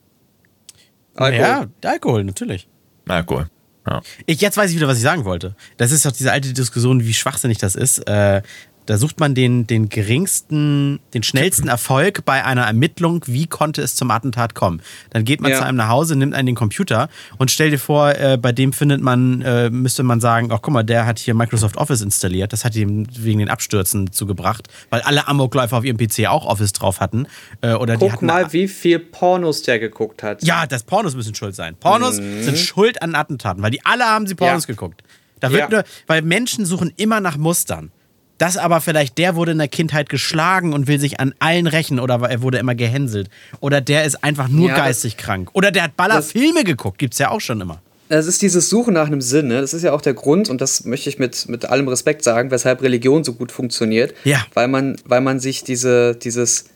Alkohol. 1.14 1.40
Ja, 1.40 1.66
Alkohol, 1.90 2.24
natürlich. 2.24 2.68
Alkohol. 3.08 3.48
Ja. 3.86 4.02
Ich, 4.26 4.40
jetzt 4.40 4.56
weiß 4.56 4.70
ich 4.70 4.76
wieder, 4.76 4.88
was 4.88 4.96
ich 4.96 5.02
sagen 5.02 5.24
wollte. 5.24 5.54
Das 5.76 5.92
ist 5.92 6.04
doch 6.04 6.12
diese 6.12 6.32
alte 6.32 6.52
Diskussion, 6.52 7.04
wie 7.04 7.14
schwachsinnig 7.14 7.58
das 7.58 7.74
ist. 7.74 7.98
Äh, 8.08 8.42
da 8.86 8.96
sucht 8.98 9.20
man 9.20 9.34
den, 9.34 9.66
den 9.66 9.88
geringsten, 9.88 11.00
den 11.14 11.22
schnellsten 11.22 11.68
Erfolg 11.68 12.24
bei 12.24 12.44
einer 12.44 12.62
Ermittlung, 12.64 13.22
wie 13.26 13.46
konnte 13.46 13.82
es 13.82 13.94
zum 13.96 14.10
Attentat 14.10 14.54
kommen. 14.54 14.80
Dann 15.10 15.24
geht 15.24 15.40
man 15.40 15.50
Ja. 15.50 15.58
zu 15.58 15.64
einem 15.64 15.76
nach 15.76 15.88
Hause, 15.88 16.16
nimmt 16.16 16.34
einen 16.34 16.46
den 16.46 16.54
Computer 16.54 17.08
und 17.38 17.50
stell 17.50 17.70
dir 17.70 17.78
vor, 17.78 18.10
äh, 18.14 18.38
bei 18.40 18.52
dem 18.52 18.72
findet 18.72 19.00
man, 19.02 19.42
äh, 19.42 19.70
müsste 19.70 20.02
man 20.02 20.20
sagen, 20.20 20.48
ach 20.52 20.60
guck 20.62 20.72
mal, 20.72 20.82
der 20.82 21.06
hat 21.06 21.18
hier 21.18 21.34
Microsoft 21.34 21.76
Office 21.76 22.00
installiert. 22.00 22.52
Das 22.52 22.64
hat 22.64 22.74
ihm 22.76 23.06
wegen 23.18 23.38
den 23.40 23.48
Abstürzen 23.50 24.12
zugebracht, 24.12 24.68
weil 24.90 25.00
alle 25.02 25.26
Amokläufer 25.28 25.76
auf 25.78 25.84
ihrem 25.84 25.96
PC 25.98 26.26
auch 26.28 26.46
Office 26.46 26.72
drauf 26.72 27.00
hatten. 27.00 27.26
Äh, 27.60 27.74
oder 27.74 27.94
die 27.96 28.00
Guck 28.00 28.12
hatten 28.12 28.26
mal, 28.26 28.52
wie 28.52 28.68
viel 28.68 28.98
Pornos 28.98 29.62
der 29.62 29.78
geguckt 29.78 30.22
hat. 30.22 30.42
ja, 30.42 30.66
das 30.66 30.82
Pornos 30.84 31.14
müssen 31.16 31.34
schuld 31.34 31.54
sein. 31.54 31.76
Pornos 31.78 32.16
sind 32.16 32.58
schuld 32.58 33.02
an 33.02 33.14
Attentaten, 33.14 33.62
weil 33.62 33.70
die 33.70 33.84
alle 33.84 34.04
haben 34.04 34.26
sie 34.26 34.34
Pornos 34.34 34.64
Ja. 34.64 34.66
geguckt. 34.74 35.02
Da 35.40 35.50
wird 35.50 35.62
Ja. 35.62 35.68
nur, 35.70 35.84
weil 36.06 36.22
Menschen 36.22 36.64
suchen 36.64 36.92
immer 36.96 37.20
nach 37.20 37.36
Mustern. 37.36 37.90
Das 38.38 38.56
aber 38.56 38.80
vielleicht, 38.80 39.16
der 39.18 39.34
wurde 39.34 39.52
in 39.52 39.58
der 39.58 39.68
Kindheit 39.68 40.08
geschlagen 40.08 40.72
und 40.72 40.86
will 40.88 41.00
sich 41.00 41.20
an 41.20 41.34
allen 41.38 41.66
rächen 41.66 41.98
oder 41.98 42.16
er 42.16 42.42
wurde 42.42 42.58
immer 42.58 42.74
gehänselt. 42.74 43.30
Oder 43.60 43.80
der 43.80 44.04
ist 44.04 44.22
einfach 44.22 44.48
nur 44.48 44.68
Ja, 44.68 44.76
geistig 44.76 45.16
krank. 45.16 45.50
Oder 45.54 45.70
der 45.70 45.84
hat 45.84 45.96
Ballerfilme 45.96 46.64
geguckt, 46.64 46.98
gibt's 46.98 47.18
ja 47.18 47.30
auch 47.30 47.40
schon 47.40 47.60
immer. 47.60 47.80
Es 48.08 48.26
ist 48.26 48.40
dieses 48.42 48.68
Suchen 48.68 48.94
nach 48.94 49.06
einem 49.06 49.20
Sinn. 49.20 49.48
Ne? 49.48 49.60
Das 49.60 49.74
ist 49.74 49.82
ja 49.82 49.92
auch 49.92 50.00
der 50.00 50.14
Grund, 50.14 50.48
und 50.48 50.60
das 50.60 50.84
möchte 50.84 51.08
ich 51.08 51.18
mit, 51.18 51.48
mit 51.48 51.64
allem 51.64 51.88
Respekt 51.88 52.22
sagen, 52.22 52.50
weshalb 52.50 52.82
Religion 52.82 53.24
so 53.24 53.32
gut 53.32 53.50
funktioniert. 53.50 54.14
Ja. 54.24 54.46
Weil 54.54 54.68
man, 54.68 54.96
weil 55.04 55.20
man 55.20 55.40
sich 55.40 55.64
diese, 55.64 56.14
dieses, 56.14 56.66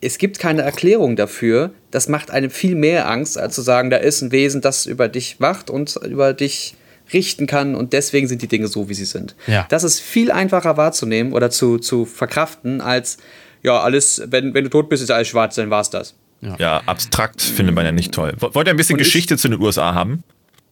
es 0.00 0.18
gibt 0.18 0.38
keine 0.38 0.62
Erklärung 0.62 1.16
dafür, 1.16 1.70
das 1.90 2.08
macht 2.08 2.30
einem 2.30 2.50
viel 2.50 2.76
mehr 2.76 3.10
Angst, 3.10 3.36
als 3.38 3.54
zu 3.54 3.62
sagen, 3.62 3.90
da 3.90 3.96
ist 3.96 4.22
ein 4.22 4.30
Wesen, 4.30 4.60
das 4.60 4.86
über 4.86 5.08
dich 5.08 5.40
wacht 5.40 5.70
und 5.70 5.96
über 6.04 6.34
dich 6.34 6.74
richten 7.12 7.46
kann 7.46 7.74
und 7.74 7.92
deswegen 7.92 8.26
sind 8.28 8.42
die 8.42 8.48
Dinge 8.48 8.68
so, 8.68 8.88
wie 8.88 8.94
sie 8.94 9.04
sind. 9.04 9.34
Ja. 9.46 9.66
Das 9.68 9.84
ist 9.84 10.00
viel 10.00 10.30
einfacher 10.30 10.76
wahrzunehmen 10.76 11.32
oder 11.32 11.50
zu, 11.50 11.78
zu 11.78 12.04
verkraften, 12.04 12.80
als, 12.80 13.18
ja, 13.62 13.80
alles, 13.80 14.22
wenn, 14.26 14.54
wenn 14.54 14.64
du 14.64 14.70
tot 14.70 14.88
bist, 14.88 15.02
ist 15.02 15.10
alles 15.10 15.28
schwarz, 15.28 15.54
dann 15.56 15.70
war's 15.70 15.90
das. 15.90 16.14
Ja, 16.58 16.82
abstrakt 16.86 17.40
findet 17.40 17.74
man 17.74 17.84
ja 17.86 17.92
nicht 17.92 18.12
toll. 18.12 18.34
Wollt 18.38 18.68
ihr 18.68 18.70
ein 18.72 18.76
bisschen 18.76 18.94
Und 18.94 19.00
ich- 19.00 19.06
Geschichte 19.06 19.36
zu 19.36 19.48
den 19.48 19.60
USA 19.60 19.94
haben? 19.94 20.22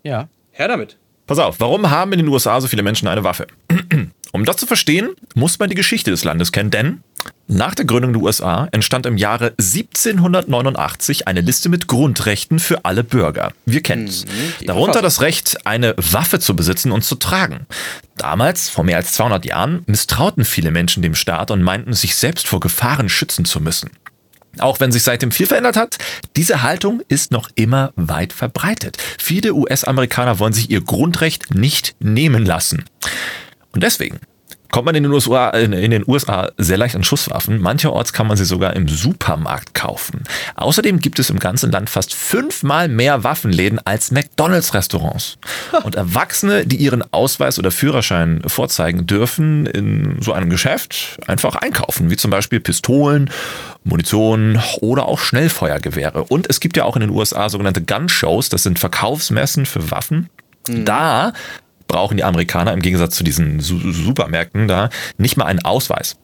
Ja. 0.03 0.29
Her 0.53 0.69
damit. 0.69 0.97
Pass 1.27 1.39
auf, 1.39 1.59
warum 1.59 1.89
haben 1.91 2.13
in 2.13 2.19
den 2.19 2.29
USA 2.29 2.61
so 2.61 2.69
viele 2.69 2.83
Menschen 2.83 3.09
eine 3.09 3.25
Waffe? 3.25 3.47
Um 4.33 4.45
das 4.45 4.57
zu 4.57 4.67
verstehen, 4.67 5.11
muss 5.37 5.61
man 5.61 5.69
die 5.71 5.77
Geschichte 5.77 6.11
des 6.11 6.25
Landes 6.25 6.51
kennen, 6.51 6.71
denn 6.71 7.03
nach 7.47 7.75
der 7.75 7.85
Gründung 7.85 8.15
der 8.15 8.23
USA 8.23 8.69
entstand 8.73 9.05
im 9.05 9.19
Jahre 9.19 9.55
1789 9.59 11.29
eine 11.29 11.43
Liste 11.43 11.69
mit 11.69 11.89
Grundrechten 11.89 12.59
für 12.59 12.85
alle 12.85 13.05
Bürger. 13.05 13.53
Wir 13.67 13.83
kennen 13.83 14.09
es. 14.09 14.25
die 14.61 14.67
Darunter 14.67 15.03
das 15.03 15.21
Recht, 15.21 15.67
eine 15.67 15.95
Waffe 15.99 16.41
zu 16.41 16.57
besitzen 16.57 16.91
und 16.91 17.05
zu 17.05 17.17
tragen. 17.17 17.67
Damals, 18.17 18.71
vor 18.71 18.85
mehr 18.85 18.97
als 18.97 19.13
200 19.13 19.45
Jahren, 19.45 19.83
misstrauten 19.87 20.45
viele 20.45 20.71
Menschen 20.71 21.03
dem 21.03 21.15
Staat 21.15 21.51
und 21.51 21.63
meinten, 21.63 21.93
sich 21.93 22.15
selbst 22.15 22.47
vor 22.47 22.61
Gefahren 22.61 23.09
schützen 23.09 23.45
zu 23.45 23.61
müssen. 23.61 23.91
Auch 24.59 24.81
wenn 24.81 24.93
sich 24.93 25.03
seitdem 25.03 25.31
viel 25.31 25.47
verändert 25.47 25.77
hat, 25.77 25.99
diese 26.37 26.63
Haltung 26.63 27.03
ist 27.09 27.33
noch 27.33 27.51
immer 27.57 27.93
weit 27.97 28.33
verbreitet. 28.33 28.97
Viele 29.19 29.53
US-Amerikaner 29.53 30.39
wollen 30.39 30.53
sich 30.53 30.71
ihr 30.71 30.81
Grundrecht 30.81 31.55
nicht 31.55 31.97
nehmen 31.99 32.47
lassen. 32.47 32.85
Und 33.73 33.83
deswegen 33.83 34.21
kommt 34.75 34.87
man 34.87 34.97
in 34.97 35.05
den, 35.05 35.13
USA, 35.13 35.51
in 35.51 35.73
in 35.73 35.93
den 35.93 36.03
USA 36.05 36.51
sehr 36.59 36.77
leicht 36.77 36.97
an 36.97 37.05
Schusswaffen. 37.05 37.61
Mancherorts 37.61 38.13
kann 38.13 38.27
man 38.27 38.37
sie 38.37 38.45
sogar 38.45 38.75
im 38.75 38.89
Supermarkt 38.89 39.73
kaufen. 39.73 40.25
Außerdem 40.57 40.99
gibt 40.99 41.21
es 41.21 41.31
im 41.31 41.39
ganzen 41.39 41.71
Land 41.71 41.91
fast 41.91 42.13
fünfmal 42.13 42.89
mehr 42.89 43.23
Waffenläden 43.23 43.79
als 43.85 44.11
McDonalds-Restaurants. 44.11 45.39
Und 45.85 45.95
Erwachsene, 45.95 46.67
die 46.67 46.75
ihren 46.75 47.05
Ausweis 47.13 47.61
oder 47.61 47.71
Führerschein 47.71 48.43
vorzeigen 48.49 49.07
dürfen, 49.07 49.67
in 49.67 50.17
so 50.21 50.33
einem 50.33 50.51
Geschäft 50.51 51.19
einfach 51.29 51.55
einkaufen, 51.55 52.11
wie 52.11 52.17
zum 52.17 52.33
Beispiel 52.33 52.59
Pistolen, 52.59 53.31
Munition 53.85 54.61
oder 54.81 55.07
auch 55.07 55.21
Schnellfeuergewehre. 55.21 56.25
Und 56.25 56.51
es 56.51 56.59
gibt 56.59 56.77
ja 56.77 56.83
auch 56.83 56.97
in 56.97 57.03
den 57.03 57.11
USA 57.11 57.49
sogenannte 57.49 57.83
Gun-Shows, 57.83 58.49
das 58.49 58.65
sind 58.65 58.81
Verkaufsmessen 58.81 59.67
für 59.67 59.93
Waffen. 59.93 60.31
Da 60.67 61.33
brauchen 61.87 62.17
die 62.17 62.25
Amerikaner 62.25 62.73
im 62.73 62.81
Gegensatz 62.81 63.15
zu 63.17 63.25
diesen 63.25 63.61
Su 63.61 63.79
Supermärkten 63.79 64.69
da 64.69 64.91
nicht 65.19 65.37
mal 65.37 65.45
einen 65.45 65.65
Ausweis. 65.65 66.17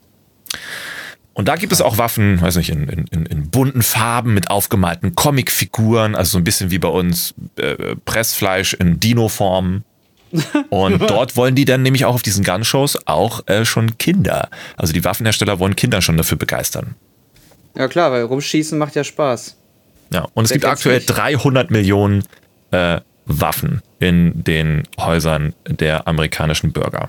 Und 1.32 1.48
da 1.48 1.56
gibt 1.56 1.72
es 1.72 1.80
auch 1.80 1.96
Waffen, 1.96 2.40
weiß 2.40 2.56
nicht, 2.56 2.70
in, 2.70 2.88
in, 2.88 3.26
in 3.26 3.50
bunten 3.50 3.82
Farben 3.82 4.34
mit 4.34 4.50
aufgemalten 4.50 5.14
Comicfiguren, 5.14 6.14
also 6.14 6.32
so 6.32 6.38
ein 6.38 6.44
bisschen 6.44 6.70
wie 6.70 6.78
bei 6.78 6.88
uns 6.88 7.34
äh, 7.56 7.96
Pressfleisch 8.04 8.74
in 8.74 9.00
Dino-Form. 9.00 9.84
Und 10.70 11.00
dort 11.00 11.36
wollen 11.36 11.54
die 11.54 11.64
dann 11.64 11.82
nämlich 11.82 12.04
auch 12.04 12.14
auf 12.14 12.22
diesen 12.22 12.44
Gunshows 12.44 12.98
auch 13.06 13.46
äh, 13.48 13.64
schon 13.64 13.98
Kinder. 13.98 14.48
Also 14.76 14.92
die 14.92 15.04
Waffenhersteller 15.04 15.58
wollen 15.58 15.76
Kinder 15.76 16.02
schon 16.02 16.16
dafür 16.16 16.38
begeistern. 16.38 16.94
Ja 17.76 17.88
klar, 17.88 18.12
weil 18.12 18.22
rumschießen 18.24 18.78
macht 18.78 18.94
ja 18.94 19.02
Spaß. 19.02 19.56
Ja, 20.12 20.26
und 20.34 20.44
es 20.44 20.50
Wer 20.50 20.56
gibt 20.56 20.64
kennt's 20.64 20.80
aktuell 20.80 20.96
nicht? 20.98 21.06
300 21.06 21.70
Millionen 21.70 22.24
äh, 22.70 23.00
Waffen 23.40 23.82
in 23.98 24.42
den 24.44 24.82
Häusern 24.98 25.54
der 25.68 26.08
amerikanischen 26.08 26.72
Bürger. 26.72 27.06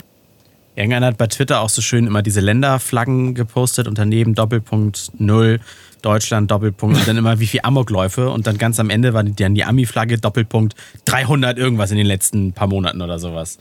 Irgendeiner 0.74 1.06
hat 1.08 1.18
bei 1.18 1.26
Twitter 1.26 1.60
auch 1.60 1.68
so 1.68 1.82
schön 1.82 2.06
immer 2.06 2.22
diese 2.22 2.40
Länderflaggen 2.40 3.34
gepostet 3.34 3.86
und 3.88 3.98
daneben 3.98 4.34
Doppelpunkt 4.34 5.10
Null, 5.18 5.60
Deutschland, 6.00 6.50
Doppelpunkt 6.50 6.96
und 6.96 7.06
dann 7.08 7.16
immer 7.18 7.40
wie 7.40 7.46
viel 7.46 7.60
Amokläufe 7.62 8.30
und 8.30 8.46
dann 8.46 8.56
ganz 8.56 8.80
am 8.80 8.88
Ende 8.88 9.12
war 9.12 9.22
die- 9.22 9.34
dann 9.34 9.54
die 9.54 9.64
Ami-Flagge, 9.64 10.16
Doppelpunkt 10.18 10.74
300 11.04 11.58
irgendwas 11.58 11.90
in 11.90 11.98
den 11.98 12.06
letzten 12.06 12.52
paar 12.52 12.68
Monaten 12.68 13.02
oder 13.02 13.18
sowas. 13.18 13.58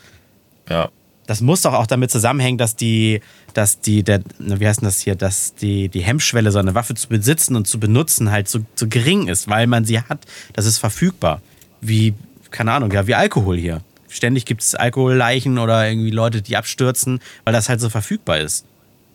Ja. 0.69 0.89
Das 1.27 1.41
muss 1.41 1.61
doch 1.61 1.73
auch 1.73 1.85
damit 1.87 2.11
zusammenhängen, 2.11 2.57
dass 2.57 2.75
die, 2.75 3.19
dass 3.53 3.79
die, 3.81 4.03
der, 4.03 4.21
wie 4.39 4.65
heißt 4.67 4.81
denn 4.81 4.87
das 4.87 4.99
hier, 4.99 5.15
dass 5.15 5.53
die, 5.55 5.87
die 5.89 6.01
Hemmschwelle, 6.01 6.51
so 6.51 6.59
eine 6.59 6.75
Waffe 6.75 6.93
zu 6.95 7.07
besitzen 7.09 7.55
und 7.55 7.67
zu 7.67 7.79
benutzen, 7.79 8.31
halt 8.31 8.47
so, 8.47 8.59
so 8.75 8.87
gering 8.87 9.27
ist, 9.27 9.47
weil 9.49 9.67
man 9.67 9.85
sie 9.85 9.99
hat. 9.99 10.25
Das 10.53 10.65
ist 10.65 10.77
verfügbar. 10.79 11.41
Wie, 11.79 12.13
keine 12.51 12.71
Ahnung, 12.73 12.91
ja, 12.91 13.07
wie 13.07 13.15
Alkohol 13.15 13.57
hier. 13.57 13.81
Ständig 14.09 14.45
gibt 14.45 14.61
es 14.61 14.75
Alkoholleichen 14.75 15.57
oder 15.57 15.87
irgendwie 15.87 16.11
Leute, 16.11 16.41
die 16.41 16.57
abstürzen, 16.57 17.19
weil 17.45 17.53
das 17.53 17.69
halt 17.69 17.79
so 17.79 17.89
verfügbar 17.89 18.39
ist. 18.39 18.65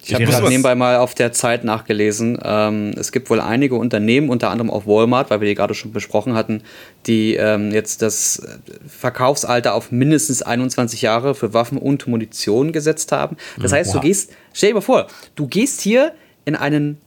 Ich 0.04 0.14
habe 0.14 0.24
gerade 0.24 0.48
nebenbei 0.48 0.74
mal 0.76 0.98
auf 0.98 1.14
der 1.16 1.32
Zeit 1.32 1.64
nachgelesen. 1.64 2.38
Ähm, 2.42 2.92
es 2.96 3.10
gibt 3.10 3.28
wohl 3.28 3.40
einige 3.40 3.74
Unternehmen, 3.74 4.28
unter 4.30 4.50
anderem 4.50 4.70
auch 4.70 4.86
Walmart, 4.86 5.30
weil 5.30 5.40
wir 5.40 5.48
die 5.48 5.54
gerade 5.56 5.74
schon 5.74 5.92
besprochen 5.92 6.34
hatten, 6.34 6.62
die 7.06 7.34
ähm, 7.34 7.72
jetzt 7.72 8.02
das 8.02 8.40
Verkaufsalter 8.86 9.74
auf 9.74 9.90
mindestens 9.90 10.42
21 10.42 11.02
Jahre 11.02 11.34
für 11.34 11.52
Waffen 11.54 11.76
und 11.78 12.06
Munition 12.06 12.72
gesetzt 12.72 13.10
haben. 13.12 13.36
Das 13.60 13.72
heißt, 13.72 13.90
du 13.92 13.96
Wow. 13.96 14.04
gehst, 14.04 14.32
stell 14.52 14.70
dir 14.70 14.74
mal 14.74 14.80
vor, 14.80 15.08
du 15.34 15.48
gehst 15.48 15.80
hier 15.80 16.12
in 16.44 16.54
einen 16.54 16.98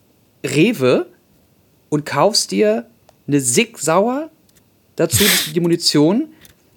Rewe 0.44 1.06
und 1.88 2.04
kaufst 2.04 2.50
dir 2.50 2.86
eine 3.26 3.40
Sig 3.40 3.78
Sauer, 3.78 4.30
dazu 4.96 5.24
die 5.54 5.60
Munition. 5.60 6.28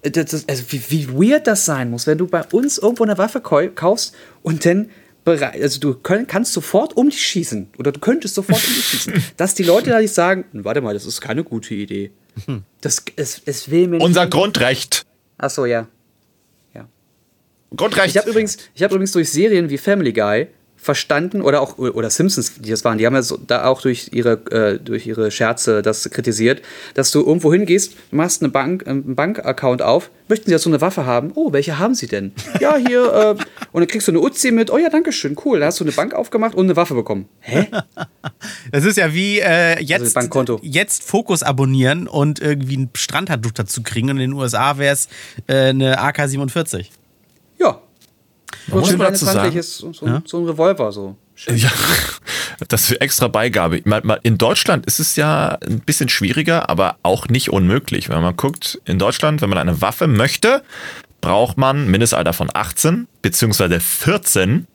Das, 0.02 0.26
das, 0.26 0.48
also 0.48 0.64
wie, 0.68 0.82
wie 0.90 1.08
weird 1.08 1.46
das 1.46 1.64
sein 1.64 1.90
muss, 1.90 2.06
wenn 2.06 2.18
du 2.18 2.26
bei 2.26 2.42
uns 2.52 2.76
irgendwo 2.76 3.04
eine 3.04 3.16
Waffe 3.16 3.40
kau- 3.40 3.70
kaufst 3.74 4.14
und 4.42 4.66
dann 4.66 4.90
bereit, 5.24 5.58
also 5.62 5.80
du 5.80 5.94
könnt, 5.94 6.28
kannst 6.28 6.52
sofort 6.52 6.94
um 6.94 7.08
dich 7.08 7.24
schießen 7.26 7.70
oder 7.78 7.90
du 7.90 8.00
könntest 8.00 8.34
sofort 8.34 8.62
um 8.66 8.74
dich 8.74 8.84
schießen, 8.84 9.14
dass 9.38 9.54
die 9.54 9.62
Leute 9.62 9.88
da 9.90 10.00
nicht 10.00 10.12
sagen, 10.12 10.44
warte 10.52 10.82
mal, 10.82 10.92
das 10.92 11.06
ist 11.06 11.22
keine 11.22 11.42
gute 11.42 11.74
Idee. 11.74 12.10
Das, 12.82 13.02
es, 13.16 13.40
es 13.46 13.70
will 13.70 13.88
mir. 13.88 14.00
Unser 14.02 14.26
Grundrecht. 14.26 15.06
Ach 15.38 15.48
so, 15.48 15.64
ja. 15.64 15.88
Ja. 16.74 16.86
Grundrecht. 17.74 18.08
Ich 18.08 18.18
habe 18.18 18.28
übrigens, 18.28 18.58
ich 18.74 18.82
hab 18.82 18.90
übrigens 18.90 19.12
durch 19.12 19.30
Serien 19.30 19.70
wie 19.70 19.78
Family 19.78 20.12
Guy 20.12 20.48
verstanden 20.84 21.40
oder 21.40 21.62
auch 21.62 21.78
oder 21.78 22.10
Simpsons, 22.10 22.60
die 22.60 22.68
das 22.70 22.84
waren, 22.84 22.98
die 22.98 23.06
haben 23.06 23.14
ja 23.14 23.22
so, 23.22 23.38
da 23.38 23.64
auch 23.64 23.80
durch 23.80 24.10
ihre 24.12 24.32
äh, 24.50 24.78
durch 24.78 25.06
ihre 25.06 25.30
Scherze 25.30 25.80
das 25.80 26.08
kritisiert, 26.10 26.60
dass 26.92 27.10
du 27.10 27.20
irgendwo 27.24 27.52
hingehst, 27.52 27.94
machst 28.12 28.42
eine 28.42 28.50
Bank 28.52 28.86
einen 28.86 29.14
Bankaccount 29.14 29.80
auf, 29.80 30.10
möchten 30.28 30.44
Sie 30.46 30.52
jetzt 30.52 30.64
so 30.64 30.70
eine 30.70 30.82
Waffe 30.82 31.06
haben? 31.06 31.32
Oh, 31.34 31.52
welche 31.54 31.78
haben 31.78 31.94
Sie 31.94 32.06
denn? 32.06 32.32
ja, 32.60 32.76
hier 32.76 33.36
äh, 33.38 33.44
und 33.72 33.80
dann 33.80 33.88
kriegst 33.88 34.08
du 34.08 34.12
eine 34.12 34.20
Uzi 34.20 34.50
mit. 34.50 34.70
Oh 34.70 34.76
ja, 34.76 34.90
danke 34.90 35.10
schön, 35.10 35.36
cool. 35.44 35.60
Da 35.60 35.66
hast 35.66 35.80
du 35.80 35.84
eine 35.84 35.92
Bank 35.92 36.12
aufgemacht 36.12 36.54
und 36.54 36.66
eine 36.66 36.76
Waffe 36.76 36.94
bekommen. 36.94 37.28
Hä? 37.40 37.66
Das 38.72 38.84
ist 38.84 38.98
ja 38.98 39.14
wie 39.14 39.40
äh, 39.40 39.80
jetzt, 39.80 40.02
Also 40.02 40.14
Bankkonto. 40.14 40.60
jetzt 40.62 41.04
Fokus 41.04 41.42
abonnieren 41.42 42.06
und 42.08 42.40
irgendwie 42.40 42.76
ein 42.76 42.90
Strandhandtuch 42.94 43.52
dazu 43.52 43.82
kriegen. 43.82 44.10
Und 44.10 44.16
in 44.16 44.30
den 44.30 44.32
USA 44.32 44.76
wäre 44.78 44.92
es 44.92 45.08
äh, 45.46 45.68
eine 45.68 45.98
AK-47. 46.00 46.78
Ja. 46.78 46.84
Man 48.68 48.78
muss 48.80 48.88
schön 48.88 48.98
mal 48.98 49.10
dazu 49.10 49.26
21 49.26 49.34
sagen- 49.42 49.56
ist 49.58 49.78
so, 49.78 49.92
so, 49.92 50.22
so 50.24 50.38
ein 50.40 50.46
Revolver 50.46 50.92
so. 50.92 51.16
Ja, 51.48 51.70
das 52.68 52.86
für 52.86 53.00
extra 53.00 53.28
Beigabe. 53.28 53.78
In 54.22 54.38
Deutschland 54.38 54.86
ist 54.86 55.00
es 55.00 55.16
ja 55.16 55.58
ein 55.66 55.80
bisschen 55.80 56.08
schwieriger, 56.08 56.68
aber 56.70 56.96
auch 57.02 57.26
nicht 57.28 57.50
unmöglich. 57.50 58.08
Wenn 58.08 58.22
man 58.22 58.36
guckt, 58.36 58.80
in 58.84 58.98
Deutschland, 58.98 59.42
wenn 59.42 59.48
man 59.48 59.58
eine 59.58 59.80
Waffe 59.80 60.06
möchte, 60.06 60.62
braucht 61.20 61.56
man 61.58 61.88
Mindestalter 61.90 62.32
von 62.32 62.50
18 62.52 63.08
beziehungsweise 63.22 63.80
14. 63.80 64.66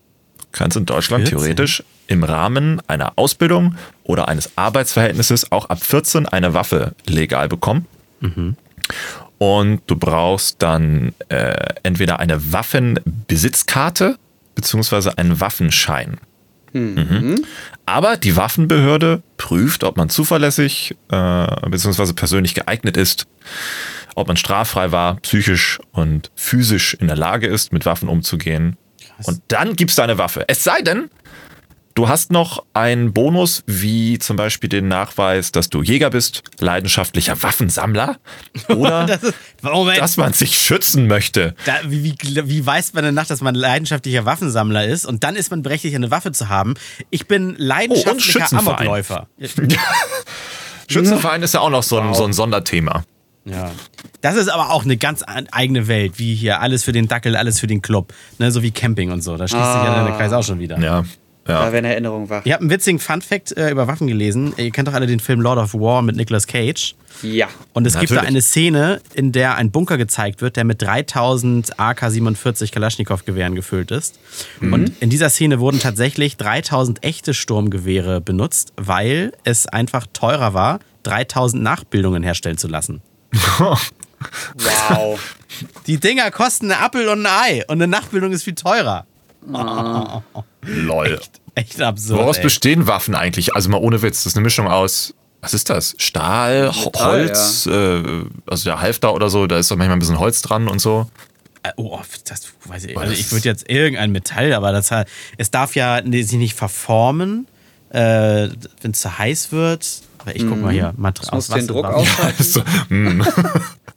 Kannst 0.52 0.76
in 0.78 0.86
Deutschland 0.86 1.28
14? 1.30 1.38
theoretisch 1.38 1.84
im 2.08 2.24
Rahmen 2.24 2.82
einer 2.88 3.14
Ausbildung 3.18 3.76
oder 4.04 4.28
eines 4.28 4.50
Arbeitsverhältnisses 4.58 5.52
auch 5.52 5.70
ab 5.70 5.82
14 5.84 6.26
eine 6.26 6.54
Waffe 6.54 6.94
legal 7.06 7.48
bekommen. 7.48 7.86
Und 9.40 9.82
du 9.88 9.96
brauchst 9.96 10.62
dann 10.62 11.14
äh, 11.30 11.74
entweder 11.84 12.20
eine 12.20 12.52
Waffenbesitzkarte 12.52 14.18
beziehungsweise 14.54 15.18
einen 15.18 15.40
Waffenschein. 15.40 16.18
Mhm. 16.74 17.46
Aber 17.86 18.18
die 18.18 18.36
Waffenbehörde 18.36 19.24
prüft, 19.38 19.84
ob 19.84 19.98
man 19.98 20.10
zuverlässig 20.10 20.96
äh, 21.10 21.70
beziehungsweise 21.70 22.14
persönlich 22.14 22.54
geeignet 22.54 22.98
ist, 22.98 23.26
ob 24.16 24.28
man 24.28 24.38
straffrei 24.38 24.92
war, 24.92 25.16
psychisch 25.18 25.80
und 25.94 26.30
physisch 26.36 26.94
in 26.94 27.08
der 27.08 27.16
Lage 27.16 27.48
ist, 27.48 27.74
mit 27.74 27.86
Waffen 27.86 28.10
umzugehen. 28.10 28.78
Und 29.24 29.42
dann 29.48 29.76
gibst 29.76 29.98
du 29.98 30.02
eine 30.02 30.18
Waffe. 30.18 30.46
Es 30.48 30.64
sei 30.64 30.82
denn, 30.82 31.10
du 31.96 32.08
hast 32.08 32.32
noch 32.32 32.64
einen 32.74 33.12
Bonus, 33.14 33.64
wie 33.66 34.20
zum 34.20 34.38
Beispiel 34.38 34.70
den 34.70 34.88
Nachweis, 34.88 35.52
dass 35.52 35.70
du 35.70 35.82
Jäger 35.84 36.10
bist, 36.10 36.44
leidenschaftlicher 36.60 37.42
Waffensammler 37.44 38.18
oder 38.70 39.06
Das 39.08 39.24
ist, 39.24 39.36
dass 40.00 40.18
man 40.18 40.34
sich 40.34 40.56
schützen 40.58 41.08
möchte. 41.08 41.56
da, 41.66 41.74
wie, 41.86 42.04
wie, 42.04 42.16
wie 42.50 42.66
weiß 42.66 42.94
man 42.94 43.04
denn 43.04 43.16
nach, 43.16 43.26
dass 43.28 43.42
man 43.42 43.56
leidenschaftlicher 43.56 44.26
Waffensammler 44.26 44.86
ist? 44.86 45.06
Und 45.06 45.24
dann 45.24 45.36
ist 45.36 45.52
man 45.52 45.62
berechtigt, 45.64 45.96
eine 45.96 46.12
Waffe 46.12 46.32
zu 46.32 46.48
haben. 46.50 46.76
Ich 47.10 47.28
bin 47.28 47.56
leidenschaftlicher 47.58 48.40
Schützenverein. 48.42 48.68
Amokläufer. 48.88 49.28
Schützenverein 50.88 51.44
ist 51.44 51.54
ja 51.54 51.60
auch 51.60 51.70
noch 51.70 51.84
so 51.84 52.00
ein, 52.00 52.14
so 52.14 52.26
ein 52.26 52.34
Sonderthema. 52.34 53.04
Ja. 53.46 53.72
Das 54.22 54.36
ist 54.36 54.48
aber 54.50 54.72
auch 54.72 54.84
eine 54.84 54.98
ganz 54.98 55.22
an- 55.24 55.48
eigene 55.52 55.88
Welt, 55.88 56.14
wie 56.18 56.36
hier 56.36 56.62
alles 56.62 56.84
für 56.84 56.92
den 56.92 57.08
Dackel, 57.08 57.36
alles 57.36 57.60
für 57.60 57.68
den 57.68 57.82
Club. 57.82 58.14
Ne, 58.38 58.52
so 58.52 58.62
wie 58.64 58.72
Camping 58.72 59.12
und 59.12 59.22
so. 59.22 59.38
Da 59.38 59.48
schließt 59.48 59.64
sich 59.66 59.84
ja 59.84 60.04
der 60.06 60.16
Kreis 60.16 60.34
auch 60.34 60.44
schon 60.44 60.60
wieder. 60.60 60.80
Ja, 60.80 61.04
Da 61.46 61.66
ja. 61.66 61.74
werden 61.74 61.86
Erinnerungen 61.86 62.30
wach. 62.30 62.46
Ihr 62.46 62.54
habt 62.54 62.62
einen 62.62 62.70
witzigen 62.70 63.00
Fun-Fact 63.00 63.58
äh, 63.58 63.72
über 63.72 63.88
Waffen 63.88 64.08
gelesen. 64.08 64.54
Ihr 64.58 64.72
kennt 64.72 64.88
doch 64.88 64.94
alle 64.94 65.08
den 65.08 65.20
Film 65.20 65.42
Lord 65.42 65.58
of 65.58 65.74
War 65.74 66.02
mit 66.02 66.16
Nicolas 66.16 66.46
Cage. 66.46 66.96
Ja. 67.24 67.48
Und 67.74 67.88
es 67.88 67.98
gibt 67.98 68.12
da 68.12 68.16
Natürlich. 68.16 68.30
eine 68.30 68.42
Szene, 68.42 69.02
in 69.14 69.32
der 69.32 69.56
ein 69.56 69.72
Bunker 69.72 69.98
gezeigt 69.98 70.42
wird, 70.42 70.58
der 70.58 70.64
mit 70.64 70.82
3000 70.82 71.80
AK-47 71.80 72.72
Kalaschnikow-Gewehren 72.72 73.56
gefüllt 73.56 73.92
ist. 73.92 74.20
Und 74.62 74.94
in 75.02 75.10
dieser 75.10 75.30
Szene 75.30 75.60
wurden 75.60 75.80
tatsächlich 75.80 76.38
3000 76.38 77.04
echte 77.04 77.34
Sturmgewehre 77.34 78.22
benutzt, 78.22 78.74
weil 78.78 79.34
es 79.44 79.68
einfach 79.68 80.06
teurer 80.14 80.54
war, 80.54 80.80
3000 81.04 81.64
Nachbildungen 81.64 82.24
herstellen 82.24 82.58
zu 82.58 82.68
lassen. 82.68 83.02
Wow. 84.56 85.18
Die 85.88 85.98
Dinger 85.98 86.30
kosten 86.32 86.72
einen 86.72 86.82
Appel 86.82 87.08
und 87.08 87.26
ein 87.26 87.32
Ei 87.32 87.64
und 87.68 87.82
eine 87.82 87.88
Nachbildung 87.88 88.34
ist 88.34 88.44
viel 88.44 88.56
teurer. 88.56 89.06
Lol. 90.62 91.20
Echt 91.56 91.82
absurd. 91.82 92.20
Woraus 92.20 92.38
ey. 92.38 92.44
bestehen 92.44 92.88
Waffen 92.88 93.16
eigentlich? 93.16 93.56
Also 93.56 93.70
mal 93.70 93.78
ohne 93.78 94.02
Witz, 94.02 94.24
das 94.24 94.34
ist 94.34 94.38
eine 94.38 94.44
Mischung 94.44 94.68
aus, 94.68 95.14
was 95.42 95.54
ist 95.54 95.70
das? 95.70 95.96
Stahl, 95.98 96.72
Holz, 96.96 97.66
äh, 97.66 98.04
also 98.46 98.64
der 98.66 98.82
Halfter 98.82 99.14
oder 99.14 99.30
so, 99.30 99.48
da 99.48 99.58
ist 99.58 99.72
doch 99.72 99.78
manchmal 99.78 99.98
ein 99.98 100.00
bisschen 100.00 100.20
Holz 100.20 100.42
dran 100.42 100.68
und 100.68 100.80
so. 100.80 101.10
Äh, 101.64 101.72
Oh, 101.78 102.00
das 102.26 102.48
weiß 102.66 102.86
ich. 102.86 102.98
Also 102.98 103.14
ich 103.14 103.32
würde 103.32 103.48
jetzt 103.48 103.70
irgendein 103.70 104.12
Metall, 104.12 104.54
aber 104.54 104.72
das 104.72 104.92
hat, 104.92 105.08
es 105.38 105.52
darf 105.52 105.76
ja 105.76 106.02
sich 106.04 106.32
nicht 106.34 106.56
verformen, 106.56 107.48
äh, 107.90 108.50
wenn 108.82 108.92
es 108.92 109.02
zu 109.02 109.18
heiß 109.18 109.52
wird. 109.52 110.02
Ich 110.34 110.46
guck 110.48 110.62
mal 110.62 110.72
hier, 110.72 110.94
Material. 110.98 111.36
muss 111.36 111.48
den 111.48 111.68
Druck 111.68 111.86
aus. 111.86 112.08
aushalten. 112.08 112.44
So, 112.44 112.62
hm. 112.90 113.26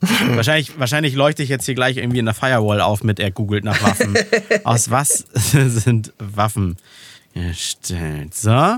Wahrscheinlich, 0.35 0.77
wahrscheinlich 0.77 1.15
leuchte 1.15 1.43
ich 1.43 1.49
jetzt 1.49 1.65
hier 1.65 1.75
gleich 1.75 1.97
irgendwie 1.97 2.19
in 2.19 2.25
der 2.25 2.33
Firewall 2.33 2.81
auf 2.81 3.03
mit 3.03 3.19
er 3.19 3.31
googelt 3.31 3.63
nach 3.63 3.81
Waffen. 3.83 4.17
aus 4.63 4.91
was 4.91 5.25
sind 5.33 6.13
Waffen 6.19 6.77
gestellt? 7.33 8.33
So. 8.33 8.77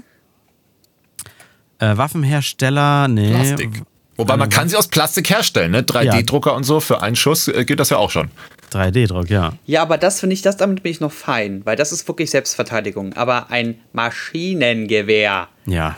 Äh, 1.79 1.97
Waffenhersteller, 1.97 3.07
nee. 3.07 3.31
Plastik. 3.31 3.81
Wobei 4.17 4.37
man 4.37 4.49
kann 4.49 4.69
sie 4.69 4.77
aus 4.77 4.87
Plastik 4.87 5.29
herstellen, 5.29 5.71
ne? 5.71 5.81
3D-Drucker 5.81 6.53
und 6.53 6.63
so, 6.63 6.79
für 6.79 7.01
einen 7.01 7.17
Schuss 7.17 7.49
äh, 7.49 7.65
geht 7.65 7.81
das 7.81 7.89
ja 7.89 7.97
auch 7.97 8.11
schon. 8.11 8.29
3D-Druck, 8.71 9.29
ja. 9.29 9.53
Ja, 9.65 9.81
aber 9.81 9.97
das 9.97 10.21
finde 10.21 10.35
ich, 10.35 10.41
das 10.41 10.55
damit 10.55 10.83
bin 10.83 10.91
ich 10.91 11.01
noch 11.01 11.11
fein, 11.11 11.65
weil 11.65 11.75
das 11.75 11.91
ist 11.91 12.07
wirklich 12.07 12.29
Selbstverteidigung. 12.31 13.13
Aber 13.13 13.51
ein 13.51 13.79
Maschinengewehr. 13.91 15.49
Ja. 15.65 15.97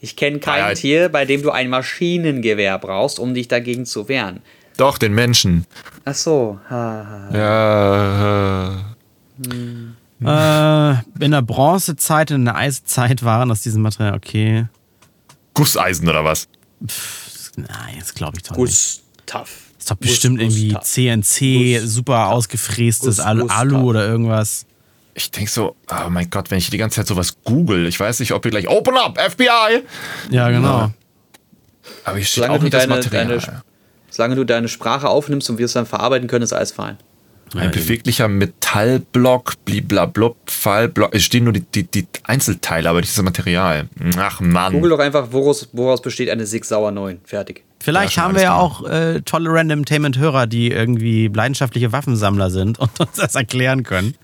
Ich 0.00 0.16
kenne 0.16 0.38
kein 0.40 0.58
Ja. 0.60 0.74
Tier, 0.74 1.08
bei 1.08 1.24
dem 1.24 1.42
du 1.42 1.50
ein 1.50 1.68
Maschinengewehr 1.70 2.78
brauchst, 2.78 3.18
um 3.18 3.34
dich 3.34 3.48
dagegen 3.48 3.86
zu 3.86 4.08
wehren. 4.08 4.40
Doch, 4.76 4.98
den 4.98 5.14
Menschen. 5.14 5.64
Ach 6.04 6.14
so. 6.14 6.60
Ha, 6.68 7.28
ha. 7.32 7.36
Ja. 7.36 8.70
äh, 8.70 9.86
Äh, 10.24 10.96
in 11.24 11.30
der 11.32 11.42
Bronzezeit, 11.42 12.30
in 12.30 12.44
der 12.46 12.56
Eiszeit 12.56 13.22
waren 13.22 13.50
aus 13.50 13.60
diesem 13.62 13.82
Material, 13.82 14.14
okay. 14.14 14.66
Gusseisen 15.54 16.08
oder 16.08 16.24
was? 16.24 16.48
Nein, 17.56 17.96
das 17.98 18.14
glaube 18.14 18.36
ich 18.38 18.42
doch 18.44 18.56
nicht. 18.56 19.02
Gustav. 19.16 19.50
Ist 19.78 19.90
doch 19.90 19.96
bestimmt 19.96 20.40
irgendwie 20.40 20.74
CNC, 20.80 21.80
Gus- 21.80 21.90
super 21.94 22.28
ausgefrästes 22.28 23.20
Alu, 23.20 23.42
Gustav. 23.42 23.58
Alu 23.60 23.76
oder 23.82 24.06
irgendwas. 24.08 24.64
Ich 25.18 25.30
denke 25.30 25.50
so, 25.50 25.76
oh 25.90 26.10
mein 26.10 26.28
Gott, 26.28 26.50
wenn 26.50 26.58
ich 26.58 26.68
die 26.68 26.76
ganze 26.76 26.96
Zeit 26.96 27.06
sowas 27.06 27.38
google, 27.42 27.86
ich 27.86 27.98
weiß 27.98 28.20
nicht, 28.20 28.32
ob 28.32 28.44
ihr 28.44 28.50
gleich 28.50 28.68
Open 28.68 28.96
up, 28.98 29.18
FBI! 29.18 29.82
Ja, 30.30 30.50
genau. 30.50 30.90
Aber 32.04 32.16
hier 32.16 32.26
steht 32.26 32.34
Solange 32.34 32.52
auch 32.52 32.58
du, 32.58 32.64
nicht 32.64 32.74
das 32.74 32.82
deine, 32.82 32.96
Material. 32.96 33.26
deine, 33.26 33.62
solange 34.10 34.34
du 34.34 34.44
deine 34.44 34.68
Sprache 34.68 35.08
aufnimmst 35.08 35.48
und 35.48 35.56
wir 35.56 35.64
es 35.64 35.72
dann 35.72 35.86
verarbeiten 35.86 36.28
können, 36.28 36.42
ist 36.42 36.52
alles 36.52 36.72
fein. 36.72 36.98
Ein 37.54 37.70
beweglicher 37.70 38.28
Metallblock, 38.28 39.54
bliblablub, 39.64 40.36
Fallblock. 40.50 41.14
Es 41.14 41.22
stehen 41.22 41.44
nur 41.44 41.52
die, 41.52 41.60
die, 41.60 41.84
die 41.84 42.06
Einzelteile, 42.24 42.90
aber 42.90 43.00
dieses 43.00 43.22
Material. 43.22 43.88
Ach 44.18 44.40
Mann. 44.40 44.72
Google 44.72 44.90
doch 44.90 44.98
einfach, 44.98 45.28
woraus, 45.30 45.68
woraus 45.72 46.02
besteht 46.02 46.28
eine 46.28 46.44
Sig 46.44 46.64
Sauer 46.64 46.90
9. 46.90 47.20
Fertig. 47.24 47.64
Vielleicht 47.78 48.16
Ja, 48.16 48.24
haben 48.24 48.34
wir 48.34 48.42
ja 48.42 48.56
auch 48.56 48.84
äh, 48.88 49.22
tolle 49.22 49.50
Randomtainment-Hörer, 49.50 50.48
die 50.48 50.72
irgendwie 50.72 51.30
leidenschaftliche 51.32 51.92
Waffensammler 51.92 52.50
sind 52.50 52.78
und 52.80 52.90
uns 53.00 53.12
das 53.12 53.36
erklären 53.36 53.84
können, 53.84 54.16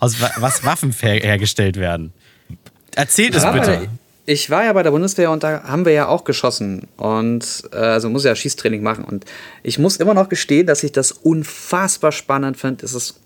aus 0.00 0.20
wa 0.20 0.30
was 0.38 0.64
Waffen 0.64 0.92
her 1.00 1.14
hergestellt 1.14 1.76
werden. 1.76 2.12
Erzählt 2.96 3.34
es 3.34 3.44
Ja, 3.44 3.52
bitte. 3.52 3.88
Ich 4.26 4.50
war 4.50 4.64
ja 4.64 4.72
bei 4.72 4.82
der 4.82 4.90
Bundeswehr 4.90 5.30
und 5.30 5.42
da 5.42 5.64
haben 5.64 5.84
wir 5.84 5.92
ja 5.92 6.06
auch 6.06 6.24
geschossen 6.24 6.86
und 6.96 7.64
äh, 7.72 7.76
also 7.76 8.10
muss 8.10 8.24
ja 8.24 8.34
Schießtraining 8.34 8.82
machen 8.82 9.04
und 9.04 9.24
ich 9.62 9.78
muss 9.78 9.96
immer 9.96 10.14
noch 10.14 10.28
gestehen, 10.28 10.66
dass 10.66 10.82
ich 10.82 10.92
das 10.92 11.10
unfassbar 11.10 12.12
spannend 12.12 12.56
finde, 12.56 12.82
dass 12.82 12.94
es 12.94 13.20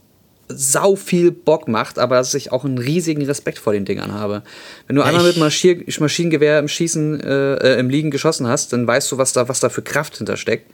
sau 0.49 0.97
viel 0.97 1.31
Bock 1.31 1.69
macht, 1.69 1.99
aber 1.99 2.17
dass 2.17 2.35
ich 2.35 2.53
auch 2.53 2.65
einen 2.65 2.79
riesigen 2.79 3.25
Respekt 3.25 3.59
vor 3.59 3.73
den 3.73 3.85
Dingern 3.85 4.13
habe. 4.13 4.43
Wenn 4.87 4.97
du 4.97 5.03
einmal 5.03 5.25
mit 5.25 5.37
Marschier 5.37 5.83
Maschinengewehr 5.99 6.59
im 6.59 6.69
Schießen 6.69 7.21
äh, 7.21 7.55
äh, 7.55 7.81
im 7.81 7.89
Liegen 7.89 8.11
geschossen 8.11 8.47
hast, 8.47 8.73
dann 8.73 8.87
weißt 8.87 9.11
du, 9.13 9.19
was 9.19 9.33
da 9.33 9.49
was 9.49 9.61
da 9.61 9.69
für 9.69 9.83
Kraft 9.83 10.17
hintersteckt. 10.17 10.71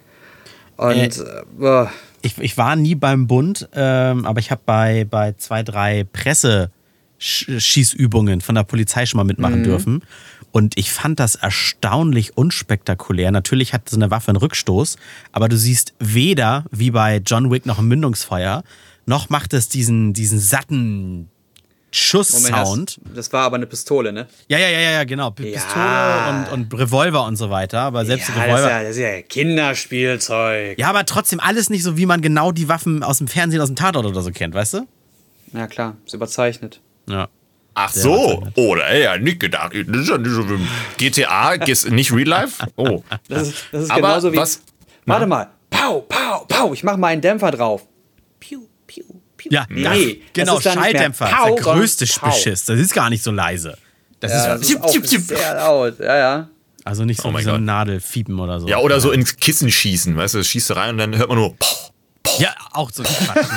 Und 0.77 0.97
Äh, 0.97 1.07
äh, 1.07 1.43
boah. 1.57 1.93
Ich, 2.23 2.39
ich 2.39 2.57
war 2.57 2.77
nie 2.77 2.95
beim 2.95 3.27
Bund, 3.27 3.69
ähm, 3.75 4.25
aber 4.27 4.41
ich 4.41 4.51
habe 4.51 4.63
bei, 4.65 5.07
bei 5.09 5.33
zwei, 5.33 5.63
drei 5.63 6.05
Presseschießübungen 6.05 8.41
von 8.41 8.55
der 8.55 8.65
Polizei 8.65 9.05
schon 9.07 9.19
mal 9.19 9.25
mitmachen 9.25 9.63
dürfen. 9.63 10.03
Und 10.53 10.77
ich 10.77 10.91
fand 10.91 11.21
das 11.21 11.37
erstaunlich 11.37 12.37
unspektakulär. 12.37 13.31
Natürlich 13.31 13.73
hat 13.73 13.89
so 13.89 13.97
eine 13.97 14.11
Waffe 14.11 14.29
einen 14.29 14.37
Rückstoß, 14.37 14.97
aber 15.33 15.49
du 15.49 15.57
siehst 15.57 15.95
weder, 15.99 16.65
wie 16.71 16.91
bei 16.91 17.23
John 17.25 17.51
Wick, 17.51 17.67
noch 17.67 17.79
ein 17.79 17.87
Mündungsfeuer, 17.87 18.65
noch 19.07 19.31
macht 19.31 19.55
es 19.55 19.69
diesen, 19.69 20.13
diesen 20.13 20.39
satten 20.39 21.31
Schusssound. 21.93 23.01
das 23.15 23.33
war 23.33 23.45
aber 23.45 23.57
eine 23.57 23.67
Pistole, 23.67 24.13
ne? 24.13 24.27
Ja, 24.49 24.59
ja, 24.59 24.69
ja, 24.69 24.79
ja, 24.81 24.91
ja, 24.93 25.05
genau. 25.05 25.31
P- 25.31 25.51
Ja. 25.53 25.61
Pistole 25.61 26.53
und, 26.55 26.73
und 26.73 26.79
Revolver 26.81 27.25
und 27.25 27.37
so 27.37 27.51
weiter. 27.51 27.81
Aber 27.81 28.05
selbst 28.05 28.29
ja, 28.29 28.35
die 28.35 28.41
das 28.41 28.49
Revolver. 28.49 28.65
ist 28.67 28.71
ja, 28.71 28.83
das 28.83 28.91
ist 28.91 28.99
ja 28.99 29.23
Kinderspielzeug. 29.23 30.79
Ja, 30.79 30.89
aber 30.89 31.05
trotzdem 31.07 31.41
alles 31.41 31.71
nicht 31.71 31.83
so, 31.83 31.97
wie 31.97 32.07
man 32.07 32.21
genau 32.21 32.53
die 32.53 32.69
Waffen 32.69 33.03
aus 33.03 33.19
dem 33.19 33.29
Fernsehen, 33.29 33.61
aus 33.61 33.69
dem 33.69 33.77
Tatort 33.77 34.07
oder 34.07 34.23
so 34.23 34.31
kennt, 34.31 34.55
weißt 34.55 34.75
du? 34.75 34.87
Ja, 35.53 35.67
klar, 35.67 35.97
ist 36.07 36.15
überzeichnet. 36.15 36.81
Ja. 37.09 37.29
Ach 37.75 37.93
so, 37.93 38.43
oh, 38.57 38.75
da 38.75 38.83
hätte 38.85 38.99
ich 38.99 39.05
ja 39.05 39.19
nicht 39.19 39.41
gedacht. 39.41 39.73
Das 39.87 40.01
ist 40.03 40.09
ja 40.09 40.19
nicht 40.19 40.31
so 40.33 40.49
wie 40.51 40.59
GTA, 40.99 41.53
ist 41.55 41.91
nicht 41.91 42.13
Real 42.13 42.27
Life? 42.29 42.67
Oh. 42.77 43.03
Das 43.29 43.49
ist, 43.49 43.65
das 43.73 43.85
ist 43.85 43.91
Aber 43.91 44.01
genauso 44.03 44.33
wie. 44.33 44.37
was- 44.37 44.61
Warte 45.07 45.27
mal. 45.27 45.49
Pau, 45.71 46.01
pau, 46.09 46.45
pau. 46.47 46.73
Ich 46.75 46.83
mach 46.85 46.97
mal 46.97 47.09
einen 47.09 47.21
Dämpfer 47.23 47.51
drauf. 47.53 47.87
Piu, 48.39 48.67
piu. 49.43 49.51
Ja, 49.53 49.67
nee, 49.69 49.83
das, 49.83 49.93
das 49.93 50.17
genau, 50.33 50.59
ist 50.59 50.65
mehr 50.65 50.75
Schalldämpfer. 50.75 51.27
Pau, 51.27 51.49
das 51.49 51.59
ist 51.59 51.65
der 51.67 51.75
größte 51.75 52.07
Pau. 52.21 52.27
Beschiss. 52.27 52.65
Das 52.65 52.79
ist 52.79 52.95
gar 52.95 53.11
nicht 53.11 53.23
so 53.23 53.31
leise. 53.31 53.77
Das 54.21 54.33
Ja, 54.33 54.49
das 54.57 54.63
ist, 54.63 54.71
ist 54.71 54.83
auch 54.83 54.93
sehr 55.05 55.55
laut. 55.55 55.99
Ja, 55.99 56.17
ja. 56.17 56.49
also 56.85 57.05
nicht 57.05 57.21
so 57.21 57.29
Oh 57.29 57.37
wie 57.37 57.43
so 57.43 57.51
ein 57.51 57.57
Gott. 57.57 57.63
Nadelfiepen 57.63 58.39
oder 58.39 58.61
so. 58.61 58.69
Ja, 58.69 58.79
oder 58.79 59.01
so 59.01 59.11
ins 59.13 59.37
Kissen 59.37 59.71
schießen, 59.71 60.17
weißt 60.17 60.35
du, 60.35 60.45
schießt 60.45 60.71
du 60.71 60.75
rein 60.75 60.91
und 60.91 60.99
dann 60.99 61.17
hört 61.17 61.29
man 61.29 61.39
nur. 61.39 61.57
Poch. 61.57 61.91
Ja, 62.39 62.55
auch 62.73 62.91
so 62.93 63.03
ein 63.03 63.09
Quatsch. 63.09 63.49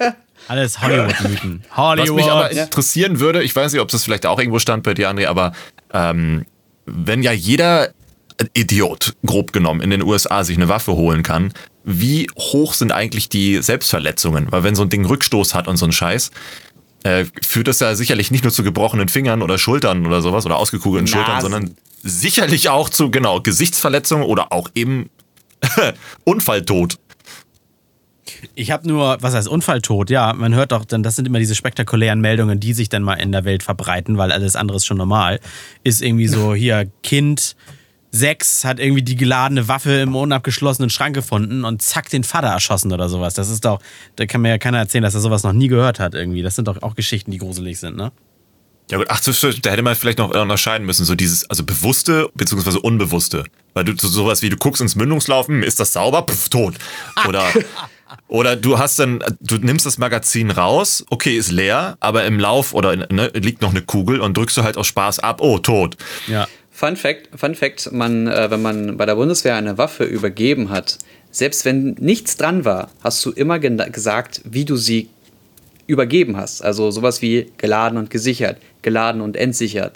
Ne? 0.00 0.16
Alles 0.48 0.80
Hollywood-Mythen. 0.80 1.64
Was 1.70 1.76
Hollywood. 1.76 2.16
mich 2.16 2.30
aber 2.30 2.50
interessieren 2.50 3.20
würde, 3.20 3.42
ich 3.42 3.54
weiß 3.54 3.72
nicht, 3.72 3.80
ob 3.80 3.88
das 3.88 4.04
vielleicht 4.04 4.26
auch 4.26 4.38
irgendwo 4.38 4.58
stand 4.58 4.82
bei 4.82 4.94
dir, 4.94 5.10
André, 5.10 5.26
aber 5.26 5.52
ähm, 5.92 6.46
wenn 6.86 7.22
ja 7.22 7.32
jeder 7.32 7.90
Idiot, 8.54 9.14
grob 9.24 9.52
genommen, 9.52 9.80
in 9.80 9.90
den 9.90 10.02
USA 10.02 10.44
sich 10.44 10.56
eine 10.56 10.68
Waffe 10.68 10.92
holen 10.92 11.22
kann, 11.22 11.52
wie 11.84 12.28
hoch 12.38 12.74
sind 12.74 12.92
eigentlich 12.92 13.28
die 13.28 13.62
Selbstverletzungen? 13.62 14.50
Weil 14.50 14.62
wenn 14.62 14.74
so 14.74 14.82
ein 14.82 14.88
Ding 14.88 15.04
Rückstoß 15.04 15.54
hat 15.54 15.68
und 15.68 15.76
so 15.76 15.86
ein 15.86 15.92
Scheiß, 15.92 16.30
äh, 17.04 17.24
führt 17.42 17.68
das 17.68 17.80
ja 17.80 17.94
sicherlich 17.94 18.30
nicht 18.30 18.44
nur 18.44 18.52
zu 18.52 18.62
gebrochenen 18.62 19.08
Fingern 19.08 19.42
oder 19.42 19.58
Schultern 19.58 20.06
oder 20.06 20.22
sowas 20.22 20.46
oder 20.46 20.56
ausgekugelten 20.56 21.08
Schultern, 21.08 21.34
Nasen. 21.34 21.50
sondern 21.50 21.76
sicherlich 22.02 22.68
auch 22.68 22.88
zu, 22.88 23.10
genau, 23.10 23.40
Gesichtsverletzungen 23.40 24.24
oder 24.24 24.52
auch 24.52 24.70
eben 24.74 25.10
Unfalltod. 26.24 26.98
Ich 28.54 28.70
habe 28.70 28.88
nur, 28.88 29.18
was 29.20 29.34
heißt 29.34 29.48
Unfalltod? 29.48 30.10
Ja, 30.10 30.32
man 30.32 30.54
hört 30.54 30.72
doch, 30.72 30.84
dann 30.84 31.02
das 31.02 31.16
sind 31.16 31.26
immer 31.26 31.38
diese 31.38 31.54
spektakulären 31.54 32.20
Meldungen, 32.20 32.60
die 32.60 32.72
sich 32.72 32.88
dann 32.88 33.02
mal 33.02 33.14
in 33.14 33.32
der 33.32 33.44
Welt 33.44 33.62
verbreiten, 33.62 34.18
weil 34.18 34.32
alles 34.32 34.56
andere 34.56 34.76
ist 34.76 34.86
schon 34.86 34.96
normal. 34.96 35.40
Ist 35.84 36.02
irgendwie 36.02 36.28
so, 36.28 36.54
hier, 36.54 36.90
Kind 37.02 37.56
sechs 38.12 38.64
hat 38.64 38.78
irgendwie 38.78 39.02
die 39.02 39.16
geladene 39.16 39.66
Waffe 39.68 40.00
im 40.00 40.14
unabgeschlossenen 40.14 40.90
Schrank 40.90 41.14
gefunden 41.14 41.64
und 41.64 41.82
zack, 41.82 42.10
den 42.10 42.24
Vater 42.24 42.48
erschossen 42.48 42.92
oder 42.92 43.08
sowas. 43.08 43.34
Das 43.34 43.48
ist 43.48 43.64
doch, 43.64 43.80
da 44.16 44.26
kann 44.26 44.42
mir 44.42 44.50
ja 44.50 44.58
keiner 44.58 44.78
erzählen, 44.78 45.02
dass 45.02 45.14
er 45.14 45.20
sowas 45.20 45.42
noch 45.42 45.54
nie 45.54 45.68
gehört 45.68 45.98
hat 45.98 46.14
irgendwie. 46.14 46.42
Das 46.42 46.54
sind 46.54 46.68
doch 46.68 46.82
auch 46.82 46.94
Geschichten, 46.94 47.30
die 47.30 47.38
gruselig 47.38 47.80
sind, 47.80 47.96
ne? 47.96 48.12
Ja 48.90 48.98
gut, 48.98 49.06
ach, 49.08 49.20
da 49.20 49.70
hätte 49.70 49.82
man 49.82 49.94
vielleicht 49.94 50.18
noch 50.18 50.30
unterscheiden 50.34 50.86
müssen, 50.86 51.06
so 51.06 51.14
dieses, 51.14 51.48
also 51.48 51.64
bewusste 51.64 52.28
bzw. 52.34 52.78
unbewusste. 52.78 53.44
Weil 53.72 53.84
du 53.84 53.96
so 53.96 54.08
sowas 54.08 54.42
wie, 54.42 54.50
du 54.50 54.56
guckst 54.56 54.82
ins 54.82 54.96
Mündungslauf, 54.96 55.48
hm, 55.48 55.62
ist 55.62 55.80
das 55.80 55.94
sauber? 55.94 56.26
Pff, 56.28 56.50
tot. 56.50 56.74
Oder, 57.26 57.46
oder 58.28 58.56
du 58.56 58.78
hast 58.78 58.98
dann, 58.98 59.24
du 59.40 59.56
nimmst 59.56 59.86
das 59.86 59.96
Magazin 59.96 60.50
raus, 60.50 61.06
okay, 61.08 61.38
ist 61.38 61.50
leer, 61.50 61.96
aber 62.00 62.24
im 62.24 62.38
Lauf 62.38 62.74
oder 62.74 62.94
ne, 62.96 63.28
liegt 63.34 63.62
noch 63.62 63.70
eine 63.70 63.80
Kugel 63.80 64.20
und 64.20 64.36
drückst 64.36 64.58
du 64.58 64.62
halt 64.62 64.76
aus 64.76 64.88
Spaß 64.88 65.20
ab, 65.20 65.40
oh, 65.40 65.58
tot. 65.58 65.96
Ja. 66.26 66.46
Fun 66.84 66.96
Fact, 66.96 67.28
Fun 67.38 67.54
Fact 67.54 67.92
man, 67.92 68.26
äh, 68.26 68.50
wenn 68.50 68.60
man 68.60 68.96
bei 68.96 69.06
der 69.06 69.14
Bundeswehr 69.14 69.54
eine 69.54 69.78
Waffe 69.78 70.02
übergeben 70.02 70.68
hat, 70.70 70.98
selbst 71.30 71.64
wenn 71.64 71.94
nichts 72.00 72.36
dran 72.36 72.64
war, 72.64 72.90
hast 73.04 73.24
du 73.24 73.30
immer 73.30 73.60
gesagt, 73.60 74.40
wie 74.44 74.64
du 74.64 74.74
sie 74.76 75.08
übergeben 75.86 76.36
hast. 76.36 76.60
Also 76.62 76.90
sowas 76.90 77.22
wie 77.22 77.52
geladen 77.56 77.98
und 77.98 78.10
gesichert, 78.10 78.56
geladen 78.82 79.20
und 79.20 79.36
entsichert, 79.36 79.92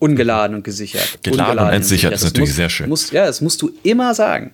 ungeladen 0.00 0.56
und 0.56 0.64
gesichert. 0.64 1.20
Geladen 1.22 1.46
ungeladen 1.50 1.68
und 1.68 1.74
entsichert 1.76 2.12
ist 2.12 2.22
Das 2.24 2.30
natürlich 2.30 2.48
musst- 2.48 2.56
sehr 2.56 2.70
schön. 2.70 2.88
Musst, 2.88 3.12
ja, 3.12 3.26
das 3.26 3.40
musst 3.40 3.62
du 3.62 3.70
immer 3.84 4.12
sagen. 4.14 4.50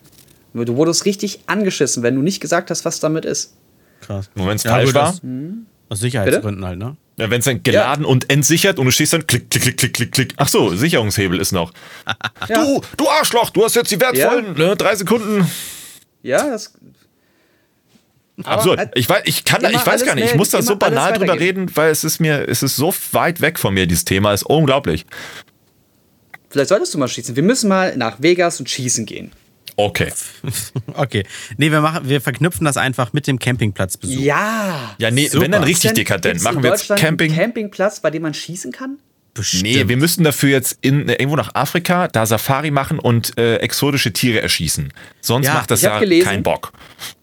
Du 0.52 0.76
wurdest 0.76 1.06
richtig 1.06 1.40
angeschissen, 1.46 2.02
wenn 2.02 2.16
du 2.16 2.22
nicht 2.22 2.40
gesagt 2.40 2.70
hast, 2.70 2.84
was 2.84 3.00
damit 3.00 3.24
ist. 3.24 3.54
Krass. 4.02 4.28
Und 4.34 4.46
wenn 4.46 4.56
es 4.56 4.64
Ja, 4.64 4.72
falsch 4.72 4.92
war, 4.92 5.12
das- 5.12 5.22
Aus 5.88 6.00
Sicherheitsgründen 6.00 6.64
halt, 6.66 6.78
ne? 6.78 6.96
Ja, 7.18 7.30
wenn 7.30 7.38
es 7.38 7.46
dann 7.46 7.62
geladen 7.62 8.04
und 8.04 8.30
entsichert 8.30 8.78
und 8.78 8.84
du 8.84 8.90
stehst 8.90 9.12
dann 9.14 9.26
klick, 9.26 9.50
klick, 9.50 9.62
klick, 9.62 9.76
klick, 9.78 9.94
klick, 9.94 10.12
klick. 10.12 10.34
Ach 10.36 10.48
so, 10.48 10.74
Sicherungshebel 10.74 11.40
ist 11.40 11.52
noch. 11.52 11.72
Du, 12.48 12.82
du 12.96 13.08
Arschloch, 13.08 13.50
du 13.50 13.64
hast 13.64 13.74
jetzt 13.74 13.90
die 13.90 14.00
wertvollen 14.00 14.54
ne, 14.54 14.76
drei 14.76 14.94
Sekunden. 14.94 15.50
Ja, 16.22 16.48
das. 16.48 16.74
Absurd. 18.44 18.90
Ich 18.94 19.08
weiß, 19.08 19.22
ich 19.24 19.44
kann, 19.44 19.64
ich 19.64 19.86
weiß 19.86 20.04
gar 20.04 20.14
nicht. 20.14 20.26
Ich 20.26 20.34
muss 20.34 20.50
da 20.50 20.60
so 20.60 20.76
banal 20.76 21.14
drüber 21.14 21.40
reden, 21.40 21.74
weil 21.74 21.90
es 21.90 22.04
ist 22.04 22.20
mir, 22.20 22.46
es 22.48 22.62
ist 22.62 22.76
so 22.76 22.94
weit 23.12 23.40
weg 23.40 23.58
von 23.58 23.72
mir, 23.72 23.86
dieses 23.86 24.04
Thema. 24.04 24.34
ist 24.34 24.42
unglaublich. 24.42 25.06
Vielleicht 26.50 26.68
solltest 26.68 26.92
du 26.94 26.98
mal 26.98 27.08
schießen. 27.08 27.34
Wir 27.34 27.42
müssen 27.42 27.68
mal 27.68 27.96
nach 27.96 28.20
Vegas 28.20 28.60
und 28.60 28.68
schießen 28.68 29.06
gehen. 29.06 29.32
Okay. 29.76 30.12
Okay. 30.94 31.24
Nee, 31.58 31.70
wir 31.70 31.80
machen, 31.82 32.08
wir 32.08 32.20
verknüpfen 32.22 32.64
das 32.64 32.76
einfach 32.78 33.12
mit 33.12 33.26
dem 33.26 33.38
Campingplatzbesuch. 33.38 34.18
Ja. 34.20 34.94
Ja, 34.98 35.10
nee, 35.10 35.28
Super. 35.28 35.44
wenn 35.44 35.52
dann 35.52 35.64
richtig 35.64 35.90
Denn 35.90 35.96
dekadent. 35.96 36.42
Machen 36.42 36.62
wir 36.62 36.70
jetzt 36.70 36.88
Camping. 36.96 37.30
Einen 37.30 37.38
Campingplatz, 37.38 38.00
bei 38.00 38.10
dem 38.10 38.22
man 38.22 38.32
schießen 38.34 38.72
kann? 38.72 38.98
Bestimmt. 39.34 39.64
Nee, 39.64 39.86
wir 39.88 39.98
müssten 39.98 40.24
dafür 40.24 40.48
jetzt 40.48 40.78
in, 40.80 41.10
irgendwo 41.10 41.36
nach 41.36 41.54
Afrika, 41.54 42.08
da 42.08 42.24
Safari 42.24 42.70
machen 42.70 42.98
und 42.98 43.36
äh, 43.38 43.56
exotische 43.56 44.14
Tiere 44.14 44.40
erschießen. 44.40 44.94
Sonst 45.20 45.46
Ja, 45.48 45.54
macht 45.54 45.70
das 45.70 45.82
ja 45.82 45.98
gelesen- 45.98 46.24
keinen 46.26 46.42
Bock. 46.42 46.72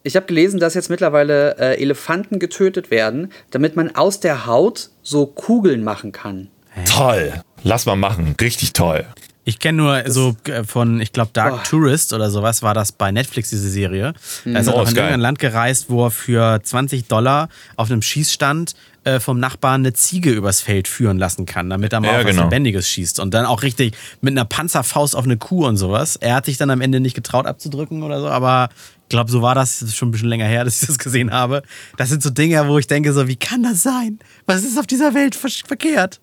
Ich 0.03 0.15
habe 0.15 0.27
gelesen, 0.27 0.59
dass 0.59 0.75
jetzt 0.75 0.91
mittlerweile 0.91 1.57
äh, 1.57 1.81
Elefanten 1.81 2.37
getötet 2.37 2.91
werden, 2.91 3.31
damit 3.49 3.75
man 3.75 3.95
aus 3.95 4.19
der 4.19 4.45
Haut 4.45 4.91
so 5.01 5.25
Kugeln 5.25 5.83
machen 5.83 6.11
kann. 6.11 6.49
Toll. 6.85 7.33
Lass 7.63 7.87
mal 7.87 7.95
machen. 7.95 8.35
Richtig 8.39 8.73
toll. 8.73 9.05
Ich 9.45 9.59
kenne 9.59 9.77
nur 9.77 10.03
so 10.09 10.35
äh, 10.45 10.63
von, 10.63 11.01
ich 11.01 11.11
glaube, 11.11 11.31
Dark 11.33 11.51
Boah. 11.55 11.63
Tourist 11.63 12.13
oder 12.13 12.29
sowas 12.31 12.63
war 12.63 12.73
das 12.73 12.91
bei 12.93 13.11
Netflix, 13.11 13.49
diese 13.49 13.69
Serie. 13.69 14.13
Da 14.45 14.59
ist 14.59 14.67
er 14.67 14.75
Oh, 14.75 14.77
auch 14.79 14.83
ist 14.83 14.91
in 14.91 14.97
irgendein 14.97 15.19
Land 15.19 15.39
gereist, 15.39 15.89
wo 15.89 16.05
er 16.05 16.11
für 16.11 16.61
20 16.63 17.07
Dollar 17.07 17.49
auf 17.75 17.91
einem 17.91 18.01
Schießstand 18.01 18.73
äh, 19.05 19.19
vom 19.19 19.39
Nachbarn 19.39 19.81
eine 19.81 19.93
Ziege 19.93 20.31
übers 20.31 20.61
Feld 20.61 20.87
führen 20.87 21.17
lassen 21.17 21.45
kann, 21.45 21.69
damit 21.69 21.93
er 21.93 21.99
mal 21.99 22.07
Ja, 22.07 22.13
auf 22.19 22.25
was 22.25 22.31
genau. 22.31 22.43
Lebendiges 22.43 22.87
schießt. 22.89 23.19
Und 23.19 23.33
dann 23.33 23.45
auch 23.45 23.63
richtig 23.63 23.95
mit 24.21 24.31
einer 24.33 24.45
Panzerfaust 24.45 25.15
auf 25.15 25.25
eine 25.25 25.37
Kuh 25.37 25.65
und 25.67 25.77
sowas. 25.77 26.15
Er 26.15 26.35
hat 26.35 26.45
sich 26.45 26.57
dann 26.57 26.69
am 26.69 26.81
Ende 26.81 26.99
nicht 26.99 27.13
getraut 27.13 27.45
abzudrücken 27.45 28.03
oder 28.03 28.19
so, 28.21 28.29
aber 28.29 28.69
ich 29.03 29.09
glaube, 29.09 29.29
so 29.29 29.41
war 29.41 29.53
das. 29.55 29.79
Das 29.79 29.93
schon 29.95 30.07
ein 30.09 30.11
bisschen 30.11 30.29
länger 30.29 30.45
her, 30.45 30.63
dass 30.65 30.81
ich 30.81 30.87
das 30.87 30.97
gesehen 30.97 31.31
habe. 31.31 31.63
Das 31.97 32.09
sind 32.09 32.23
so 32.23 32.29
Dinge, 32.29 32.67
wo 32.67 32.77
ich 32.79 32.87
denke, 32.87 33.13
so, 33.13 33.27
wie 33.27 33.35
kann 33.35 33.61
das 33.63 33.83
sein? 33.83 34.19
Was 34.45 34.63
ist 34.63 34.77
auf 34.79 34.87
dieser 34.87 35.13
Welt 35.13 35.35
ver 35.35 35.49
verkehrt? 35.49 36.19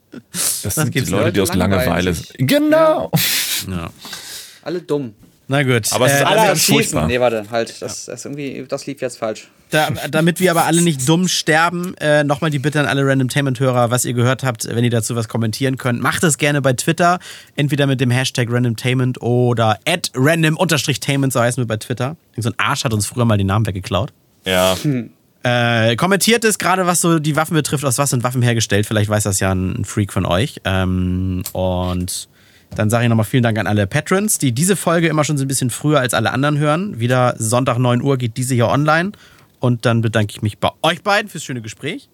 Das 0.62 0.74
sind 0.74 0.86
die 0.88 0.90
gibt's 0.92 1.10
Leute, 1.10 1.32
die 1.32 1.40
aus 1.40 1.54
Langeweile. 1.54 2.14
Genau. 2.38 3.10
Ja. 3.70 3.90
Alle 4.62 4.80
dumm. 4.80 5.14
Na 5.48 5.62
gut. 5.62 5.92
Aber 5.92 6.06
es 6.06 6.12
ist 6.14 6.20
Äh, 6.20 6.24
alles 6.24 6.28
Alle 6.30 6.40
am 6.40 6.46
ganz 6.48 6.58
Schießen. 6.60 6.74
furchtbar. 6.74 7.06
Nee, 7.06 7.20
warte, 7.20 7.44
halt. 7.50 7.82
Das, 7.82 8.04
das, 8.06 8.24
irgendwie, 8.24 8.64
das 8.68 8.86
lief 8.86 9.00
jetzt 9.00 9.18
falsch. 9.18 9.48
Da, 9.70 9.90
damit 10.10 10.40
wir 10.40 10.50
aber 10.50 10.64
alle 10.64 10.82
nicht 10.82 11.08
dumm 11.08 11.28
sterben, 11.28 11.94
äh, 11.98 12.24
nochmal 12.24 12.50
die 12.50 12.58
Bitte 12.58 12.80
an 12.80 12.86
alle 12.86 13.06
Randomtainment-Hörer, 13.06 13.90
was 13.90 14.04
ihr 14.04 14.14
gehört 14.14 14.42
habt, 14.42 14.66
wenn 14.68 14.82
ihr 14.82 14.90
dazu 14.90 15.14
was 15.14 15.28
kommentieren 15.28 15.78
könnt, 15.78 16.02
macht 16.02 16.24
es 16.24 16.38
gerne 16.38 16.60
bei 16.60 16.72
Twitter, 16.72 17.20
entweder 17.54 17.86
mit 17.86 18.00
dem 18.00 18.10
Hashtag 18.10 18.50
Randomtainment 18.50 19.22
oder 19.22 19.78
at 19.86 20.10
random-tainment, 20.14 21.32
so 21.32 21.40
heißen 21.40 21.62
wir 21.62 21.68
bei 21.68 21.76
Twitter. 21.76 22.16
So 22.36 22.50
ein 22.50 22.54
Arsch 22.58 22.84
hat 22.84 22.92
uns 22.92 23.06
früher 23.06 23.24
mal 23.24 23.38
den 23.38 23.46
Namen 23.46 23.66
weggeklaut. 23.66 24.12
Ja. 24.44 24.76
Äh, 25.42 25.96
kommentiert 25.96 26.44
es 26.44 26.58
gerade, 26.58 26.86
was 26.86 27.00
so 27.00 27.18
die 27.18 27.36
Waffen 27.36 27.54
betrifft, 27.54 27.84
aus 27.84 27.96
was 27.98 28.10
sind 28.10 28.24
Waffen 28.24 28.42
hergestellt. 28.42 28.86
Vielleicht 28.86 29.08
weiß 29.08 29.22
das 29.22 29.40
ja 29.40 29.52
ein 29.52 29.84
Freak 29.84 30.12
von 30.12 30.26
euch. 30.26 30.60
Ähm, 30.64 31.42
und 31.52 32.28
dann 32.74 32.90
sage 32.90 33.04
ich 33.04 33.08
nochmal 33.08 33.24
vielen 33.24 33.42
Dank 33.42 33.58
an 33.58 33.66
alle 33.66 33.86
Patrons, 33.86 34.38
die 34.38 34.52
diese 34.52 34.76
Folge 34.76 35.08
immer 35.08 35.24
schon 35.24 35.38
so 35.38 35.44
ein 35.44 35.48
bisschen 35.48 35.70
früher 35.70 36.00
als 36.00 36.12
alle 36.12 36.32
anderen 36.32 36.58
hören. 36.58 37.00
Wieder 37.00 37.34
Sonntag 37.38 37.78
9 37.78 38.02
Uhr 38.02 38.18
geht 38.18 38.36
diese 38.36 38.54
hier 38.54 38.68
online. 38.68 39.12
Und 39.60 39.84
dann 39.86 40.00
bedanke 40.00 40.32
ich 40.32 40.42
mich 40.42 40.58
bei 40.58 40.70
euch 40.82 41.02
beiden 41.02 41.30
fürs 41.30 41.44
schöne 41.44 41.60
Gespräch. 41.62 42.08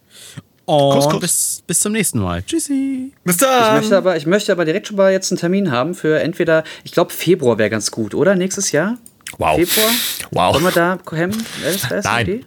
Und 0.67 0.95
Kuss, 0.95 1.09
Kuss. 1.09 1.21
Bis, 1.21 1.63
bis 1.67 1.81
zum 1.81 1.93
nächsten 1.93 2.19
Mal. 2.19 2.43
Tschüssi. 2.43 3.13
Bis 3.25 3.37
Ich 3.37 3.41
dann. 3.41 3.77
möchte, 3.77 3.97
aber, 3.97 4.17
ich 4.17 4.27
möchte 4.27 4.51
aber 4.53 4.65
direkt 4.65 4.89
schon 4.89 4.97
mal 4.97 5.13
jetzt 5.13 5.31
einen 5.31 5.39
Termin 5.39 5.71
haben 5.71 5.95
für 5.95 6.21
entweder, 6.21 6.65
ich 6.83 6.91
glaube, 6.93 7.13
Februar 7.13 7.57
wäre 7.59 7.71
ganz 7.71 7.93
gut, 7.93 8.15
oder? 8.15 8.35
Nächstes 8.35 8.73
Jahr? 8.73 8.99
Wow. 9.39 9.57
Februar? 9.57 9.91
Wow. 10.33 10.55
Wollen 10.55 10.65
wir 10.65 10.71
da 10.73 10.99
hemmen? 11.17 11.41
Wer 11.63 11.71
ist, 11.71 11.89
wer 11.89 11.99
ist 11.99 12.05
die 12.05 12.09
Nein. 12.09 12.27
Idee? 12.27 12.45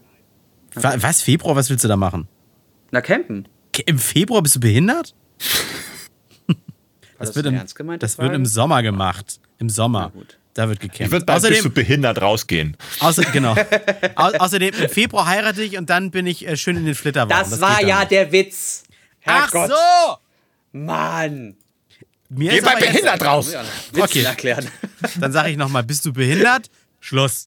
Wa- 0.76 0.96
Was, 0.98 1.22
Februar, 1.22 1.56
was 1.56 1.70
willst 1.70 1.84
du 1.86 1.88
da 1.88 1.96
machen? 1.96 2.28
Na, 2.92 3.00
campen. 3.02 3.48
Im 3.86 3.98
Februar 4.00 4.42
bist 4.42 4.56
du 4.58 4.60
behindert? 4.60 5.16
das 7.20 7.36
wird 7.36 7.48
eine 7.48 7.62
im, 7.62 8.00
das 8.00 8.18
wird 8.18 8.34
im 8.34 8.46
Sommer 8.46 8.82
gemacht. 8.84 9.40
Im 9.60 9.70
Sommer. 9.70 10.10
gut. 10.12 10.38
Da 10.60 10.68
wird 10.68 10.84
Ich 10.84 10.92
gecampt. 10.92 11.12
würde 11.14 11.26
bald 11.26 11.42
bist 11.42 11.52
du 11.52 11.56
Außerdem, 11.56 11.74
behindert 11.74 12.22
rausgehen. 12.22 12.76
außer, 13.00 13.24
genau. 13.32 13.56
Au, 14.16 14.26
außerdem, 14.40 14.74
im 14.76 14.90
Februar 14.90 15.26
heirate 15.26 15.62
ich 15.64 15.78
und 15.78 15.90
dann 15.90 16.12
bin 16.12 16.28
ich 16.28 16.46
äh, 16.46 16.58
schön 16.58 16.76
in 16.76 16.86
den 16.86 16.96
Flitterwagen. 16.96 17.50
Das, 17.50 17.62
war 17.62 17.76
geht 17.76 17.84
dann 17.84 17.88
ja 17.88 18.00
nicht. 18.00 18.12
der 18.12 18.32
Witz. 18.34 18.84
Ach 19.26 19.54
Herrgott. 19.54 19.70
so! 19.70 20.18
Mann. 20.78 21.56
Mir 22.28 22.52
Geh 22.52 22.60
bei 22.60 22.72
aber 22.72 22.80
jetzt- 22.82 22.92
behindert 22.92 23.24
raus. 23.26 23.54
Okay. 23.98 24.24
erklären. 24.24 24.68
Dann 25.22 25.32
sage 25.32 25.52
ich 25.52 25.56
nochmal, 25.58 25.84
bist 25.84 26.06
du 26.06 26.12
behindert? 26.12 26.70
Schluss. 27.00 27.38